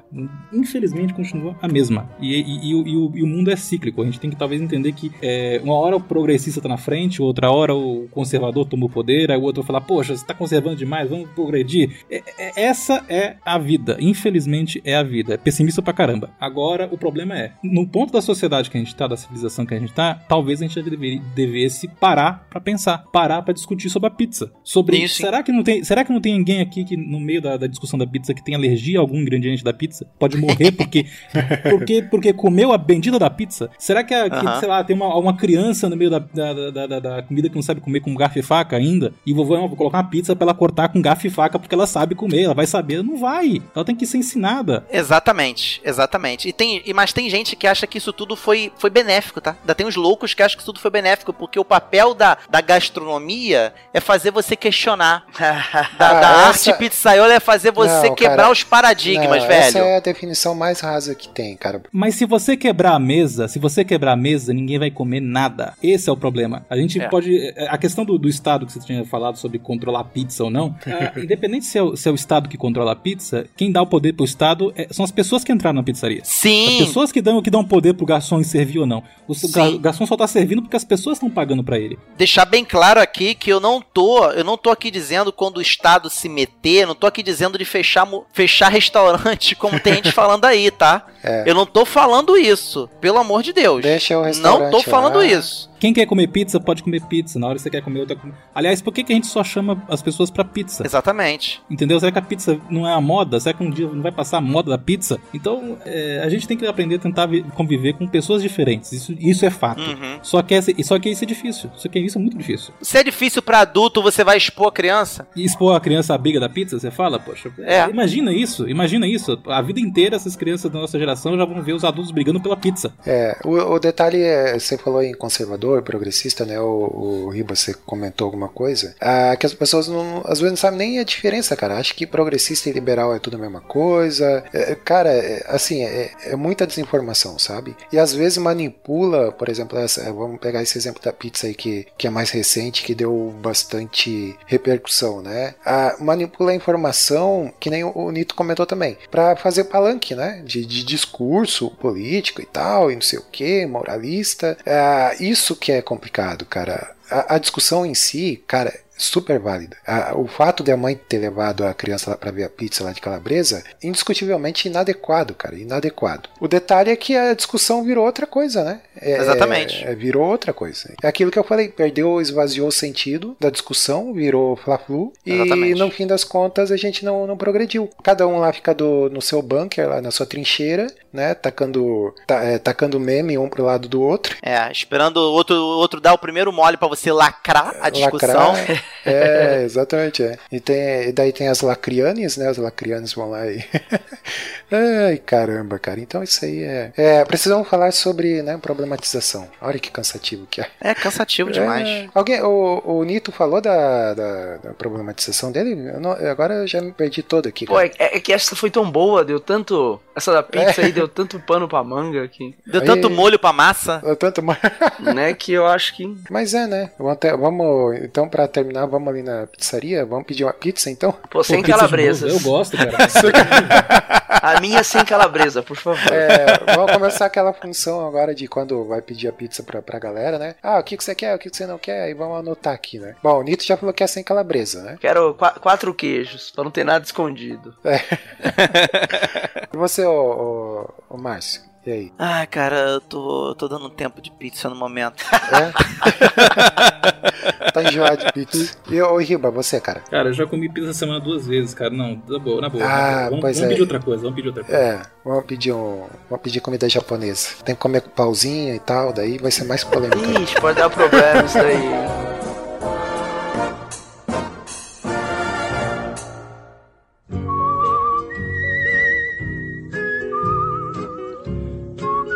Infelizmente 0.52 1.14
continua 1.14 1.56
a 1.62 1.68
mesma. 1.68 2.10
E, 2.20 2.34
e- 2.36 2.60
e 2.60 2.70
e 2.70 2.95
o, 2.95 3.12
e 3.16 3.24
o 3.24 3.28
mundo 3.28 3.52
é 3.52 3.56
cíclico. 3.56 4.02
A 4.02 4.06
gente 4.06 4.20
tem 4.20 4.30
que 4.30 4.36
talvez 4.36 4.62
entender 4.62 4.89
que 4.92 5.12
é, 5.22 5.60
uma 5.64 5.76
hora 5.76 5.96
o 5.96 6.00
progressista 6.02 6.62
tá 6.62 6.70
na 6.70 6.78
frente, 6.78 7.22
outra 7.22 7.52
hora 7.52 7.74
o 7.76 8.08
conservador 8.12 8.66
toma 8.66 8.86
o 8.86 8.90
poder, 8.90 9.32
aí 9.32 9.38
o 9.38 9.42
outro 9.44 9.62
vai 9.62 9.68
falar, 9.68 9.82
poxa, 9.82 10.16
você 10.16 10.26
tá 10.26 10.34
conservando 10.34 10.76
demais, 10.78 11.10
vamos 11.10 11.30
progredir. 11.32 11.92
É- 12.10 12.24
é- 12.38 12.64
essa 12.64 13.04
é 13.10 13.36
a 13.46 13.58
vida. 13.58 13.98
Infelizmente 14.00 14.82
é 14.86 14.96
a 14.96 15.04
vida. 15.04 15.34
É 15.36 15.38
pessimista 15.38 15.82
pra 15.82 15.94
caramba. 15.94 16.30
Agora, 16.40 16.88
o 16.92 16.98
problema 16.98 17.38
é, 17.38 17.52
no 17.64 17.88
ponto 17.88 18.12
da 18.14 18.22
sociedade 18.22 18.70
que 18.70 18.78
a 18.78 18.80
gente 18.80 18.96
tá, 18.96 19.08
da 19.08 19.18
civilização 19.18 19.66
que 19.66 19.74
a 19.74 19.80
gente 19.80 19.94
tá, 19.94 20.16
talvez 20.28 20.62
a 20.62 20.68
gente 20.68 20.82
deve- 20.82 21.22
devesse 21.36 21.88
parar 21.88 22.48
pra 22.50 22.60
pensar, 22.60 23.00
parar 23.12 23.42
pra 23.42 23.54
discutir 23.54 23.90
sobre 23.90 24.08
a 24.08 24.12
pizza. 24.12 24.52
Sobre 24.64 24.98
Isso, 24.98 25.16
será 25.18 25.42
que 25.44 25.52
não 25.52 25.64
tem, 25.64 25.84
será 25.84 26.04
que 26.04 26.12
não 26.12 26.22
tem 26.22 26.38
ninguém 26.38 26.62
aqui 26.62 26.84
que 26.84 26.96
no 26.98 27.20
meio 27.20 27.42
da, 27.42 27.58
da 27.58 27.68
discussão 27.68 27.98
da 27.98 28.06
pizza 28.08 28.34
que 28.34 28.44
tem 28.44 28.56
alergia 28.56 29.00
a 29.00 29.02
algum 29.02 29.18
ingrediente 29.20 29.64
da 29.64 29.74
pizza? 29.74 30.06
Pode 30.20 30.38
morrer 30.38 30.72
porque 30.72 31.06
porque 31.70 32.02
porque 32.04 32.34
comeu 32.34 32.72
a 32.72 32.78
bendita 32.78 33.18
da 33.20 33.30
pizza? 33.30 33.70
Será 33.78 34.04
que, 34.04 34.14
a, 34.14 34.30
que, 34.30 34.36
Aham. 34.36 34.60
sei 34.60 34.68
lá, 34.70 34.79
tem 34.84 34.96
uma, 34.96 35.16
uma 35.18 35.36
criança 35.36 35.90
no 35.90 35.96
meio 35.96 36.10
da, 36.10 36.20
da, 36.20 36.54
da, 36.72 36.88
da- 36.88 37.00
da 37.00 37.22
comida 37.24 37.50
que 37.50 37.56
não 37.56 37.62
sabe 37.62 37.82
comer 37.82 38.00
com 38.02 38.14
garfo 38.16 38.40
e 38.40 38.42
faca 38.44 38.76
ainda? 38.76 39.14
E 39.26 39.34
vovô, 39.34 39.56
não, 39.58 39.68
vou 39.68 39.78
colocar 39.78 39.98
uma 39.98 40.04
pizza 40.10 40.36
pra 40.36 40.46
ela 40.46 40.54
cortar 40.54 40.90
com 40.90 41.02
garfo 41.02 41.28
e 41.28 41.30
faca 41.30 41.58
porque 41.60 41.74
ela 41.76 41.88
sabe 41.88 42.16
comer, 42.16 42.44
ela 42.44 42.54
vai 42.54 42.68
saber. 42.68 43.04
Não 43.04 43.18
vai. 43.18 43.62
Ela 43.76 43.86
tem 43.86 43.96
que 43.96 44.06
ser 44.06 44.18
ensinada. 44.18 44.86
Exatamente, 44.92 45.82
exatamente. 45.84 46.48
E 46.48 46.54
tem, 46.54 46.82
e- 46.86 46.94
mas 46.94 47.12
tem 47.14 47.30
gente 47.30 47.56
que 47.56 47.68
acha 47.68 47.86
que 47.88 47.98
isso 47.98 48.14
tudo 48.14 48.36
foi, 48.36 48.72
foi 48.78 48.90
benéfico, 48.90 49.42
tá? 49.42 49.56
Ainda 49.62 49.76
tem 49.76 49.86
uns 49.88 49.96
loucos 49.96 50.34
que 50.34 50.42
acham 50.44 50.56
que 50.58 50.62
isso 50.64 50.72
tudo 50.72 50.80
foi 50.82 50.92
benéfico, 50.92 51.34
porque 51.34 51.60
o 51.60 51.66
papel 51.66 52.14
da, 52.14 52.38
da 52.50 52.62
gastronomia 52.62 53.74
é 53.94 54.00
fazer 54.00 54.32
você 54.32 54.56
questionar. 54.56 55.24
Da, 56.00 56.10
Ah, 56.10 56.14
da 56.20 56.50
essa- 56.50 56.72
arte 56.72 56.74
pizzaiola 56.80 57.34
é 57.34 57.40
fazer 57.40 57.72
você 57.72 58.08
Não, 58.10 58.16
quebrar 58.16 58.38
cara. 58.38 58.52
os 58.52 58.64
paradigmas, 58.64 59.42
Não, 59.42 59.48
velho. 59.48 59.54
Essa 59.64 59.80
é 59.80 59.98
a 59.98 60.00
definição 60.00 60.54
mais 60.56 60.80
rasa 60.80 61.14
que 61.16 61.28
tem, 61.28 61.56
cara. 61.56 61.82
Mas 61.92 62.16
se 62.16 62.26
você 62.26 62.56
quebrar 62.56 62.94
a 62.94 63.00
mesa, 63.00 63.48
se 63.48 63.60
você 63.60 63.84
quebrar 63.84 64.14
a 64.14 64.16
mesa, 64.16 64.54
ninguém 64.54 64.68
vai 64.78 64.91
comer 64.91 65.22
nada. 65.22 65.74
Esse 65.82 66.09
é 66.09 66.13
o 66.13 66.17
problema. 66.17 66.65
A 66.70 66.76
gente 66.78 66.99
É. 66.99 67.07
pode. 67.07 67.53
A 67.70 67.78
questão 67.78 68.03
do, 68.05 68.17
do 68.17 68.28
Estado 68.30 68.65
que 68.65 68.74
você 68.74 68.80
tinha 68.80 69.03
falado 69.05 69.38
sobre 69.38 69.57
controlar 69.57 70.01
a 70.01 70.03
pizza 70.03 70.43
ou 70.43 70.49
não, 70.49 70.76
ah, 70.86 71.13
independente 71.20 71.65
se 71.65 71.78
é, 71.78 71.82
o, 71.82 71.95
se 71.95 72.07
é 72.07 72.11
o 72.11 72.15
Estado 72.15 72.49
que 72.49 72.57
controla 72.57 72.91
a 72.91 72.95
pizza, 72.95 73.47
quem 73.55 73.72
dá 73.72 73.82
o 73.82 73.88
poder 73.88 74.13
pro 74.13 74.26
Estado 74.26 74.72
é- 74.76 74.88
são 74.91 75.03
as 75.05 75.11
pessoas 75.11 75.43
que 75.43 75.51
entraram 75.51 75.78
na 75.78 75.84
pizzaria. 75.84 76.22
As 76.22 76.28
Sim, 76.28 76.78
pessoas 76.80 77.11
que 77.11 77.22
dão, 77.22 77.41
que 77.41 77.49
dão 77.49 77.63
poder 77.63 77.93
pro 77.93 78.05
garçom 78.05 78.39
em 78.39 78.43
servir 78.43 78.80
ou 78.80 78.86
não. 78.86 79.01
O 79.28 79.80
garçom 79.80 80.05
só 80.05 80.17
tá 80.17 80.28
servindo 80.28 80.61
porque 80.61 80.76
as 80.76 80.84
pessoas 80.84 81.17
estão 81.17 81.30
pagando 81.30 81.63
pra 81.63 81.78
ele. 81.80 81.97
deixar 82.17 82.45
bem 82.45 82.65
claro 82.65 82.99
aqui 82.99 83.34
que 83.36 83.49
eu 83.51 83.59
não 83.59 83.82
tô, 83.82 84.26
eu 84.32 84.43
não 84.43 84.57
tô 84.57 84.70
aqui 84.70 84.91
dizendo 84.91 85.32
quando 85.32 85.57
o 85.57 85.61
Estado 85.61 86.09
se 86.09 86.28
meter, 86.28 86.86
não 86.88 86.95
tô 86.95 87.07
aqui 87.07 87.22
dizendo 87.24 87.57
de 87.57 87.63
fechar, 87.65 88.07
fechar 88.34 88.70
restaurante, 88.70 89.55
como 89.55 89.80
tem 89.80 89.93
gente 89.95 90.11
falando 90.13 90.45
aí, 90.45 90.72
tá? 90.72 91.05
É. 91.24 91.43
Eu 91.45 91.53
não 91.53 91.65
tô 91.65 91.86
falando 91.86 92.38
isso, 92.38 92.89
pelo 92.99 93.17
amor 93.20 93.43
de 93.43 93.53
Deus. 93.53 93.82
Deixa 93.82 94.17
o 94.17 94.24
não 94.60 94.72
tô 94.72 94.82
falando 94.84 95.18
lá. 95.18 95.26
isso. 95.26 95.68
Quem 95.80 95.94
quer 95.94 96.06
comer 96.06 96.28
pizza 96.28 96.60
pode 96.60 96.84
comer 96.84 97.02
pizza. 97.04 97.40
Na 97.40 97.48
hora 97.48 97.56
que 97.56 97.62
você 97.62 97.70
quer 97.70 97.82
comer 97.82 98.02
outra. 98.02 98.18
Aliás, 98.54 98.82
por 98.82 98.94
que, 98.94 99.04
que 99.04 99.12
a 99.14 99.16
gente 99.16 99.28
só 99.28 99.44
chama 99.44 99.82
as 99.88 100.02
pessoas 100.02 100.30
pra 100.30 100.44
pizza? 100.44 100.84
Exatamente. 100.86 101.62
Entendeu? 101.70 102.00
Será 102.00 102.12
que 102.12 102.20
a 102.20 102.22
pizza 102.22 102.60
não 102.70 102.88
é 102.88 102.94
a 102.94 103.02
moda? 103.02 103.40
Será 103.40 103.58
que 103.58 103.64
um 103.64 103.70
dia 103.70 103.88
não 103.88 104.02
vai 104.02 104.12
passar 104.12 104.38
a 104.38 104.42
moda 104.42 104.70
da 104.72 104.78
pizza? 104.78 105.20
Então, 105.34 105.78
é, 105.86 106.22
a 106.24 106.30
gente 106.30 106.48
tem 106.48 106.58
que 106.58 106.66
aprender 106.68 106.96
a 106.96 107.00
tentar 107.00 107.26
vi- 107.26 107.44
conviver 107.56 107.94
com 107.94 108.08
pessoas 108.08 108.42
diferentes. 108.42 108.92
Isso, 108.92 109.16
isso 109.20 109.46
é 109.46 109.50
fato. 109.50 109.82
Uhum. 109.82 110.20
Só, 110.22 110.42
que 110.42 110.54
essa, 110.54 110.72
só 110.84 111.00
que 111.00 111.10
isso 111.10 111.24
é 111.24 111.28
difícil. 111.28 111.70
Só 111.76 111.88
que 111.88 112.00
isso 112.00 112.18
é 112.18 112.22
muito 112.22 112.38
difícil. 112.38 112.74
Se 112.82 112.98
é 112.98 113.04
difícil 113.04 113.42
pra 113.42 113.60
adulto, 113.62 114.02
você 114.02 114.24
vai 114.24 114.38
expor 114.38 114.68
a 114.68 114.72
criança? 114.72 115.28
E 115.36 115.44
expor 115.46 115.76
a 115.76 115.80
criança 115.80 116.14
à 116.14 116.18
briga 116.18 116.40
da 116.40 116.50
pizza, 116.50 116.80
você 116.80 116.92
fala, 116.92 117.20
poxa. 117.20 117.52
É. 117.60 117.88
Imagina 117.90 118.34
isso, 118.34 118.68
imagina 118.70 119.08
isso. 119.08 119.40
A 119.48 119.62
vida 119.62 119.80
inteira 119.80 120.16
essas 120.16 120.36
crianças 120.36 120.72
da 120.72 120.80
nossa 120.80 120.98
geração 121.00 121.38
já 121.38 121.46
vão 121.46 121.62
ver 121.62 121.74
os 121.74 121.84
adultos 121.84 122.12
brigando 122.12 122.40
pela 122.42 122.58
pizza. 122.58 122.92
É, 123.06 123.38
o, 123.46 123.52
o 123.52 123.80
detalhe 123.80 124.22
é, 124.22 124.58
você 124.60 124.78
falou 124.78 125.02
em 125.02 125.14
conservador, 125.14 125.68
progressista, 125.82 126.45
né? 126.45 126.59
O, 126.59 127.26
o 127.26 127.30
Riba, 127.30 127.55
você 127.55 127.74
comentou 127.74 128.26
alguma 128.26 128.49
coisa. 128.49 128.95
Ah, 128.99 129.36
que 129.36 129.45
as 129.45 129.53
pessoas 129.53 129.88
não, 129.88 130.22
às 130.26 130.39
vezes 130.39 130.51
não 130.51 130.57
sabem 130.57 130.80
nem 130.80 130.99
a 130.99 131.03
diferença, 131.03 131.55
cara. 131.55 131.78
Acho 131.78 131.95
que 131.95 132.05
progressista 132.05 132.70
e 132.70 132.74
liberal 132.74 133.13
é 133.13 133.20
tudo 133.20 133.36
a 133.36 133.39
mesma 133.39 133.61
coisa. 133.61 134.43
É, 134.53 134.76
cara, 134.76 135.09
é, 135.11 135.45
assim, 135.47 135.84
é, 135.84 136.11
é 136.26 136.36
muita 136.36 136.67
desinformação, 136.67 137.38
sabe? 137.38 137.76
E 137.91 137.99
às 137.99 138.13
vezes 138.13 138.38
manipula, 138.38 139.32
por 139.32 139.49
exemplo, 139.49 139.78
essa, 139.78 140.11
vamos 140.13 140.39
pegar 140.39 140.61
esse 140.61 140.78
exemplo 140.78 141.01
da 141.03 141.13
pizza 141.13 141.47
aí 141.47 141.53
que, 141.53 141.88
que 141.97 142.07
é 142.07 142.09
mais 142.09 142.32
recente, 142.32 142.84
que 142.84 142.95
deu 142.95 143.34
bastante 143.41 144.38
repercussão, 144.45 145.22
né? 145.22 145.55
Ah, 145.65 145.95
manipula 145.99 146.51
a 146.51 146.55
informação, 146.55 147.51
que 147.59 147.70
nem 147.70 147.84
o, 147.84 147.91
o 147.95 148.11
Nito 148.11 148.36
comentou 148.36 148.65
também, 148.65 148.97
para 149.11 149.36
fazer 149.36 149.65
palanque, 149.65 150.15
né? 150.15 150.41
De, 150.45 150.65
de 150.65 150.84
discurso 150.84 151.70
político 151.72 152.41
e 152.41 152.45
tal, 152.45 152.91
e 152.91 152.95
não 152.95 153.01
sei 153.01 153.20
o 153.20 153.26
que, 153.32 153.65
moralista. 153.65 154.57
Ah, 154.65 155.15
isso 155.20 155.55
que 155.60 155.72
é 155.72 155.82
complicado, 155.82 156.45
cara. 156.45 156.95
A, 157.10 157.36
a 157.36 157.38
discussão 157.38 157.86
em 157.86 157.93
si, 157.93 158.43
cara, 158.47 158.74
super 159.02 159.39
válida. 159.39 159.78
A- 159.88 160.14
o 160.16 160.28
fato 160.28 160.64
de 160.64 160.72
a 160.72 160.78
mãe 160.78 160.95
ter 160.95 161.18
levado 161.20 161.66
a 161.66 161.74
criança 161.74 162.12
lá 162.12 162.18
pra 162.18 162.32
ver 162.32 162.43
a 162.43 162.50
pizza 162.50 162.84
lá 162.84 162.91
de 162.91 163.00
calabresa, 163.02 163.64
indiscutivelmente 163.82 164.68
inadequado, 164.68 165.34
cara, 165.34 165.56
inadequado. 165.56 166.30
O 166.39 166.47
detalhe 166.47 166.91
é 166.91 166.95
que 166.95 167.16
a 167.16 167.34
discussão 167.34 167.84
virou 167.84 168.06
outra 168.06 168.28
coisa, 168.28 168.64
né? 168.64 168.82
É- 169.02 169.18
Exatamente. 169.18 169.84
é, 169.86 169.95
virou 169.95 170.24
outra 170.30 170.52
coisa. 170.54 170.93
É 171.02 171.08
aquilo 171.08 171.32
que 171.32 171.39
eu 171.39 171.43
falei, 171.43 171.70
perdeu, 171.70 172.20
esvaziou 172.22 172.68
o 172.68 172.72
sentido 172.72 173.36
da 173.39 173.50
discussão, 173.50 174.14
virou 174.14 174.56
fla-flu 174.58 175.14
e 175.26 175.74
no 175.76 175.89
fim 175.89 176.06
das 176.06 176.24
contas 176.24 176.72
a 176.72 176.78
gente 176.78 177.06
não, 177.06 177.26
não 177.26 177.38
progrediu. 177.38 177.89
Cada 178.04 178.28
um 178.28 178.39
lá 178.39 178.52
fica 178.52 178.74
do, 178.74 179.10
no 179.10 179.22
seu 179.22 179.41
bunker, 179.41 179.88
lá 179.88 180.02
na 180.02 180.12
sua 180.12 180.26
trincheira, 180.26 180.88
né? 181.14 181.34
Tacando, 181.34 182.14
ta- 182.28 182.43
é, 182.43 182.58
tacando 182.58 183.00
meme 183.00 183.38
um 183.38 183.47
pro 183.50 183.64
lado 183.64 183.88
do 183.88 184.02
outro. 184.02 184.36
É, 184.41 184.70
esperando 184.72 185.18
o 185.18 185.32
outro, 185.34 185.56
outro 185.56 186.02
dar 186.02 186.14
o 186.14 186.18
primeiro 186.18 186.52
mole 186.52 186.76
pra 186.78 186.88
você 186.88 187.12
lacrar 187.12 187.76
a 187.82 187.89
discussão. 187.89 188.52
Lacrar. 188.54 188.84
É, 189.06 189.64
exatamente. 189.64 190.24
É. 190.24 190.38
E, 190.52 190.60
tem, 190.60 191.10
e 191.10 191.12
daí 191.12 191.32
tem 191.32 191.48
as 191.48 191.62
lacrianes, 191.62 192.38
né? 192.38 192.48
As 192.50 192.58
lacrianes 192.58 193.14
vão 193.14 193.30
lá 193.30 193.46
e. 193.48 193.64
Ai, 194.72 195.18
caramba, 195.18 195.80
cara. 195.80 196.00
Então 196.00 196.22
isso 196.22 196.44
aí 196.46 196.64
é. 196.64 196.92
é 196.96 197.26
precisamos 197.26 197.68
falar 197.68 197.92
sobre 197.92 198.42
né, 198.42 198.58
problematização. 198.62 199.48
Olha 199.62 199.80
que 199.80 199.90
cansativo 199.92 200.46
que 200.50 200.62
é. 200.62 200.68
É 200.80 200.94
cansativo 200.94 201.52
demais. 201.52 201.88
É. 201.88 202.08
Alguém, 202.14 202.42
o, 202.42 202.82
o 202.86 203.04
Nito 203.04 203.32
falou 203.32 203.60
da, 203.62 204.14
da, 204.14 204.58
da 204.58 204.74
problematização 204.74 205.52
dele? 205.52 205.72
Eu 205.94 206.00
não- 206.00 206.12
agora 206.12 206.54
eu 206.56 206.68
já 206.68 206.82
me 206.82 206.92
perdi 206.92 207.24
todo 207.24 207.48
aqui. 207.48 207.66
Pô, 207.66 207.74
cara. 207.76 207.92
é, 207.98 208.18
é 208.18 208.20
que 208.20 208.32
essa 208.32 208.56
foi 208.56 208.70
tão 208.70 208.90
boa, 208.90 209.26
deu 209.26 209.40
tanto. 209.40 210.00
Essa 210.16 210.34
da 210.34 210.44
pizza 210.44 210.82
aí 210.82 210.92
deu 210.92 211.08
tanto 211.08 211.40
pano 211.40 211.68
pra 211.68 211.84
manga 211.84 212.28
que. 212.28 212.56
Deu 212.66 212.82
Aí- 212.82 212.88
tanto 212.88 213.10
molho 213.10 213.40
pra 213.40 213.54
massa. 213.54 214.02
É 214.06 214.16
Tanto 214.16 214.44
mais. 214.44 214.60
né, 215.16 215.34
que 215.34 215.54
eu 215.54 215.66
acho 215.66 215.96
que. 215.96 216.16
Mas 216.30 216.54
é, 216.54 216.68
né? 216.68 216.92
Vamos- 217.00 217.96
então, 218.02 218.28
pra 218.28 218.48
terminar, 218.48 218.79
vamos 218.86 219.08
ali 219.10 219.24
na 219.24 219.48
pizzaria? 219.48 220.06
Vamos 220.06 220.26
pedir 220.26 220.44
uma 220.44 220.54
pizza 220.54 220.90
então? 220.90 221.12
Pô, 221.30 221.44
sem 221.44 221.62
Pô, 221.62 221.70
calabresas. 221.72 222.32
Eu 222.34 222.40
gosto, 222.40 222.78
cara. 222.78 222.90
A 224.42 224.62
minha 224.62 224.84
sem 224.84 225.04
calabresa, 225.04 225.62
por 225.62 225.76
favor. 225.76 226.14
É, 226.14 226.74
vamos 226.74 226.94
começar 226.94 227.26
aquela 227.26 227.52
função 227.52 228.08
agora 228.08 228.34
de 228.34 228.48
quando 228.48 228.86
vai 228.86 229.02
pedir 229.02 229.28
a 229.28 229.34
pizza 229.34 229.62
pra, 229.64 229.82
pra 229.82 230.00
galera, 230.00 230.40
né? 230.40 230.56
Ah, 230.64 230.80
o 230.80 230.84
que, 230.84 230.96
que 230.96 231.04
você 231.04 231.14
quer, 231.14 231.36
o 231.36 231.40
que, 231.40 231.50
que 231.50 231.58
você 231.58 231.66
não 231.68 231.78
quer, 231.78 232.04
aí 232.04 232.14
vamos 232.14 232.38
anotar 232.40 232.74
aqui, 232.74 233.00
né? 233.00 233.16
Bom, 233.22 233.40
o 233.40 233.44
Nito 233.44 233.66
já 233.66 233.76
falou 233.76 233.94
que 233.94 234.02
é 234.04 234.08
sem 234.08 234.24
calabresa, 234.24 234.82
né? 234.82 234.98
Quero 235.02 235.34
qua- 235.34 235.52
quatro 235.60 235.94
queijos, 235.94 236.52
pra 236.52 236.64
não 236.64 236.72
ter 236.72 236.86
nada 236.86 237.04
escondido. 237.04 237.76
E 239.72 239.78
você, 239.78 240.04
ô, 240.06 240.90
ô, 241.10 241.16
ô 241.16 241.18
Márcio? 241.18 241.62
E 241.90 241.92
aí? 241.92 242.12
Ai, 242.20 242.46
cara, 242.46 242.76
eu 242.76 243.02
tô, 243.02 243.56
tô 243.56 243.68
dando 243.68 243.90
tempo 243.90 244.22
de 244.22 244.30
pizza 244.30 244.70
no 244.70 244.76
momento. 244.76 245.26
É? 245.50 245.74
tá 247.74 247.82
enjoado 247.82 248.24
de 248.24 248.32
pizza. 248.32 248.78
E 248.92 249.02
ô 249.02 249.18
Riba, 249.18 249.50
você, 249.50 249.82
cara? 249.82 250.02
Cara, 250.02 250.30
eu 250.30 250.34
já 250.34 250.46
comi 250.46 250.70
pizza 250.70 250.92
essa 250.92 251.00
semana 251.00 251.20
duas 251.20 251.48
vezes, 251.48 251.74
cara. 251.74 251.90
Não, 251.90 252.22
na 252.28 252.38
boa, 252.38 252.62
na 252.62 252.70
boa. 252.70 252.84
Ah, 252.84 252.88
na 252.88 252.92
boa. 252.92 253.24
Vamos, 253.30 253.42
pois 253.42 253.58
vamos 253.58 253.60
é. 253.60 253.68
pedir 253.70 253.82
outra 253.82 254.00
coisa, 254.00 254.22
vamos 254.22 254.36
pedir 254.36 254.50
outra 254.50 254.64
coisa. 254.64 254.80
É, 254.80 255.02
vamos 255.26 255.46
pedir 255.46 255.74
um. 255.74 256.06
Vamos 256.30 256.44
pedir 256.44 256.60
comida 256.60 256.88
japonesa. 256.88 257.56
Tem 257.66 257.74
que 257.74 257.82
comer 257.82 258.02
com 258.02 258.12
pauzinho 258.12 258.76
e 258.76 258.80
tal, 258.80 259.12
daí 259.12 259.40
vai 259.40 259.50
ser 259.50 259.64
mais 259.64 259.84
polêmico. 259.84 260.22
Ixi, 260.40 260.62
pode 260.62 260.78
dar 260.78 260.92
problema 260.92 261.44
isso 261.44 261.58
daí. 261.58 262.39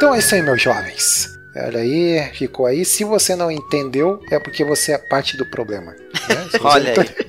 Então 0.03 0.13
é 0.13 0.19
isso 0.19 0.35
aí, 0.35 0.41
meus 0.41 0.61
jovens. 0.61 1.39
Olha 1.55 1.79
aí, 1.79 2.21
ficou 2.33 2.65
aí. 2.65 2.83
Se 2.83 3.05
você 3.05 3.37
não 3.37 3.49
entendeu, 3.49 4.19
é 4.29 4.37
porque 4.37 4.61
você 4.61 4.91
é 4.91 4.97
parte 4.97 5.37
do 5.37 5.45
problema. 5.45 5.95
Né? 6.29 6.47
Se 6.51 6.59
Olha 6.61 6.93
não 6.95 7.01
aí. 7.03 7.09
tá- 7.09 7.23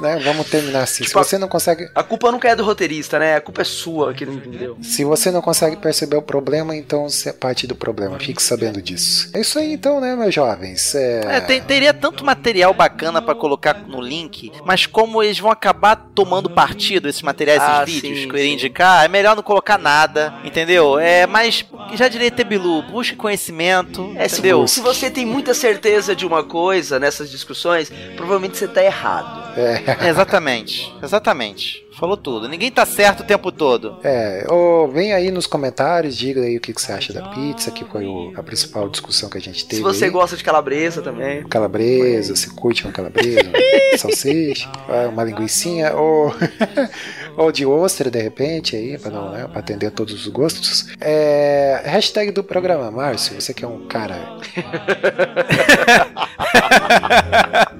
né? 0.00 0.18
Vamos 0.24 0.50
terminar 0.50 0.82
assim. 0.82 1.04
Se 1.04 1.08
Tipo, 1.10 1.22
você 1.22 1.38
não 1.38 1.46
consegue. 1.46 1.88
A 1.94 2.02
culpa 2.02 2.32
nunca 2.32 2.48
é 2.48 2.56
do 2.56 2.64
roteirista, 2.64 3.16
né? 3.18 3.36
A 3.36 3.40
culpa 3.40 3.62
é 3.62 3.64
sua 3.64 4.12
que 4.12 4.26
não 4.26 4.34
entendeu. 4.34 4.76
Se 4.82 5.04
você 5.04 5.30
não 5.30 5.40
consegue 5.40 5.76
perceber 5.76 6.16
o 6.16 6.22
problema, 6.22 6.74
então 6.74 7.08
você 7.08 7.28
é 7.28 7.32
parte 7.32 7.64
do 7.66 7.76
problema. 7.76 8.18
Fique 8.18 8.42
sabendo 8.42 8.82
disso. 8.82 9.30
É 9.32 9.40
isso 9.40 9.56
aí 9.58 9.72
então, 9.72 10.00
né, 10.00 10.16
meus 10.16 10.34
jovens? 10.34 10.94
É... 10.96 11.36
É, 11.36 11.40
tem- 11.40 11.62
teria 11.62 11.94
tanto 11.94 12.24
material 12.24 12.74
bacana 12.74 13.22
pra 13.22 13.36
colocar 13.36 13.74
no 13.86 14.00
link, 14.00 14.50
mas 14.64 14.84
como 14.84 15.22
eles 15.22 15.38
vão 15.38 15.50
acabar 15.52 15.94
tomando 16.12 16.50
partido, 16.50 17.08
esses 17.08 17.22
materiais, 17.22 17.62
esses 17.62 17.74
Ah, 17.74 17.84
vídeos 17.84 18.18
sim, 18.22 18.28
que 18.28 18.34
eu 18.34 18.38
iria 18.38 18.48
sim. 18.50 18.54
indicar, 18.54 19.04
é 19.04 19.08
melhor 19.08 19.36
não 19.36 19.42
colocar 19.44 19.78
nada, 19.78 20.34
entendeu? 20.44 20.98
É, 20.98 21.24
mas 21.26 21.64
já 21.94 22.08
diria 22.08 22.30
Tebilu, 22.32 22.82
busque 22.82 23.14
conhecimento, 23.16 24.12
É, 24.16 24.26
se, 24.26 24.40
entendeu? 24.40 24.66
se 24.66 24.80
você 24.80 25.08
tem 25.08 25.24
muita 25.24 25.54
certeza 25.54 26.16
de 26.16 26.26
uma 26.26 26.42
coisa 26.42 26.98
nessas 26.98 27.30
discussões, 27.30 27.92
provavelmente 28.24 28.56
você 28.56 28.66
tá 28.66 28.82
errado. 28.82 29.44
É, 29.58 30.08
Exatamente, 30.08 30.92
exatamente. 31.02 31.84
Falou 31.96 32.16
tudo. 32.16 32.48
Ninguém 32.48 32.72
tá 32.72 32.84
certo 32.84 33.20
o 33.20 33.24
tempo 33.24 33.52
todo. 33.52 33.98
é, 34.02 34.44
ô, 34.50 34.88
vem 34.88 35.12
aí 35.12 35.30
nos 35.30 35.46
comentários, 35.46 36.16
diga 36.16 36.40
aí 36.40 36.56
o 36.56 36.60
que, 36.60 36.72
que 36.72 36.82
você 36.82 36.90
acha 36.90 37.12
da 37.12 37.28
pizza, 37.28 37.70
que 37.70 37.84
foi 37.84 38.04
o- 38.04 38.32
a 38.36 38.42
principal 38.42 38.88
discussão 38.88 39.30
que 39.30 39.38
a 39.38 39.40
gente 39.40 39.64
teve. 39.64 39.76
Se 39.76 39.82
você 39.82 40.06
aí. 40.06 40.10
gosta 40.10 40.36
de 40.36 40.42
calabresa 40.42 41.00
também. 41.02 41.44
calabresa, 41.44 42.34
se 42.34 42.50
curte 42.50 42.84
uma 42.84 42.92
calabresa, 42.92 43.42
uma 43.48 43.58
salsicha, 43.98 44.68
ah, 44.88 45.06
uma 45.08 45.22
linguiçinha, 45.22 45.94
ou, 45.94 46.34
ou 47.38 47.52
de 47.52 47.64
ostra, 47.64 48.10
de 48.10 48.20
repente, 48.20 48.74
aí, 48.74 48.98
para 48.98 49.12
não, 49.12 49.30
né, 49.30 49.46
pra 49.46 49.60
atender 49.60 49.86
a 49.86 49.90
todos 49.92 50.14
os 50.14 50.26
gostos. 50.26 50.88
É, 51.00 51.80
hashtag 51.84 52.32
do 52.32 52.42
programa, 52.42 52.90
Márcio, 52.90 53.40
você 53.40 53.54
que 53.54 53.64
é 53.64 53.68
um 53.68 53.86
cara... 53.86 54.16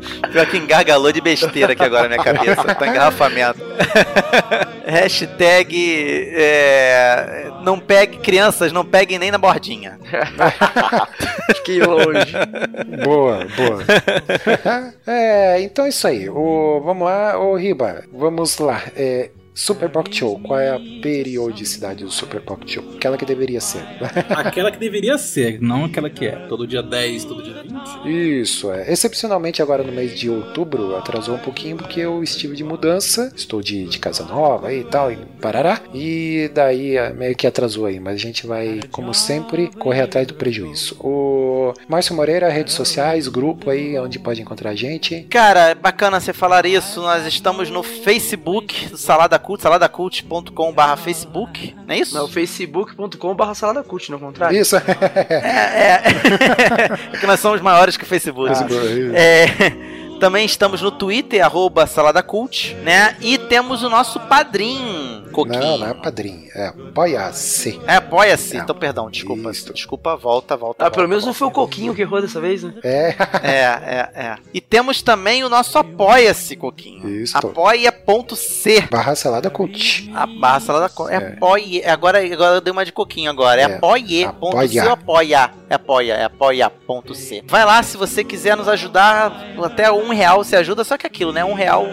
Pior 0.31 0.47
que 0.47 0.57
engargalou 0.57 1.13
de 1.13 1.21
besteira 1.21 1.73
aqui 1.73 1.83
agora 1.83 2.09
na 2.09 2.17
minha 2.17 2.23
cabeça. 2.23 2.75
Tá 2.75 2.87
engarrafamento. 2.87 3.61
Hashtag 4.87 6.29
é, 6.35 7.51
não 7.63 7.79
pegue 7.79 8.19
crianças, 8.19 8.73
não 8.73 8.85
peguem 8.85 9.19
nem 9.19 9.31
na 9.31 9.39
bordinha. 9.39 9.99
Fiquei 11.57 11.81
longe. 11.81 12.33
Boa, 13.03 13.47
boa. 13.57 13.83
é, 15.07 15.61
então 15.63 15.87
é 15.87 15.89
isso 15.89 16.07
aí. 16.07 16.29
O, 16.29 16.81
vamos 16.85 17.07
lá, 17.07 17.39
ô 17.39 17.57
Riba, 17.57 18.05
vamos 18.13 18.59
lá. 18.59 18.83
É, 18.97 19.31
Super 19.55 19.89
Pocket 19.89 20.17
Show, 20.17 20.41
qual 20.41 20.59
é 20.59 20.71
a 20.71 20.81
periodicidade 21.01 22.03
do 22.03 22.11
Super 22.11 22.41
Pocket 22.41 22.75
Show? 22.75 22.85
Aquela 22.97 23.17
que 23.17 23.25
deveria 23.25 23.61
ser. 23.61 23.85
Aquela 24.29 24.71
que 24.73 24.79
deveria 24.79 25.17
ser, 25.17 25.61
não 25.63 25.85
aquela 25.85 26.11
que 26.11 26.27
é. 26.27 26.33
Todo 26.49 26.67
dia 26.67 26.83
10, 26.83 27.25
todo 27.25 27.43
dia 27.43 27.63
20. 27.63 28.41
Isso, 28.41 28.73
é. 28.73 28.91
Excepcionalmente 28.91 29.63
agora 29.63 29.85
no 29.85 29.93
mês 29.93 30.19
de 30.19 30.29
outubro 30.29 30.97
atrasou 30.97 31.37
um 31.37 31.39
pouquinho 31.39 31.77
porque 31.77 32.01
eu 32.01 32.23
estive 32.23 32.57
de 32.57 32.65
mudança, 32.65 33.33
estou 33.37 33.63
de, 33.63 33.85
de 33.85 33.99
casa 33.99 34.25
nova 34.25 34.73
e 34.73 34.83
tal, 34.83 35.13
e 35.13 35.17
parará. 35.41 35.81
E 35.95 36.51
daí 36.53 36.97
é, 36.97 37.13
meio 37.13 37.37
que 37.37 37.47
atrasou 37.47 37.87
aí, 37.87 38.01
mas 38.01 38.15
a 38.15 38.19
gente 38.19 38.47
vai, 38.47 38.81
como 38.91 39.15
sempre, 39.15 39.71
correr 39.79 40.03
atrás 40.03 40.27
do 40.27 40.35
prejuízo. 40.35 40.97
O 41.01 41.73
Márcio 41.89 42.17
Moreira, 42.17 42.49
redes 42.49 42.75
sociais, 42.75 43.29
grupo 43.29 43.71
aí, 43.71 43.97
onde 43.99 44.19
pode 44.19 44.43
encontrar 44.43 44.71
a 44.71 44.75
gente. 44.75 45.23
Cara, 45.31 45.71
é 45.71 45.75
bacana 45.75 46.19
você 46.19 46.33
falar 46.33 46.67
isso. 46.67 47.01
Nós 47.01 47.25
estamos 47.27 47.71
no 47.71 47.83
Facebook 47.83 48.89
do 48.89 48.97
Salada 48.97 49.39
Cult, 49.45 49.63
saladacult.com.br 49.63 50.97
Facebook, 50.97 51.77
não 51.87 51.95
é 51.95 51.99
isso? 51.99 52.15
Não, 52.15 52.27
facebook.com.br 52.27 53.55
salada 53.55 53.83
cult, 53.83 54.11
não 54.11 54.19
é 54.19 54.21
o 54.21 54.25
contrário? 54.25 54.59
Isso, 54.59 54.77
É, 54.77 54.81
é. 54.81 56.03
é 57.13 57.19
que 57.19 57.27
nós 57.27 57.41
somos 57.41 57.61
maiores 57.61 57.97
que 57.97 58.05
o 58.05 58.07
Facebook. 58.07 58.51
É, 59.15 59.47
também 60.19 60.47
estamos 60.47 60.81
no 60.81 60.91
Twitter, 60.91 61.45
arroba 61.45 61.87
saladacult, 61.87 62.75
né? 62.83 63.17
E 63.21 63.37
temos 63.37 63.83
o 63.83 63.91
nosso 63.91 64.19
padrinho, 64.21 65.04
Coquinho. 65.35 65.61
Não, 65.61 65.79
não 65.79 65.87
é 65.89 65.95
padrinho, 65.95 66.49
é 66.55 66.67
apoia-se. 66.69 67.81
É, 67.87 67.97
apoia-se. 67.97 68.57
É. 68.57 68.61
Então, 68.61 68.75
perdão, 68.75 69.11
desculpa. 69.11 69.51
Isso. 69.51 69.73
Desculpa, 69.73 70.17
volta, 70.17 70.57
volta. 70.57 70.85
Ah, 70.87 70.91
pelo 70.91 71.03
volta, 71.03 71.09
menos 71.09 71.25
não 71.27 71.33
volta. 71.33 71.39
foi 71.39 71.49
o 71.49 71.51
Coquinho 71.51 71.95
que 71.95 72.03
errou 72.03 72.21
dessa 72.21 72.41
vez, 72.41 72.63
né? 72.63 72.73
É, 72.83 73.15
É, 73.43 73.51
é, 73.61 74.11
é. 74.15 74.37
E 74.53 74.61
temos 74.61 75.03
também 75.03 75.45
o 75.45 75.49
nosso 75.49 75.77
Apoia-se, 75.79 76.57
Coquinho. 76.57 77.09
Isso. 77.09 77.37
Apoia.c. 77.37 78.81
barra 78.91 79.15
salada 79.15 79.51
cult. 79.51 80.11
A 80.15 80.27
barra 80.27 80.61
salada 80.61 80.89
co- 80.89 81.09
é, 81.09 81.15
É. 81.15 81.29
apoie. 81.35 81.85
Agora, 81.85 82.19
agora 82.19 82.55
eu 82.57 82.61
dei 82.61 82.73
uma 82.73 82.85
de 82.85 82.93
coquinho 82.93 83.31
agora. 83.31 83.61
É, 83.61 83.65
É. 83.65 83.75
apoie.c 83.77 84.27
Apoia. 84.27 84.93
apoia? 84.93 85.51
É 85.71 85.75
apoia, 85.75 86.13
é 86.15 86.25
apoia.c. 86.25 87.43
Vai 87.47 87.65
lá 87.65 87.83
se 87.83 87.97
você 87.97 88.23
quiser 88.23 88.57
nos 88.57 88.69
ajudar. 88.69 89.33
Até 89.63 89.91
um 89.91 90.11
real 90.11 90.45
se 90.45 90.55
ajuda, 90.57 90.85
só 90.85 90.97
que 90.97 91.07
aquilo, 91.07 91.33
né? 91.33 91.45
Um 91.45 91.55
real 91.55 91.85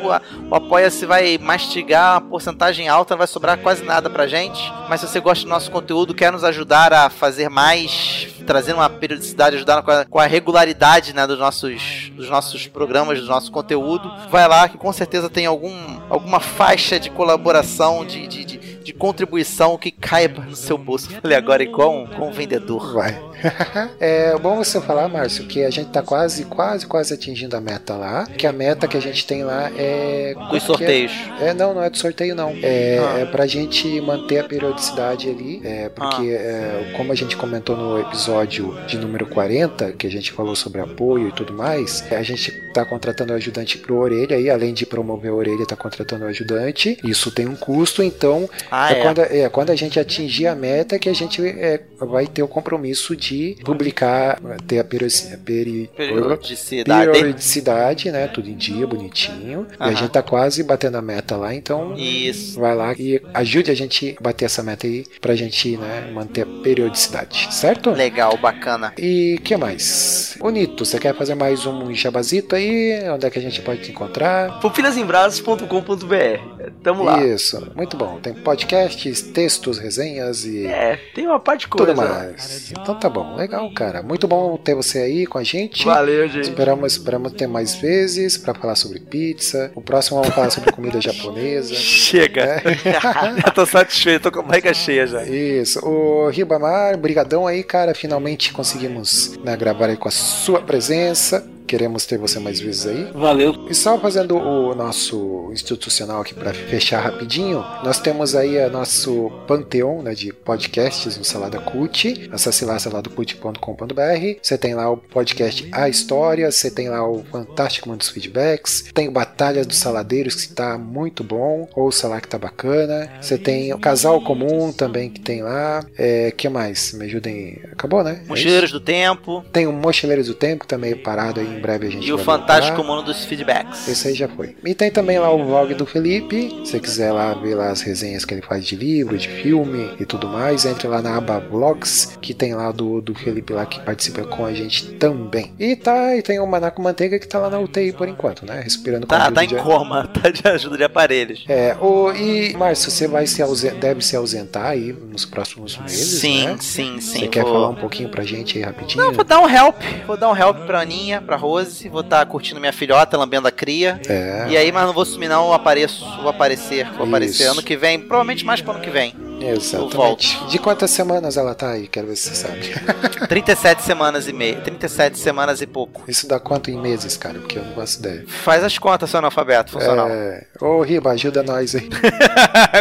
o 0.50 0.54
apoia-se 0.56 1.06
vai 1.06 1.38
mastigar 1.38 2.14
uma 2.16 2.22
porcentagem 2.30 2.88
alta, 2.88 3.14
não 3.14 3.18
vai 3.20 3.28
sobrar 3.32 3.57
quase 3.57 3.84
nada 3.84 4.09
pra 4.09 4.27
gente. 4.27 4.61
Mas 4.89 4.99
se 4.99 5.07
você 5.07 5.19
gosta 5.19 5.45
do 5.45 5.49
nosso 5.49 5.71
conteúdo, 5.71 6.13
quer 6.13 6.32
nos 6.32 6.43
ajudar 6.43 6.93
a 6.93 7.09
fazer 7.09 7.49
mais, 7.49 8.27
trazer 8.45 8.73
uma 8.73 8.89
periodicidade, 8.89 9.55
ajudar 9.55 9.82
com 9.82 9.91
a, 9.91 10.05
com 10.05 10.19
a 10.19 10.25
regularidade 10.25 11.13
né, 11.13 11.25
dos, 11.25 11.39
nossos, 11.39 12.11
dos 12.13 12.29
nossos 12.29 12.67
programas, 12.67 13.19
do 13.19 13.25
nosso 13.25 13.51
conteúdo, 13.51 14.11
vai 14.29 14.47
lá 14.47 14.67
que 14.67 14.77
com 14.77 14.91
certeza 14.91 15.29
tem 15.29 15.45
algum, 15.45 16.01
alguma 16.09 16.39
faixa 16.39 16.99
de 16.99 17.09
colaboração, 17.09 18.05
de, 18.05 18.27
de, 18.27 18.43
de, 18.43 18.57
de 18.84 18.93
contribuição 18.93 19.77
que 19.77 19.91
caiba 19.91 20.43
no 20.43 20.55
seu 20.55 20.77
bolso. 20.77 21.09
Falei 21.21 21.38
agora 21.38 21.63
igual 21.63 21.93
um, 21.93 22.27
um 22.27 22.32
vendedor. 22.32 22.93
Vai. 22.93 23.30
é 24.00 24.38
bom 24.38 24.56
você 24.58 24.80
falar, 24.82 25.08
Márcio, 25.08 25.46
que 25.46 25.64
a 25.64 25.70
gente 25.70 25.89
tá 25.89 26.02
quase, 26.02 26.46
quase, 26.46 26.86
quase 26.86 27.14
atingindo 27.14 27.56
a 27.56 27.62
meta 27.62 27.96
lá. 27.96 28.26
Que 28.26 28.48
a 28.48 28.52
meta 28.52 28.88
que 28.88 28.98
a 28.98 29.02
gente 29.02 29.26
tem 29.26 29.44
lá 29.44 29.72
é. 29.78 30.34
Dos 30.50 30.64
sorteios. 30.64 31.12
É, 31.39 31.50
é 31.50 31.54
não, 31.54 31.74
não 31.74 31.84
é 31.84 31.89
do 31.89 31.98
sorteio, 31.98 32.36
não. 32.36 32.56
É, 32.62 33.00
ah. 33.00 33.20
é 33.20 33.26
pra 33.26 33.46
gente 33.46 34.00
manter 34.02 34.39
a 34.39 34.44
periodicidade 34.44 35.30
ali. 35.30 35.62
É, 35.64 35.89
porque, 35.89 36.22
ah. 36.22 36.89
é, 36.89 36.94
como 36.96 37.12
a 37.12 37.16
gente 37.16 37.36
comentou 37.36 37.76
no 37.76 38.00
episódio 38.00 38.76
de 38.88 38.98
número 38.98 39.26
40, 39.28 39.94
que 39.94 40.08
a 40.08 40.12
gente 40.12 40.32
falou 40.32 40.56
sobre 40.56 40.82
apoio 40.82 41.30
e 41.30 41.32
tudo 41.32 41.54
mais, 41.54 42.04
a 42.12 42.24
gente 42.24 42.52
tá 42.74 42.86
contratando 42.86 43.34
o 43.34 43.36
ajudante 43.36 43.78
pro 43.78 43.98
orelha 43.98 44.36
aí, 44.36 44.50
além 44.50 44.74
de 44.74 44.86
promover 44.86 45.32
a 45.32 45.36
orelha, 45.36 45.66
tá 45.66 45.76
contratando 45.76 46.26
o 46.26 46.28
ajudante. 46.28 46.98
Isso 47.04 47.32
tem 47.32 47.48
um 47.48 47.56
custo, 47.56 48.02
então 48.04 48.50
ah, 48.70 48.94
é, 48.94 49.00
é. 49.00 49.02
Quando, 49.02 49.20
é, 49.20 49.50
quando 49.50 49.70
a 49.72 49.76
gente 49.76 50.00
atingir 50.00 50.48
a 50.48 50.56
meta 50.56 51.00
que 51.00 51.10
a 51.10 51.14
gente 51.14 51.42
é, 51.46 51.82
vai 52.00 52.28
ter 52.28 52.44
o 52.44 52.48
compromisso 52.48 53.16
de 53.16 53.30
publicar, 53.63 54.39
ter 54.67 54.79
a 54.79 54.84
peri, 54.84 55.07
peri, 55.43 55.89
periodicidade. 55.95 57.11
periodicidade, 57.11 58.11
né? 58.11 58.27
Tudo 58.27 58.49
em 58.49 58.55
dia, 58.55 58.86
bonitinho. 58.86 59.67
E 59.71 59.75
a 59.79 59.93
gente 59.93 60.11
tá 60.11 60.21
quase 60.21 60.63
batendo 60.63 60.97
a 60.97 61.01
meta 61.01 61.36
lá, 61.36 61.53
então 61.53 61.95
Isso. 61.97 62.59
vai 62.59 62.75
lá 62.75 62.93
e 62.93 63.21
ajude 63.34 63.71
a 63.71 63.75
gente 63.75 64.15
a 64.19 64.23
bater 64.23 64.45
essa 64.45 64.63
meta 64.63 64.88
aí 64.88 65.05
pra 65.19 65.36
gente 65.36 65.77
né, 65.77 66.11
manter 66.13 66.41
a 66.41 66.45
periodicidade, 66.45 67.47
certo? 67.51 67.91
Legal, 67.91 68.38
bacana. 68.38 68.93
E 68.97 69.39
que 69.43 69.55
mais? 69.57 70.36
Bonito, 70.39 70.86
você 70.86 70.99
quer 70.99 71.15
fazer 71.15 71.36
mais 71.36 71.65
um 71.65 71.93
jabazito 71.93 72.55
aí? 72.55 73.09
Onde 73.09 73.25
é 73.25 73.29
que 73.29 73.39
a 73.39 73.41
gente 73.41 73.61
pode 73.61 73.82
te 73.82 73.91
encontrar? 73.91 74.59
pupilasembraços.com.br 74.59 76.71
Tamo 76.84 77.03
lá. 77.03 77.23
Isso, 77.23 77.71
muito 77.75 77.95
bom. 77.95 78.19
Tem 78.19 78.34
podcasts, 78.34 79.21
textos, 79.21 79.77
resenhas 79.77 80.45
e. 80.45 80.65
É, 80.65 80.99
tem 81.13 81.27
uma 81.27 81.39
parte 81.39 81.61
de 81.61 81.67
coisa. 81.67 81.93
Tudo 81.93 82.01
mais. 82.01 82.71
Então 82.71 82.95
tá 82.95 83.09
bom, 83.09 83.20
legal, 83.36 83.72
cara. 83.74 84.01
Muito 84.01 84.28
bom 84.28 84.57
ter 84.57 84.76
você 84.76 84.99
aí 84.99 85.26
com 85.26 85.38
a 85.38 85.43
gente. 85.43 85.86
Valeu, 85.86 86.28
gente. 86.28 86.49
Esperamos, 86.49 86.93
esperamos 86.93 87.32
ter 87.34 87.47
mais 87.47 87.76
vezes 87.76 88.38
para 88.38 88.53
falar 88.53 88.76
sobre 88.76 88.99
pizza. 88.99 89.72
O 89.76 89.82
próximo 89.82 90.19
vamos 90.22 90.36
falar 90.36 90.49
sobre 90.49 90.72
comida 90.72 90.99
japonesa. 91.01 91.74
Chega. 91.74 92.41
É. 92.41 92.61
eu 93.47 93.51
tô 93.51 93.65
satisfeito, 93.65 94.24
tô 94.24 94.32
com 94.32 94.39
a 94.39 94.43
barriga 94.43 94.74
cheia 94.74 95.07
já. 95.07 95.24
Isso. 95.24 95.80
O 95.86 96.30
Ribamar, 96.30 96.97
brigadão 96.97 97.47
aí, 97.47 97.63
cara. 97.63 97.93
Finalmente 97.93 98.53
conseguimos 98.53 99.38
né, 99.43 99.55
gravar 99.55 99.88
aí 99.88 99.97
com 99.97 100.07
a 100.07 100.11
sua 100.11 100.61
presença. 100.61 101.49
Queremos 101.72 102.05
ter 102.05 102.17
você 102.17 102.38
mais 102.38 102.59
vezes 102.59 102.86
aí. 102.86 103.09
Valeu. 103.13 103.65
E 103.69 103.74
só 103.74 103.97
fazendo 103.97 104.36
o 104.36 104.76
nosso 104.76 105.49
institucional 105.53 106.19
aqui 106.19 106.34
para 106.34 106.53
fechar 106.53 106.99
rapidinho, 106.99 107.63
nós 107.82 107.97
temos 107.97 108.36
aí 108.36 108.57
o 108.57 108.69
nosso 108.69 109.32
panteão 109.47 110.01
né, 110.01 110.13
de 110.13 110.34
podcasts 110.34 111.17
no 111.17 111.24
Salada 111.24 111.61
Cult. 111.61 112.30
Acesse 112.30 112.65
lá 112.65 112.78
saladocult.com.br. 112.78 114.39
Você 114.41 114.57
tem 114.57 114.76
lá 114.76 114.91
o 114.91 114.97
podcast 114.97 115.65
A 115.72 115.88
História, 115.88 116.51
você 116.51 116.69
tem 116.69 116.89
lá 116.89 117.09
o 117.09 117.24
Fantástico 117.24 117.88
Mundo 117.88 117.99
dos 117.99 118.09
Feedbacks, 118.09 118.91
tem 118.93 119.07
o 119.07 119.11
Batalha 119.13 119.63
dos 119.63 119.78
Saladeiros 119.78 120.36
que 120.36 120.41
está 120.41 120.78
muito 120.78 121.24
bom, 121.24 121.69
ouça 121.74 122.05
lá 122.05 122.19
que 122.19 122.28
tá 122.28 122.38
bacana. 122.38 123.09
Você 123.22 123.38
tem 123.38 123.74
o 123.74 123.80
Casal 123.80 124.22
Comum 124.26 124.74
também 124.74 125.09
que 125.09 125.22
tem 125.22 125.41
lá. 125.41 125.86
É, 125.97 126.32
que 126.32 126.49
mais? 126.49 126.91
Me 126.91 127.05
ajudem. 127.05 127.61
Acabou, 127.72 128.03
né? 128.03 128.24
É 128.26 128.28
Mochileiros 128.28 128.72
é 128.72 128.74
do 128.74 128.82
Tempo. 128.82 129.45
Tem 129.53 129.67
o 129.67 129.72
Mochileiros 129.72 130.28
do 130.28 130.36
Tempo 130.36 130.65
que 130.65 130.67
tá 130.67 130.78
meio 130.78 131.01
parado 131.01 131.39
aí 131.39 131.61
breve 131.62 131.88
a 131.88 131.89
gente 131.89 132.07
E 132.07 132.14
o 132.14 132.18
Fantástico 132.18 132.84
Mundo 132.84 133.03
dos 133.03 133.26
Feedbacks. 133.26 133.88
Esse 133.88 134.09
aí 134.09 134.14
já 134.14 134.28
foi. 134.28 134.55
E 134.64 134.74
tem 134.74 134.91
também 134.91 135.20
lá 135.20 135.32
o 135.32 135.45
vlog 135.45 135.74
do 135.74 135.86
Felipe. 135.86 136.49
Se 136.64 136.72
você 136.72 136.80
quiser 136.80 137.12
lá 137.12 137.34
ver 137.34 137.55
lá 137.55 137.70
as 137.70 137.82
resenhas 137.82 138.26
que 138.26 138.34
ele 138.34 138.41
faz 138.41 138.66
de 138.66 138.76
livro, 138.76 139.18
de 139.18 139.28
filme 139.28 139.95
e 139.99 140.05
tudo 140.05 140.28
mais, 140.28 140.66
entre 140.66 140.88
lá 140.88 141.01
na 141.01 141.18
aba 141.18 141.39
Vlogs, 141.39 142.18
que 142.22 142.34
tem 142.34 142.53
lá 142.53 142.72
do, 142.72 143.01
do 143.01 143.14
Felipe 143.14 143.53
lá 143.53 143.66
que 143.66 143.80
participa 143.80 144.24
com 144.24 144.45
a 144.45 144.53
gente 144.53 144.93
também. 144.93 145.53
E 145.59 145.76
tá, 145.76 146.16
e 146.16 146.22
tem 146.22 146.39
o 146.39 146.47
Manaco 146.47 146.82
Manteiga 146.82 147.20
que 147.20 147.28
tá 147.28 147.39
lá 147.39 147.49
na 147.49 147.59
UTI 147.59 147.93
por 147.93 148.07
enquanto, 148.07 148.45
né? 148.45 148.62
Respirando 148.62 149.07
com 149.07 149.16
Tá, 149.16 149.32
tá 149.32 149.43
em 149.43 149.47
de... 149.47 149.55
coma, 149.55 150.07
tá 150.14 150.30
de 150.30 150.47
ajuda 150.47 150.78
de 150.78 150.84
aparelhos. 150.84 151.45
É, 151.47 151.76
o, 151.80 152.12
e 152.12 152.53
Márcio, 152.55 152.91
você 152.91 153.07
vai 153.07 153.28
se 153.28 153.41
deve 153.80 154.01
se 154.01 154.16
ausentar 154.16 154.68
aí 154.68 154.93
nos 154.93 155.26
próximos 155.26 155.78
meses, 155.78 156.20
sim, 156.20 156.45
né? 156.45 156.57
Sim, 156.59 156.99
sim, 156.99 157.01
Você 157.01 157.20
vou... 157.20 157.30
quer 157.30 157.43
falar 157.43 157.70
um 157.70 157.76
pouquinho 157.76 158.09
pra 158.09 158.24
gente 158.24 158.57
aí 158.57 158.64
rapidinho? 158.64 159.03
Não, 159.03 159.12
vou 159.12 159.24
dar 159.24 159.39
um 159.39 159.49
help, 159.49 159.76
vou 160.07 160.18
dar 160.18 160.30
um 160.30 160.36
help 160.36 160.66
pra 160.66 160.82
Aninha, 160.82 161.22
pra 161.22 161.36
Rose, 161.52 161.89
vou 161.89 162.02
estar 162.02 162.20
tá 162.20 162.26
curtindo 162.26 162.60
minha 162.60 162.72
filhota, 162.72 163.18
lambendo 163.18 163.47
a 163.47 163.52
cria. 163.52 163.99
É. 164.08 164.47
E 164.49 164.58
aí, 164.58 164.72
mas 164.72 164.86
não 164.86 164.93
vou 164.93 165.06
sumir 165.06 165.28
não, 165.28 165.47
eu 165.47 165.54
apareço, 165.54 166.06
vou 166.22 166.30
aparecer, 166.30 166.86
vou 166.86 166.93
Isso. 166.93 167.04
aparecer 167.04 167.43
ano 167.47 167.62
que 167.62 167.76
vem, 167.76 167.99
provavelmente 167.99 168.45
mais 168.45 168.62
pro 168.62 168.72
ano 168.72 168.82
que 168.82 168.89
vem. 168.89 169.14
Exatamente. 169.41 170.45
De 170.47 170.60
quantas 170.60 170.91
semanas 170.91 171.36
ela 171.36 171.56
tá 171.56 171.72
aí? 171.72 171.88
Quero 171.88 172.08
ver 172.08 172.16
se 172.16 172.30
você 172.30 172.36
sabe. 172.36 172.62
37 173.28 173.82
semanas 173.82 174.28
e 174.28 174.34
meia. 174.34 174.58
37 174.58 175.18
semanas 175.18 175.62
e 175.62 175.68
pouco. 175.68 176.04
Isso 176.08 176.28
dá 176.28 176.39
quanto 176.39 176.70
em 176.70 176.80
meses, 176.80 177.18
cara? 177.18 177.39
Porque 177.39 177.58
eu 177.58 177.66
não 177.66 177.74
faço 177.74 177.99
ideia. 177.99 178.24
Faz 178.28 178.64
as 178.64 178.78
contas, 178.78 179.10
seu 179.10 179.18
analfabeto 179.18 179.72
funcional. 179.72 180.08
É. 180.10 180.45
Ô, 180.60 180.82
Riba, 180.82 181.12
ajuda 181.12 181.41
nós 181.41 181.76
aí. 181.76 181.89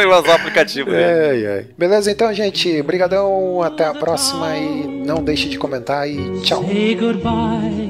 eu 0.03 0.11
uso 0.11 0.29
o 0.29 0.33
aplicativo. 0.33 0.91
É, 0.93 1.41
é. 1.41 1.65
Beleza, 1.79 2.11
então, 2.11 2.33
gente. 2.35 2.83
Brigadão. 2.83 3.63
Até 3.63 3.85
a 3.85 3.95
próxima 3.95 4.57
e 4.57 4.87
não 5.07 5.23
deixe 5.23 5.49
de 5.49 5.59
comentar 5.59 6.09
e 6.09 6.41
tchau. 6.43 6.63
Say 6.65 6.95
goodbye 6.95 7.90